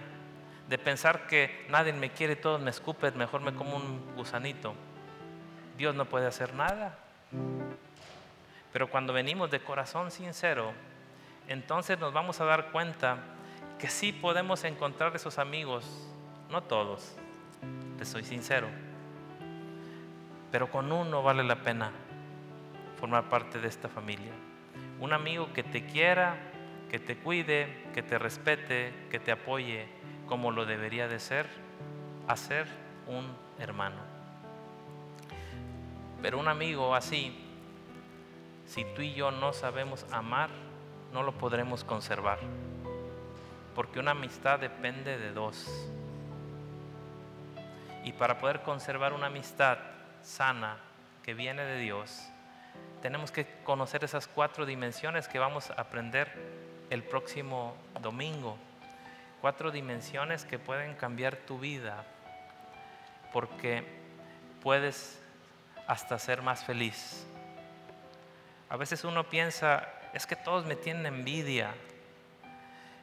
de 0.69 0.79
pensar 0.79 1.27
que 1.27 1.67
nadie 1.69 1.93
me 1.93 2.11
quiere, 2.11 2.35
todos 2.35 2.61
me 2.61 2.71
escupen, 2.71 3.17
mejor 3.17 3.41
me 3.41 3.55
como 3.55 3.77
un 3.77 4.15
gusanito. 4.17 4.75
Dios 5.77 5.95
no 5.95 6.07
puede 6.07 6.27
hacer 6.27 6.55
nada. 6.55 6.99
Pero 8.73 8.91
cuando 8.91 9.13
venimos 9.13 9.51
de 9.51 9.61
corazón 9.61 10.11
sincero, 10.11 10.73
entonces 11.49 11.99
nos 11.99 12.13
vamos 12.13 12.41
a 12.41 12.45
dar 12.45 12.73
cuenta 12.73 13.19
que 13.79 13.89
sí 13.89 14.13
podemos 14.13 14.65
encontrar 14.65 15.15
esos 15.15 15.39
amigos, 15.39 16.09
no 16.51 16.63
todos, 16.63 17.17
te 17.99 18.05
soy 18.05 18.25
sincero, 18.25 18.69
pero 20.53 20.71
con 20.71 20.93
uno 20.93 21.23
vale 21.23 21.43
la 21.45 21.63
pena 21.63 21.91
formar 22.99 23.29
parte 23.29 23.59
de 23.59 23.69
esta 23.69 23.89
familia. 23.89 24.33
Un 25.01 25.13
amigo 25.13 25.53
que 25.53 25.63
te 25.63 25.85
quiera, 25.85 26.37
que 26.91 26.99
te 26.99 27.17
cuide, 27.17 27.89
que 27.93 28.03
te 28.03 28.19
respete, 28.19 28.93
que 29.11 29.19
te 29.19 29.33
apoye 29.33 29.89
como 30.27 30.51
lo 30.51 30.67
debería 30.67 31.09
de 31.09 31.21
ser, 31.21 31.47
hacer 32.27 32.67
un 33.07 33.27
hermano. 33.59 34.01
Pero 36.23 36.39
un 36.39 36.49
amigo 36.49 36.95
así, 36.95 37.37
si 38.67 38.85
tú 38.95 39.03
y 39.03 39.15
yo 39.15 39.31
no 39.31 39.53
sabemos 39.53 40.07
amar, 40.11 40.51
no 41.13 41.23
lo 41.23 41.33
podremos 41.39 41.85
conservar. 41.85 42.39
Porque 43.75 44.01
una 44.01 44.13
amistad 44.13 44.59
depende 44.59 45.19
de 45.19 45.33
dos. 45.33 45.91
Y 48.07 48.13
para 48.13 48.39
poder 48.39 48.63
conservar 48.63 49.13
una 49.13 49.27
amistad 49.27 49.79
sana 50.23 50.77
que 51.25 51.35
viene 51.35 51.65
de 51.65 51.81
Dios, 51.81 52.23
tenemos 53.03 53.33
que 53.33 53.49
conocer 53.65 54.05
esas 54.05 54.29
cuatro 54.29 54.65
dimensiones 54.65 55.27
que 55.27 55.41
vamos 55.41 55.71
a 55.73 55.81
aprender 55.81 56.33
el 56.89 57.03
próximo 57.03 57.75
domingo. 58.01 58.59
Cuatro 59.41 59.73
dimensiones 59.73 60.45
que 60.45 60.61
pueden 60.61 60.95
cambiar 60.95 61.35
tu 61.35 61.59
vida 61.59 62.05
porque 63.33 63.85
puedes 64.63 65.21
hasta 65.89 66.17
ser 66.21 66.43
más 66.43 66.63
feliz. 66.63 67.27
A 68.69 68.77
veces 68.77 69.03
uno 69.03 69.25
piensa, 69.29 69.89
es 70.15 70.29
que 70.29 70.37
todos 70.37 70.65
me 70.65 70.77
tienen 70.77 71.07
envidia, 71.07 71.75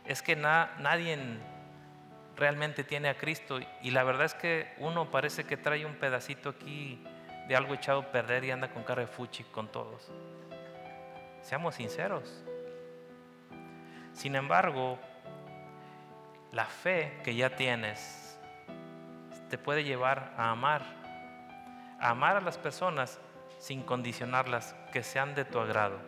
es 0.06 0.22
que 0.22 0.38
nadie 0.38 1.18
realmente 2.36 2.84
tiene 2.84 3.10
a 3.10 3.18
Cristo 3.18 3.60
y 3.82 3.92
la 3.92 4.04
verdad 4.04 4.26
es 4.26 4.34
que 4.34 4.74
uno 4.78 5.12
parece 5.12 5.44
que 5.46 5.58
trae 5.58 5.86
un 5.86 5.96
pedacito 5.96 6.50
aquí 6.50 7.04
de 7.48 7.56
algo 7.56 7.74
echado 7.74 8.00
a 8.00 8.12
perder 8.12 8.44
y 8.46 8.52
anda 8.52 8.72
con 8.72 8.84
cara 8.84 9.02
de 9.02 9.08
fuchi 9.08 9.44
con 9.44 9.68
todos. 9.68 10.12
Seamos 11.42 11.76
sinceros. 11.76 12.44
Sin 14.14 14.36
embargo, 14.36 14.98
la 16.52 16.66
fe 16.66 17.20
que 17.24 17.36
ya 17.36 17.56
tienes 17.56 18.40
te 19.50 19.58
puede 19.58 19.84
llevar 19.84 20.34
a 20.38 20.52
amar, 20.52 20.84
a 22.00 22.10
amar 22.10 22.38
a 22.38 22.42
las 22.42 22.58
personas 22.58 23.20
sin 23.60 23.84
condicionarlas, 23.84 24.76
que 24.92 25.04
sean 25.04 25.36
de 25.36 25.46
tu 25.46 25.60
agrado. 25.60 26.00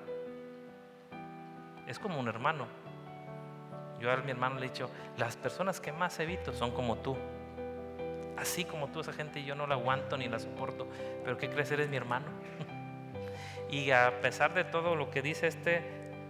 Es 1.88 2.00
como 2.00 2.20
un 2.20 2.28
hermano. 2.28 2.68
Yo 4.00 4.12
a 4.12 4.18
mi 4.18 4.32
hermano 4.32 4.60
le 4.60 4.66
he 4.66 4.70
dicho, 4.70 4.90
las 5.18 5.38
personas 5.38 5.80
que 5.80 5.92
más 5.92 6.20
evito 6.20 6.54
son 6.54 6.72
como 6.72 6.98
tú 6.98 7.16
así 8.38 8.66
como 8.66 8.88
tú, 8.88 9.02
esa 9.02 9.14
gente 9.14 9.44
yo 9.44 9.56
no 9.56 9.68
la 9.68 9.76
aguanto 9.76 10.18
ni 10.18 10.28
la 10.28 10.40
soporto, 10.40 10.88
pero 11.24 11.38
¿qué 11.38 11.50
crees? 11.50 11.72
Eres 11.72 11.90
mi 11.90 11.98
hermano. 11.98 12.28
y 13.70 13.92
a 13.92 14.22
pesar 14.22 14.54
de 14.54 14.64
todo 14.64 14.96
lo 14.96 15.10
que 15.10 15.22
dice 15.22 15.48
este, 15.48 15.82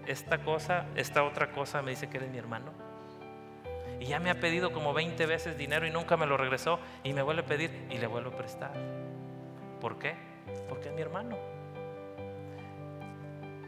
esta 0.08 0.40
cosa, 0.40 0.86
esta 0.96 1.24
otra 1.24 1.52
cosa 1.52 1.82
me 1.82 1.92
dice 1.92 2.10
que 2.10 2.18
eres 2.18 2.30
mi 2.30 2.38
hermano. 2.38 2.72
Y 4.00 4.06
ya 4.06 4.20
me 4.20 4.30
ha 4.30 4.40
pedido 4.40 4.72
como 4.74 4.94
20 4.94 5.26
veces 5.26 5.58
dinero 5.58 5.88
y 5.88 5.92
nunca 5.92 6.18
me 6.18 6.26
lo 6.26 6.38
regresó 6.38 6.80
y 7.04 7.14
me 7.14 7.22
vuelve 7.22 7.44
a 7.44 7.46
pedir 7.46 7.88
y 7.90 7.98
le 7.98 8.08
vuelvo 8.08 8.32
a 8.32 8.36
prestar. 8.36 8.74
¿Por 9.80 9.98
qué? 9.98 10.16
Porque 10.68 10.90
es 10.90 10.94
mi 10.94 11.02
hermano. 11.02 11.38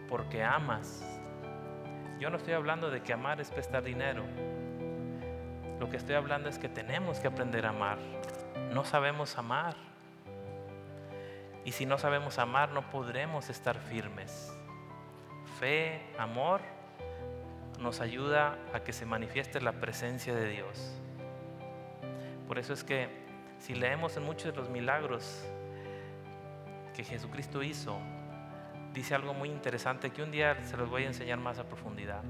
Porque 0.10 0.44
amas. 0.44 1.17
Yo 2.20 2.32
no 2.32 2.38
estoy 2.38 2.54
hablando 2.54 2.90
de 2.90 3.02
que 3.02 3.14
amar 3.14 3.40
es 3.40 3.52
prestar 3.52 3.84
dinero. 3.84 4.24
Lo 5.80 5.88
que 5.90 5.98
estoy 5.98 6.16
hablando 6.16 6.50
es 6.50 6.58
que 6.58 6.68
tenemos 6.68 7.20
que 7.20 7.28
aprender 7.28 7.66
a 7.68 7.70
amar. 7.70 8.00
No 8.74 8.84
sabemos 8.86 9.38
amar. 9.38 9.76
Y 11.64 11.74
si 11.74 11.86
no 11.86 12.00
sabemos 12.00 12.40
amar, 12.40 12.72
no 12.72 12.90
podremos 12.90 13.50
estar 13.50 13.78
firmes. 13.78 14.52
Fe, 15.60 16.02
amor, 16.18 16.62
nos 17.80 18.02
ayuda 18.02 18.58
a 18.74 18.80
que 18.80 18.94
se 18.94 19.06
manifieste 19.06 19.62
la 19.62 19.74
presencia 19.74 20.34
de 20.34 20.50
Dios. 20.50 20.96
Por 22.48 22.58
eso 22.58 22.74
es 22.74 22.84
que 22.84 23.10
si 23.60 23.76
leemos 23.76 24.18
en 24.18 24.24
muchos 24.24 24.46
de 24.52 24.60
los 24.60 24.70
milagros 24.70 25.46
que 26.96 27.04
Jesucristo 27.04 27.62
hizo, 27.62 28.00
dice 28.98 29.14
algo 29.14 29.36
muy 29.36 29.50
interesante 29.50 30.10
que 30.10 30.24
un 30.24 30.32
día 30.32 30.64
se 30.64 30.76
los 30.76 30.90
voy 30.90 31.04
a 31.04 31.08
enseñar 31.08 31.38
más 31.38 31.60
a 31.60 31.66
profundidad. 31.66 32.24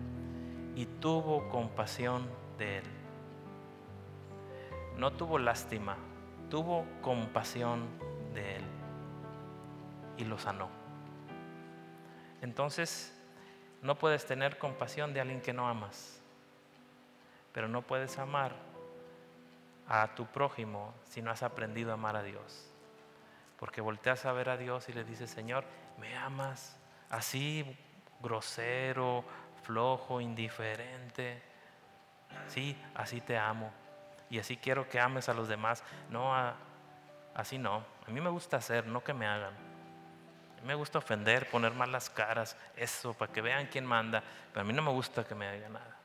Y 0.75 0.85
tuvo 0.85 1.47
compasión 1.47 2.27
de 2.57 2.79
él. 2.79 2.83
No 4.97 5.13
tuvo 5.13 5.39
lástima, 5.39 5.95
tuvo 6.49 6.85
compasión 7.01 7.87
de 8.33 8.57
él. 8.57 8.63
Y 10.17 10.25
lo 10.25 10.37
sanó. 10.37 10.67
Entonces, 12.41 13.17
no 13.81 13.95
puedes 13.95 14.25
tener 14.25 14.57
compasión 14.57 15.13
de 15.13 15.21
alguien 15.21 15.39
que 15.39 15.53
no 15.53 15.69
amas. 15.69 16.21
Pero 17.53 17.69
no 17.69 17.81
puedes 17.81 18.19
amar 18.19 18.51
a 19.87 20.15
tu 20.15 20.25
prójimo 20.25 20.93
si 21.05 21.21
no 21.21 21.31
has 21.31 21.43
aprendido 21.43 21.91
a 21.91 21.93
amar 21.93 22.17
a 22.17 22.23
Dios. 22.23 22.69
Porque 23.57 23.79
volteas 23.79 24.25
a 24.25 24.33
ver 24.33 24.49
a 24.49 24.57
Dios 24.57 24.89
y 24.89 24.93
le 24.93 25.05
dices, 25.05 25.29
Señor, 25.29 25.63
¿me 25.97 26.15
amas? 26.17 26.77
Así 27.09 27.77
grosero, 28.21 29.23
flojo, 29.63 30.21
indiferente. 30.21 31.41
Sí, 32.47 32.77
así 32.95 33.21
te 33.21 33.37
amo. 33.37 33.71
Y 34.29 34.39
así 34.39 34.57
quiero 34.57 34.89
que 34.89 34.99
ames 34.99 35.29
a 35.29 35.33
los 35.33 35.47
demás. 35.47 35.83
No, 36.09 36.33
así 37.33 37.57
no. 37.57 37.83
A 38.07 38.11
mí 38.11 38.21
me 38.21 38.29
gusta 38.29 38.57
hacer, 38.57 38.87
no 38.87 39.03
que 39.03 39.13
me 39.13 39.25
hagan. 39.25 39.53
A 39.53 40.61
mí 40.61 40.67
me 40.67 40.75
gusta 40.75 40.97
ofender, 40.97 41.49
poner 41.49 41.73
malas 41.73 42.09
caras, 42.09 42.57
eso, 42.75 43.13
para 43.13 43.31
que 43.31 43.41
vean 43.41 43.67
quién 43.67 43.85
manda. 43.85 44.23
Pero 44.51 44.61
a 44.61 44.63
mí 44.63 44.73
no 44.73 44.81
me 44.81 44.91
gusta 44.91 45.23
que 45.23 45.35
me 45.35 45.47
haga 45.47 45.69
nada. 45.69 45.97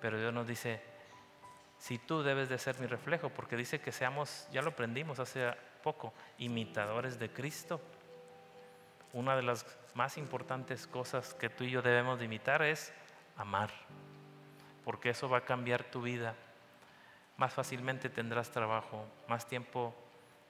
Pero 0.00 0.18
Dios 0.18 0.32
nos 0.32 0.46
dice, 0.46 0.82
si 1.78 1.98
tú 1.98 2.22
debes 2.22 2.48
de 2.48 2.58
ser 2.58 2.78
mi 2.78 2.86
reflejo, 2.86 3.28
porque 3.30 3.56
dice 3.56 3.80
que 3.80 3.92
seamos, 3.92 4.48
ya 4.52 4.62
lo 4.62 4.70
aprendimos 4.70 5.18
hace 5.18 5.52
poco, 5.82 6.14
imitadores 6.38 7.18
de 7.18 7.30
Cristo. 7.30 7.80
Una 9.12 9.36
de 9.36 9.42
las 9.42 9.66
más 9.94 10.16
importantes 10.18 10.86
cosas 10.86 11.34
que 11.34 11.48
tú 11.48 11.64
y 11.64 11.70
yo 11.70 11.82
debemos 11.82 12.18
de 12.18 12.26
imitar 12.26 12.62
es 12.62 12.92
amar, 13.36 13.70
porque 14.84 15.10
eso 15.10 15.28
va 15.28 15.38
a 15.38 15.44
cambiar 15.44 15.84
tu 15.84 16.02
vida. 16.02 16.34
Más 17.36 17.54
fácilmente 17.54 18.08
tendrás 18.08 18.50
trabajo, 18.50 19.04
más 19.28 19.46
tiempo 19.46 19.94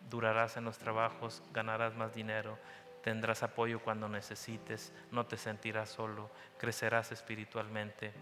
durarás 0.08 0.56
en 0.56 0.64
los 0.64 0.78
trabajos, 0.78 1.42
ganarás 1.52 1.94
más 1.94 2.14
dinero, 2.14 2.58
tendrás 3.02 3.42
apoyo 3.42 3.80
cuando 3.80 4.08
necesites, 4.08 4.92
no 5.10 5.24
te 5.26 5.36
sentirás 5.36 5.90
solo, 5.90 6.30
crecerás 6.58 7.12
espiritualmente 7.12 8.12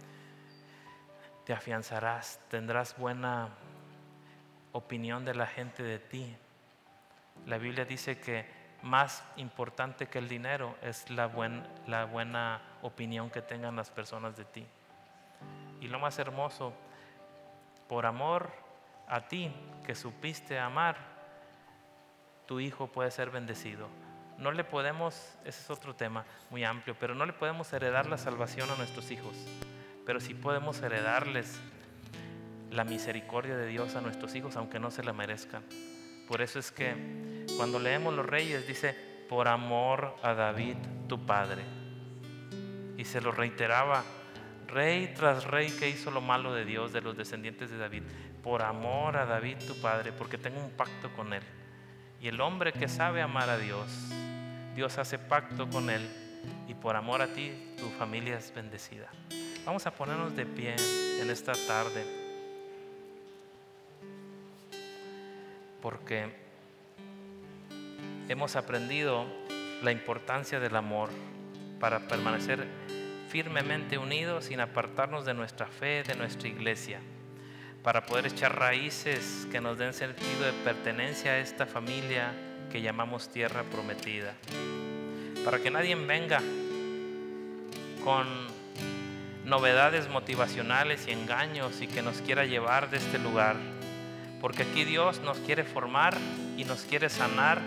te 1.48 1.54
afianzarás, 1.54 2.38
tendrás 2.50 2.94
buena 2.98 3.48
opinión 4.72 5.24
de 5.24 5.34
la 5.34 5.46
gente 5.46 5.82
de 5.82 5.98
ti. 5.98 6.36
La 7.46 7.56
Biblia 7.56 7.86
dice 7.86 8.20
que 8.20 8.44
más 8.82 9.24
importante 9.36 10.06
que 10.06 10.18
el 10.18 10.28
dinero 10.28 10.76
es 10.82 11.10
la, 11.10 11.26
buena 11.26 12.62
opinión 12.82 13.30
que 13.30 13.42
tengan 13.42 13.76
las 13.76 13.90
personas 13.90 14.36
de 14.36 14.44
ti. 14.44 14.66
Y 15.80 15.88
lo 15.88 15.98
más 15.98 16.18
hermoso, 16.18 16.72
por 17.88 18.06
amor 18.06 18.50
a 19.08 19.28
ti 19.28 19.52
que 19.84 19.94
supiste 19.94 20.58
amar, 20.58 20.96
tu 22.46 22.60
hijo 22.60 22.86
puede 22.88 23.10
ser 23.10 23.30
bendecido. 23.30 23.88
No 24.38 24.52
le 24.52 24.64
podemos, 24.64 25.14
ese 25.44 25.60
es 25.60 25.70
otro 25.70 25.94
tema 25.94 26.24
muy 26.50 26.64
amplio, 26.64 26.96
pero 26.98 27.14
no 27.14 27.26
le 27.26 27.32
podemos 27.32 27.72
heredar 27.72 28.06
la 28.06 28.18
salvación 28.18 28.70
a 28.70 28.76
nuestros 28.76 29.10
hijos 29.10 29.36
pero 30.08 30.20
sí 30.20 30.32
podemos 30.32 30.80
heredarles 30.80 31.60
la 32.70 32.84
misericordia 32.84 33.58
de 33.58 33.66
Dios 33.66 33.94
a 33.94 34.00
nuestros 34.00 34.34
hijos, 34.34 34.56
aunque 34.56 34.78
no 34.78 34.90
se 34.90 35.04
la 35.04 35.12
merezcan. 35.12 35.62
Por 36.28 36.42
eso 36.42 36.58
es 36.58 36.70
que 36.70 36.94
cuando 37.56 37.78
leemos 37.78 38.14
los 38.14 38.26
reyes 38.26 38.68
dice, 38.68 38.94
por 39.28 39.48
amor 39.48 40.14
a 40.22 40.34
David, 40.34 40.76
tu 41.08 41.24
padre. 41.24 41.62
Y 42.98 43.04
se 43.04 43.22
lo 43.22 43.32
reiteraba, 43.32 44.04
rey 44.66 45.14
tras 45.16 45.44
rey 45.44 45.70
que 45.70 45.88
hizo 45.88 46.10
lo 46.10 46.20
malo 46.20 46.52
de 46.52 46.66
Dios, 46.66 46.92
de 46.92 47.00
los 47.00 47.16
descendientes 47.16 47.70
de 47.70 47.78
David, 47.78 48.02
por 48.42 48.62
amor 48.62 49.16
a 49.16 49.24
David, 49.24 49.56
tu 49.66 49.80
padre, 49.80 50.12
porque 50.12 50.36
tengo 50.36 50.60
un 50.60 50.70
pacto 50.70 51.10
con 51.16 51.32
él. 51.32 51.42
Y 52.20 52.28
el 52.28 52.40
hombre 52.40 52.72
que 52.72 52.88
sabe 52.88 53.22
amar 53.22 53.48
a 53.48 53.56
Dios, 53.56 53.88
Dios 54.74 54.98
hace 54.98 55.18
pacto 55.18 55.68
con 55.70 55.88
él, 55.88 56.06
y 56.68 56.74
por 56.74 56.94
amor 56.96 57.22
a 57.22 57.28
ti, 57.28 57.74
tu 57.78 57.88
familia 57.90 58.36
es 58.36 58.52
bendecida. 58.54 59.08
Vamos 59.64 59.86
a 59.86 59.92
ponernos 59.92 60.36
de 60.36 60.44
pie 60.44 60.76
en 61.20 61.30
esta 61.30 61.52
tarde. 61.66 62.27
Porque 65.80 66.28
hemos 68.28 68.56
aprendido 68.56 69.26
la 69.82 69.92
importancia 69.92 70.60
del 70.60 70.76
amor 70.76 71.10
para 71.80 72.00
permanecer 72.08 72.66
firmemente 73.28 73.98
unidos 73.98 74.46
sin 74.46 74.60
apartarnos 74.60 75.24
de 75.24 75.34
nuestra 75.34 75.66
fe, 75.66 76.02
de 76.02 76.14
nuestra 76.14 76.48
iglesia, 76.48 77.00
para 77.82 78.06
poder 78.06 78.26
echar 78.26 78.58
raíces 78.58 79.46
que 79.52 79.60
nos 79.60 79.78
den 79.78 79.92
sentido 79.92 80.46
de 80.46 80.52
pertenencia 80.64 81.32
a 81.32 81.38
esta 81.38 81.66
familia 81.66 82.32
que 82.72 82.82
llamamos 82.82 83.28
tierra 83.28 83.62
prometida, 83.64 84.34
para 85.44 85.58
que 85.58 85.70
nadie 85.70 85.94
venga 85.94 86.40
con 88.04 88.26
novedades 89.44 90.08
motivacionales 90.08 91.06
y 91.06 91.12
engaños 91.12 91.80
y 91.80 91.86
que 91.86 92.02
nos 92.02 92.20
quiera 92.20 92.44
llevar 92.44 92.90
de 92.90 92.98
este 92.98 93.18
lugar. 93.18 93.56
Porque 94.40 94.62
aquí 94.62 94.84
Dios 94.84 95.20
nos 95.20 95.38
quiere 95.38 95.64
formar 95.64 96.16
y 96.56 96.64
nos 96.64 96.82
quiere 96.82 97.08
sanar 97.08 97.60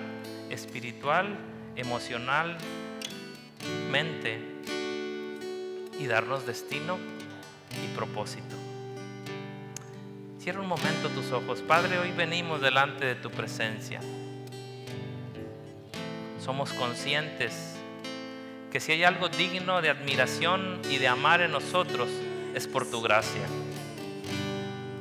espiritual, 0.49 1.37
emocional, 1.75 2.57
mente 3.89 4.39
y 5.99 6.07
darnos 6.07 6.45
destino 6.45 6.97
y 7.83 7.95
propósito. 7.95 8.55
Cierra 10.39 10.61
un 10.61 10.67
momento 10.67 11.09
tus 11.09 11.31
ojos. 11.31 11.61
Padre, 11.61 11.99
hoy 11.99 12.11
venimos 12.11 12.61
delante 12.61 13.05
de 13.05 13.15
tu 13.15 13.29
presencia. 13.29 13.99
Somos 16.43 16.73
conscientes 16.73 17.75
que 18.71 18.79
si 18.79 18.93
hay 18.93 19.03
algo 19.03 19.29
digno 19.29 19.81
de 19.81 19.89
admiración 19.89 20.81
y 20.89 20.97
de 20.97 21.07
amar 21.07 21.41
en 21.41 21.51
nosotros, 21.51 22.09
es 22.55 22.67
por 22.67 22.89
tu 22.89 23.01
gracia. 23.01 23.43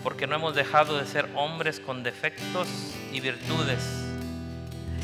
Porque 0.03 0.27
no 0.27 0.37
hemos 0.37 0.55
dejado 0.55 0.99
de 0.99 1.07
ser 1.07 1.29
hombres 1.35 1.81
con 1.81 2.03
defectos 2.03 2.69
y 3.13 3.21
virtudes, 3.21 3.85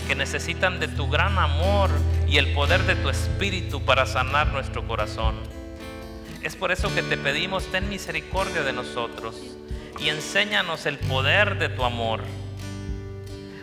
que 0.07 0.14
necesitan 0.14 0.80
de 0.80 0.88
tu 0.88 1.09
gran 1.09 1.38
amor 1.38 1.90
y 2.28 2.38
el 2.38 2.53
poder 2.53 2.82
de 2.84 2.97
tu 2.97 3.09
espíritu 3.09 3.84
para 3.84 4.07
sanar 4.07 4.49
nuestro 4.49 4.86
corazón. 4.86 5.36
Es 6.42 6.57
por 6.57 6.72
eso 6.72 6.94
que 6.94 7.03
te 7.03 7.16
pedimos, 7.16 7.66
ten 7.72 7.88
misericordia 7.88 8.62
de 8.62 8.72
nosotros 8.72 9.36
y 9.99 10.09
enséñanos 10.09 10.86
el 10.86 10.99
poder 10.99 11.59
de 11.59 11.68
tu 11.68 11.84
amor. 11.84 12.20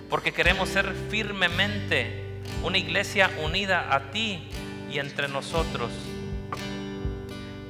Porque 0.09 0.33
queremos 0.33 0.69
ser 0.69 0.93
firmemente 1.09 2.23
una 2.63 2.77
iglesia 2.77 3.31
unida 3.41 3.93
a 3.93 4.11
ti 4.11 4.47
y 4.91 4.99
entre 4.99 5.27
nosotros. 5.27 5.91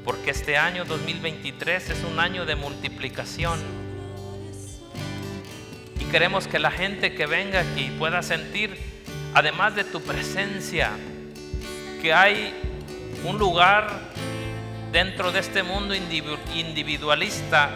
Porque 0.03 0.31
este 0.31 0.57
año 0.57 0.85
2023 0.85 1.89
es 1.89 2.03
un 2.03 2.19
año 2.19 2.45
de 2.45 2.55
multiplicación. 2.55 3.59
Y 5.99 6.05
queremos 6.05 6.47
que 6.47 6.59
la 6.59 6.71
gente 6.71 7.15
que 7.15 7.25
venga 7.25 7.61
aquí 7.61 7.91
pueda 7.97 8.21
sentir, 8.21 8.77
además 9.33 9.75
de 9.75 9.83
tu 9.83 10.01
presencia, 10.01 10.91
que 12.01 12.13
hay 12.13 12.53
un 13.23 13.37
lugar 13.37 14.11
dentro 14.91 15.31
de 15.31 15.39
este 15.39 15.63
mundo 15.63 15.95
individualista 15.95 17.71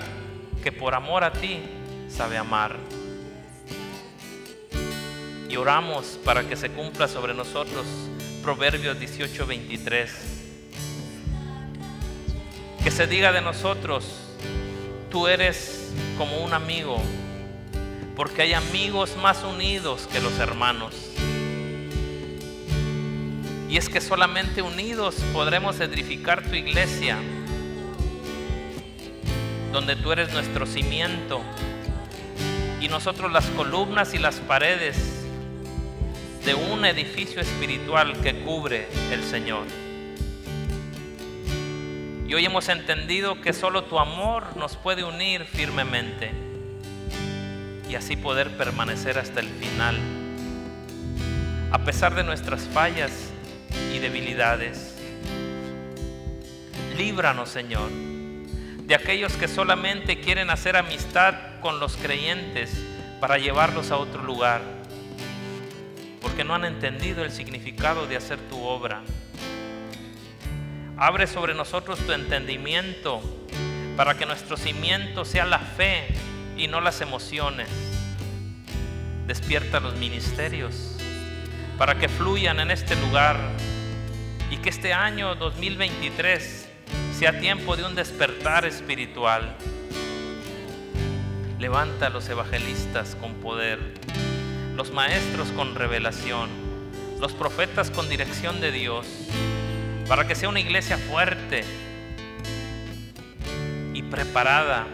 que 0.62 0.72
por 0.72 0.94
amor 0.94 1.24
a 1.24 1.32
ti 1.32 1.62
sabe 2.10 2.38
amar. 2.38 2.76
Y 5.50 5.56
oramos 5.56 6.20
para 6.26 6.44
que 6.44 6.58
se 6.58 6.70
cumpla 6.70 7.08
sobre 7.08 7.34
nosotros 7.34 7.86
Proverbios 8.44 9.00
18, 9.00 9.46
23. 9.46 10.37
Que 12.84 12.92
se 12.92 13.08
diga 13.08 13.32
de 13.32 13.42
nosotros, 13.42 14.06
tú 15.10 15.28
eres 15.28 15.92
como 16.18 16.44
un 16.44 16.54
amigo, 16.54 17.02
porque 18.16 18.44
hay 18.44 18.54
amigos 18.54 19.16
más 19.18 19.44
unidos 19.44 20.08
que 20.12 20.20
los 20.20 20.40
hermanos. 20.40 20.94
Y 23.70 23.78
es 23.78 23.90
que 23.90 24.00
solamente 24.00 24.62
unidos 24.62 25.16
podremos 25.34 25.80
edificar 25.80 26.44
tu 26.44 26.56
iglesia, 26.56 27.18
donde 29.74 29.96
tú 29.96 30.12
eres 30.12 30.32
nuestro 30.34 30.66
cimiento 30.66 31.42
y 32.80 32.88
nosotros 32.88 33.32
las 33.32 33.46
columnas 33.48 34.14
y 34.14 34.18
las 34.18 34.36
paredes 34.36 34.98
de 36.46 36.56
un 36.56 36.86
edificio 36.86 37.42
espiritual 37.42 38.22
que 38.22 38.42
cubre 38.44 38.88
el 39.12 39.24
Señor. 39.24 39.66
Y 42.28 42.34
hoy 42.34 42.44
hemos 42.44 42.68
entendido 42.68 43.40
que 43.40 43.54
solo 43.54 43.86
tu 43.86 44.00
amor 44.00 44.58
nos 44.58 44.76
puede 44.76 45.06
unir 45.06 45.46
firmemente 45.46 46.32
y 47.90 47.96
así 47.96 48.18
poder 48.18 48.58
permanecer 48.58 49.18
hasta 49.18 49.40
el 49.40 49.48
final. 49.48 49.98
a 51.70 51.80
pesar 51.80 52.16
de 52.16 52.24
nuestras 52.24 52.62
fallas 52.62 53.12
y 53.94 54.00
debilidades. 54.00 54.96
Líbranos, 56.98 57.50
Señor, 57.50 57.90
de 58.84 58.96
aquellos 58.96 59.34
que 59.34 59.48
solamente 59.48 60.20
quieren 60.20 60.50
hacer 60.50 60.78
amistad 60.78 61.60
con 61.62 61.80
los 61.80 61.98
creyentes 61.98 62.72
para 63.20 63.38
llevarlos 63.38 63.92
a 63.92 63.98
otro 63.98 64.24
lugar, 64.24 64.62
porque 66.22 66.46
no 66.46 66.56
han 66.56 66.64
entendido 66.64 67.26
el 67.26 67.32
significado 67.32 68.08
de 68.08 68.16
hacer 68.16 68.40
tu 68.50 68.62
obra. 68.64 69.02
Abre 71.00 71.28
sobre 71.28 71.54
nosotros 71.54 72.00
tu 72.00 72.12
entendimiento 72.12 73.22
para 73.96 74.18
que 74.18 74.26
nuestro 74.26 74.58
cimiento 74.58 75.26
sea 75.26 75.46
la 75.46 75.60
fe 75.60 76.08
y 76.58 76.68
no 76.68 76.82
las 76.82 77.02
emociones. 77.02 77.68
Despierta 79.28 79.80
los 79.80 79.96
ministerios 79.98 80.98
para 81.78 82.00
que 82.00 82.10
fluyan 82.10 82.60
en 82.60 82.72
este 82.72 82.96
lugar 82.96 83.38
y 84.50 84.58
que 84.58 84.70
este 84.70 84.92
año 84.92 85.36
2023 85.36 86.68
sea 87.16 87.40
tiempo 87.40 87.78
de 87.78 87.84
un 87.84 87.94
despertar 87.94 88.66
espiritual. 88.66 89.56
Levanta 91.60 92.08
a 92.08 92.10
los 92.10 92.28
evangelistas 92.28 93.16
con 93.22 93.36
poder, 93.36 93.80
los 94.76 94.92
maestros 94.92 95.50
con 95.50 95.76
revelación, 95.76 96.50
los 97.20 97.34
profetas 97.34 97.92
con 97.92 98.10
dirección 98.10 98.60
de 98.62 98.72
Dios, 98.72 99.06
para 100.08 100.28
que 100.28 100.36
sea 100.36 100.50
una 100.50 100.60
iglesia 100.60 100.98
fuerte 100.98 101.64
y 103.94 104.02
preparada 104.04 104.88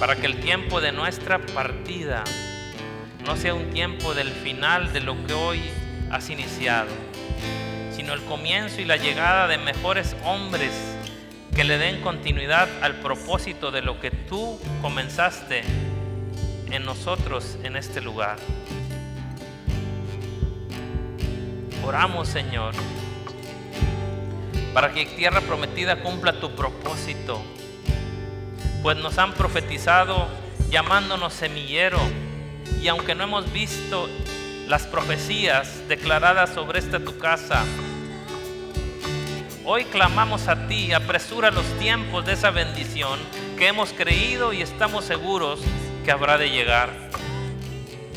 para 0.00 0.16
que 0.16 0.26
el 0.26 0.40
tiempo 0.40 0.80
de 0.80 0.90
nuestra 0.90 1.38
partida 1.38 2.24
no 3.24 3.36
sea 3.36 3.54
un 3.54 3.70
tiempo 3.70 4.14
del 4.14 4.30
final 4.30 4.92
de 4.92 5.00
lo 5.00 5.26
que 5.26 5.32
hoy 5.32 5.60
has 6.10 6.28
iniciado, 6.28 6.90
sino 7.94 8.12
el 8.12 8.20
comienzo 8.22 8.80
y 8.80 8.84
la 8.84 8.96
llegada 8.96 9.46
de 9.46 9.58
mejores 9.58 10.16
hombres 10.24 10.72
que 11.54 11.62
le 11.62 11.78
den 11.78 12.00
continuidad 12.00 12.68
al 12.82 12.96
propósito 12.96 13.70
de 13.70 13.82
lo 13.82 14.00
que 14.00 14.10
tú 14.10 14.58
comenzaste 14.80 15.62
en 16.72 16.84
nosotros 16.84 17.56
en 17.62 17.76
este 17.76 18.00
lugar. 18.00 18.38
Oramos, 21.84 22.28
Señor, 22.28 22.74
para 24.72 24.92
que 24.92 25.04
Tierra 25.04 25.40
Prometida 25.40 26.00
cumpla 26.00 26.38
tu 26.38 26.54
propósito, 26.54 27.42
pues 28.82 28.96
nos 28.96 29.18
han 29.18 29.32
profetizado 29.32 30.28
llamándonos 30.70 31.32
semillero 31.32 31.98
y 32.80 32.86
aunque 32.86 33.16
no 33.16 33.24
hemos 33.24 33.52
visto 33.52 34.08
las 34.68 34.86
profecías 34.86 35.86
declaradas 35.88 36.50
sobre 36.50 36.78
esta 36.78 37.00
tu 37.00 37.18
casa, 37.18 37.64
hoy 39.64 39.84
clamamos 39.84 40.46
a 40.46 40.68
ti, 40.68 40.92
apresura 40.92 41.50
los 41.50 41.66
tiempos 41.80 42.24
de 42.24 42.34
esa 42.34 42.50
bendición 42.50 43.18
que 43.58 43.66
hemos 43.66 43.92
creído 43.92 44.52
y 44.52 44.62
estamos 44.62 45.04
seguros 45.04 45.60
que 46.04 46.12
habrá 46.12 46.38
de 46.38 46.50
llegar. 46.50 46.90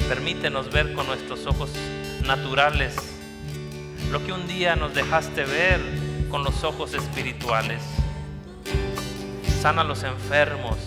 Permítenos 0.07 0.70
ver 0.72 0.93
con 0.93 1.07
nuestros 1.07 1.47
ojos 1.47 1.72
naturales 2.24 3.14
lo 4.12 4.24
que 4.26 4.32
un 4.32 4.47
día 4.47 4.76
nos 4.76 4.93
dejaste 4.93 5.43
ver 5.45 5.80
con 6.30 6.43
los 6.43 6.64
ojos 6.64 6.93
espirituales. 6.93 7.82
Sana 9.62 9.82
a 9.82 9.86
los 9.86 10.03
enfermos 10.03 10.78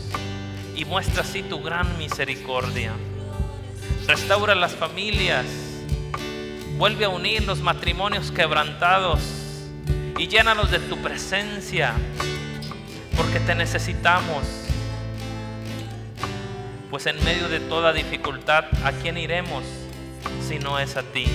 y 0.74 0.84
muestra 0.84 1.22
así 1.22 1.42
tu 1.42 1.60
gran 1.62 1.98
misericordia. 1.98 2.92
Restaura 4.06 4.54
las 4.54 4.72
familias. 4.74 5.46
Vuelve 6.76 7.04
a 7.04 7.08
unir 7.08 7.44
los 7.44 7.60
matrimonios 7.60 8.30
quebrantados 8.30 9.20
y 10.16 10.28
llénalos 10.28 10.70
de 10.70 10.78
tu 10.78 10.96
presencia, 10.98 11.92
porque 13.16 13.40
te 13.40 13.54
necesitamos. 13.54 14.44
Pues 16.90 17.06
en 17.06 17.22
medio 17.24 17.48
de 17.48 17.60
toda 17.60 17.92
dificultad, 17.92 18.64
¿a 18.84 18.92
quién 18.92 19.18
iremos 19.18 19.64
si 20.46 20.58
no 20.58 20.78
es 20.78 20.96
a 20.96 21.02
ti? 21.02 21.26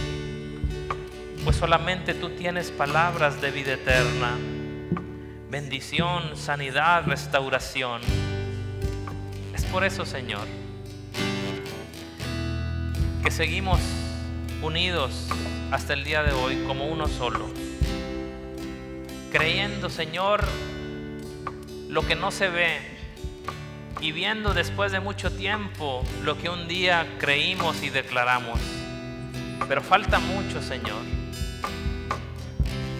Pues 1.43 1.55
solamente 1.57 2.13
tú 2.13 2.29
tienes 2.29 2.71
palabras 2.71 3.41
de 3.41 3.51
vida 3.51 3.73
eterna, 3.73 4.37
bendición, 5.49 6.35
sanidad, 6.35 7.05
restauración. 7.05 8.01
Es 9.53 9.65
por 9.65 9.83
eso, 9.83 10.05
Señor 10.05 10.47
que 13.23 13.31
seguimos 13.31 13.79
unidos 14.61 15.29
hasta 15.71 15.93
el 15.93 16.03
día 16.03 16.23
de 16.23 16.33
hoy 16.33 16.61
como 16.67 16.87
uno 16.87 17.07
solo, 17.07 17.49
creyendo, 19.31 19.89
Señor, 19.89 20.43
lo 21.87 22.05
que 22.05 22.15
no 22.15 22.31
se 22.31 22.49
ve 22.49 22.79
y 24.01 24.11
viendo 24.11 24.53
después 24.53 24.91
de 24.91 24.99
mucho 24.99 25.31
tiempo 25.31 26.03
lo 26.21 26.37
que 26.37 26.49
un 26.49 26.67
día 26.67 27.07
creímos 27.17 27.81
y 27.81 27.89
declaramos. 27.89 28.59
Pero 29.69 29.81
falta 29.81 30.19
mucho, 30.19 30.61
Señor. 30.61 31.22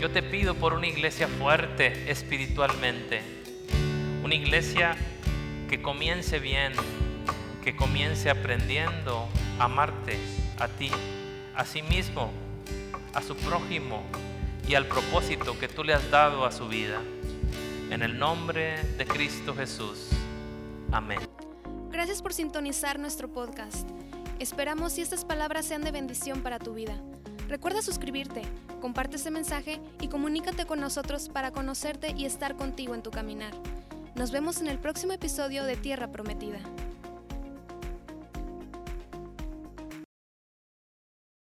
Yo 0.03 0.11
te 0.11 0.21
pido 0.21 0.53
por 0.53 0.73
una 0.73 0.87
iglesia 0.87 1.29
fuerte 1.29 2.11
espiritualmente, 2.11 3.21
una 4.21 4.35
iglesia 4.35 4.97
que 5.69 5.81
comience 5.81 6.39
bien, 6.39 6.73
que 7.63 7.73
comience 7.77 8.29
aprendiendo 8.29 9.29
a 9.59 9.63
amarte 9.63 10.17
a 10.59 10.67
ti, 10.67 10.91
a 11.55 11.63
sí 11.63 11.83
mismo, 11.83 12.33
a 13.13 13.21
su 13.21 13.33
prójimo 13.37 14.03
y 14.67 14.75
al 14.75 14.87
propósito 14.87 15.57
que 15.57 15.69
tú 15.69 15.85
le 15.85 15.93
has 15.93 16.11
dado 16.11 16.45
a 16.45 16.51
su 16.51 16.67
vida. 16.67 16.99
En 17.89 18.01
el 18.01 18.19
nombre 18.19 18.83
de 18.97 19.05
Cristo 19.05 19.55
Jesús. 19.55 20.09
Amén. 20.91 21.19
Gracias 21.91 22.21
por 22.21 22.33
sintonizar 22.33 22.99
nuestro 22.99 23.29
podcast. 23.29 23.89
Esperamos 24.37 24.91
si 24.91 25.01
estas 25.01 25.23
palabras 25.23 25.65
sean 25.65 25.81
de 25.81 25.91
bendición 25.91 26.41
para 26.41 26.59
tu 26.59 26.73
vida. 26.73 27.01
Recuerda 27.53 27.83
suscribirte, 27.83 28.41
comparte 28.81 29.17
este 29.17 29.29
mensaje 29.29 29.79
y 30.01 30.07
comunícate 30.07 30.65
con 30.65 30.79
nosotros 30.79 31.29
para 31.29 31.51
conocerte 31.51 32.11
y 32.17 32.25
estar 32.25 32.55
contigo 32.55 32.95
en 32.95 33.03
tu 33.03 33.11
caminar. 33.11 33.53
Nos 34.15 34.31
vemos 34.31 34.59
en 34.59 34.67
el 34.67 34.79
próximo 34.79 35.13
episodio 35.13 35.63
de 35.63 35.77
Tierra 35.77 36.11
Prometida. 36.11 36.57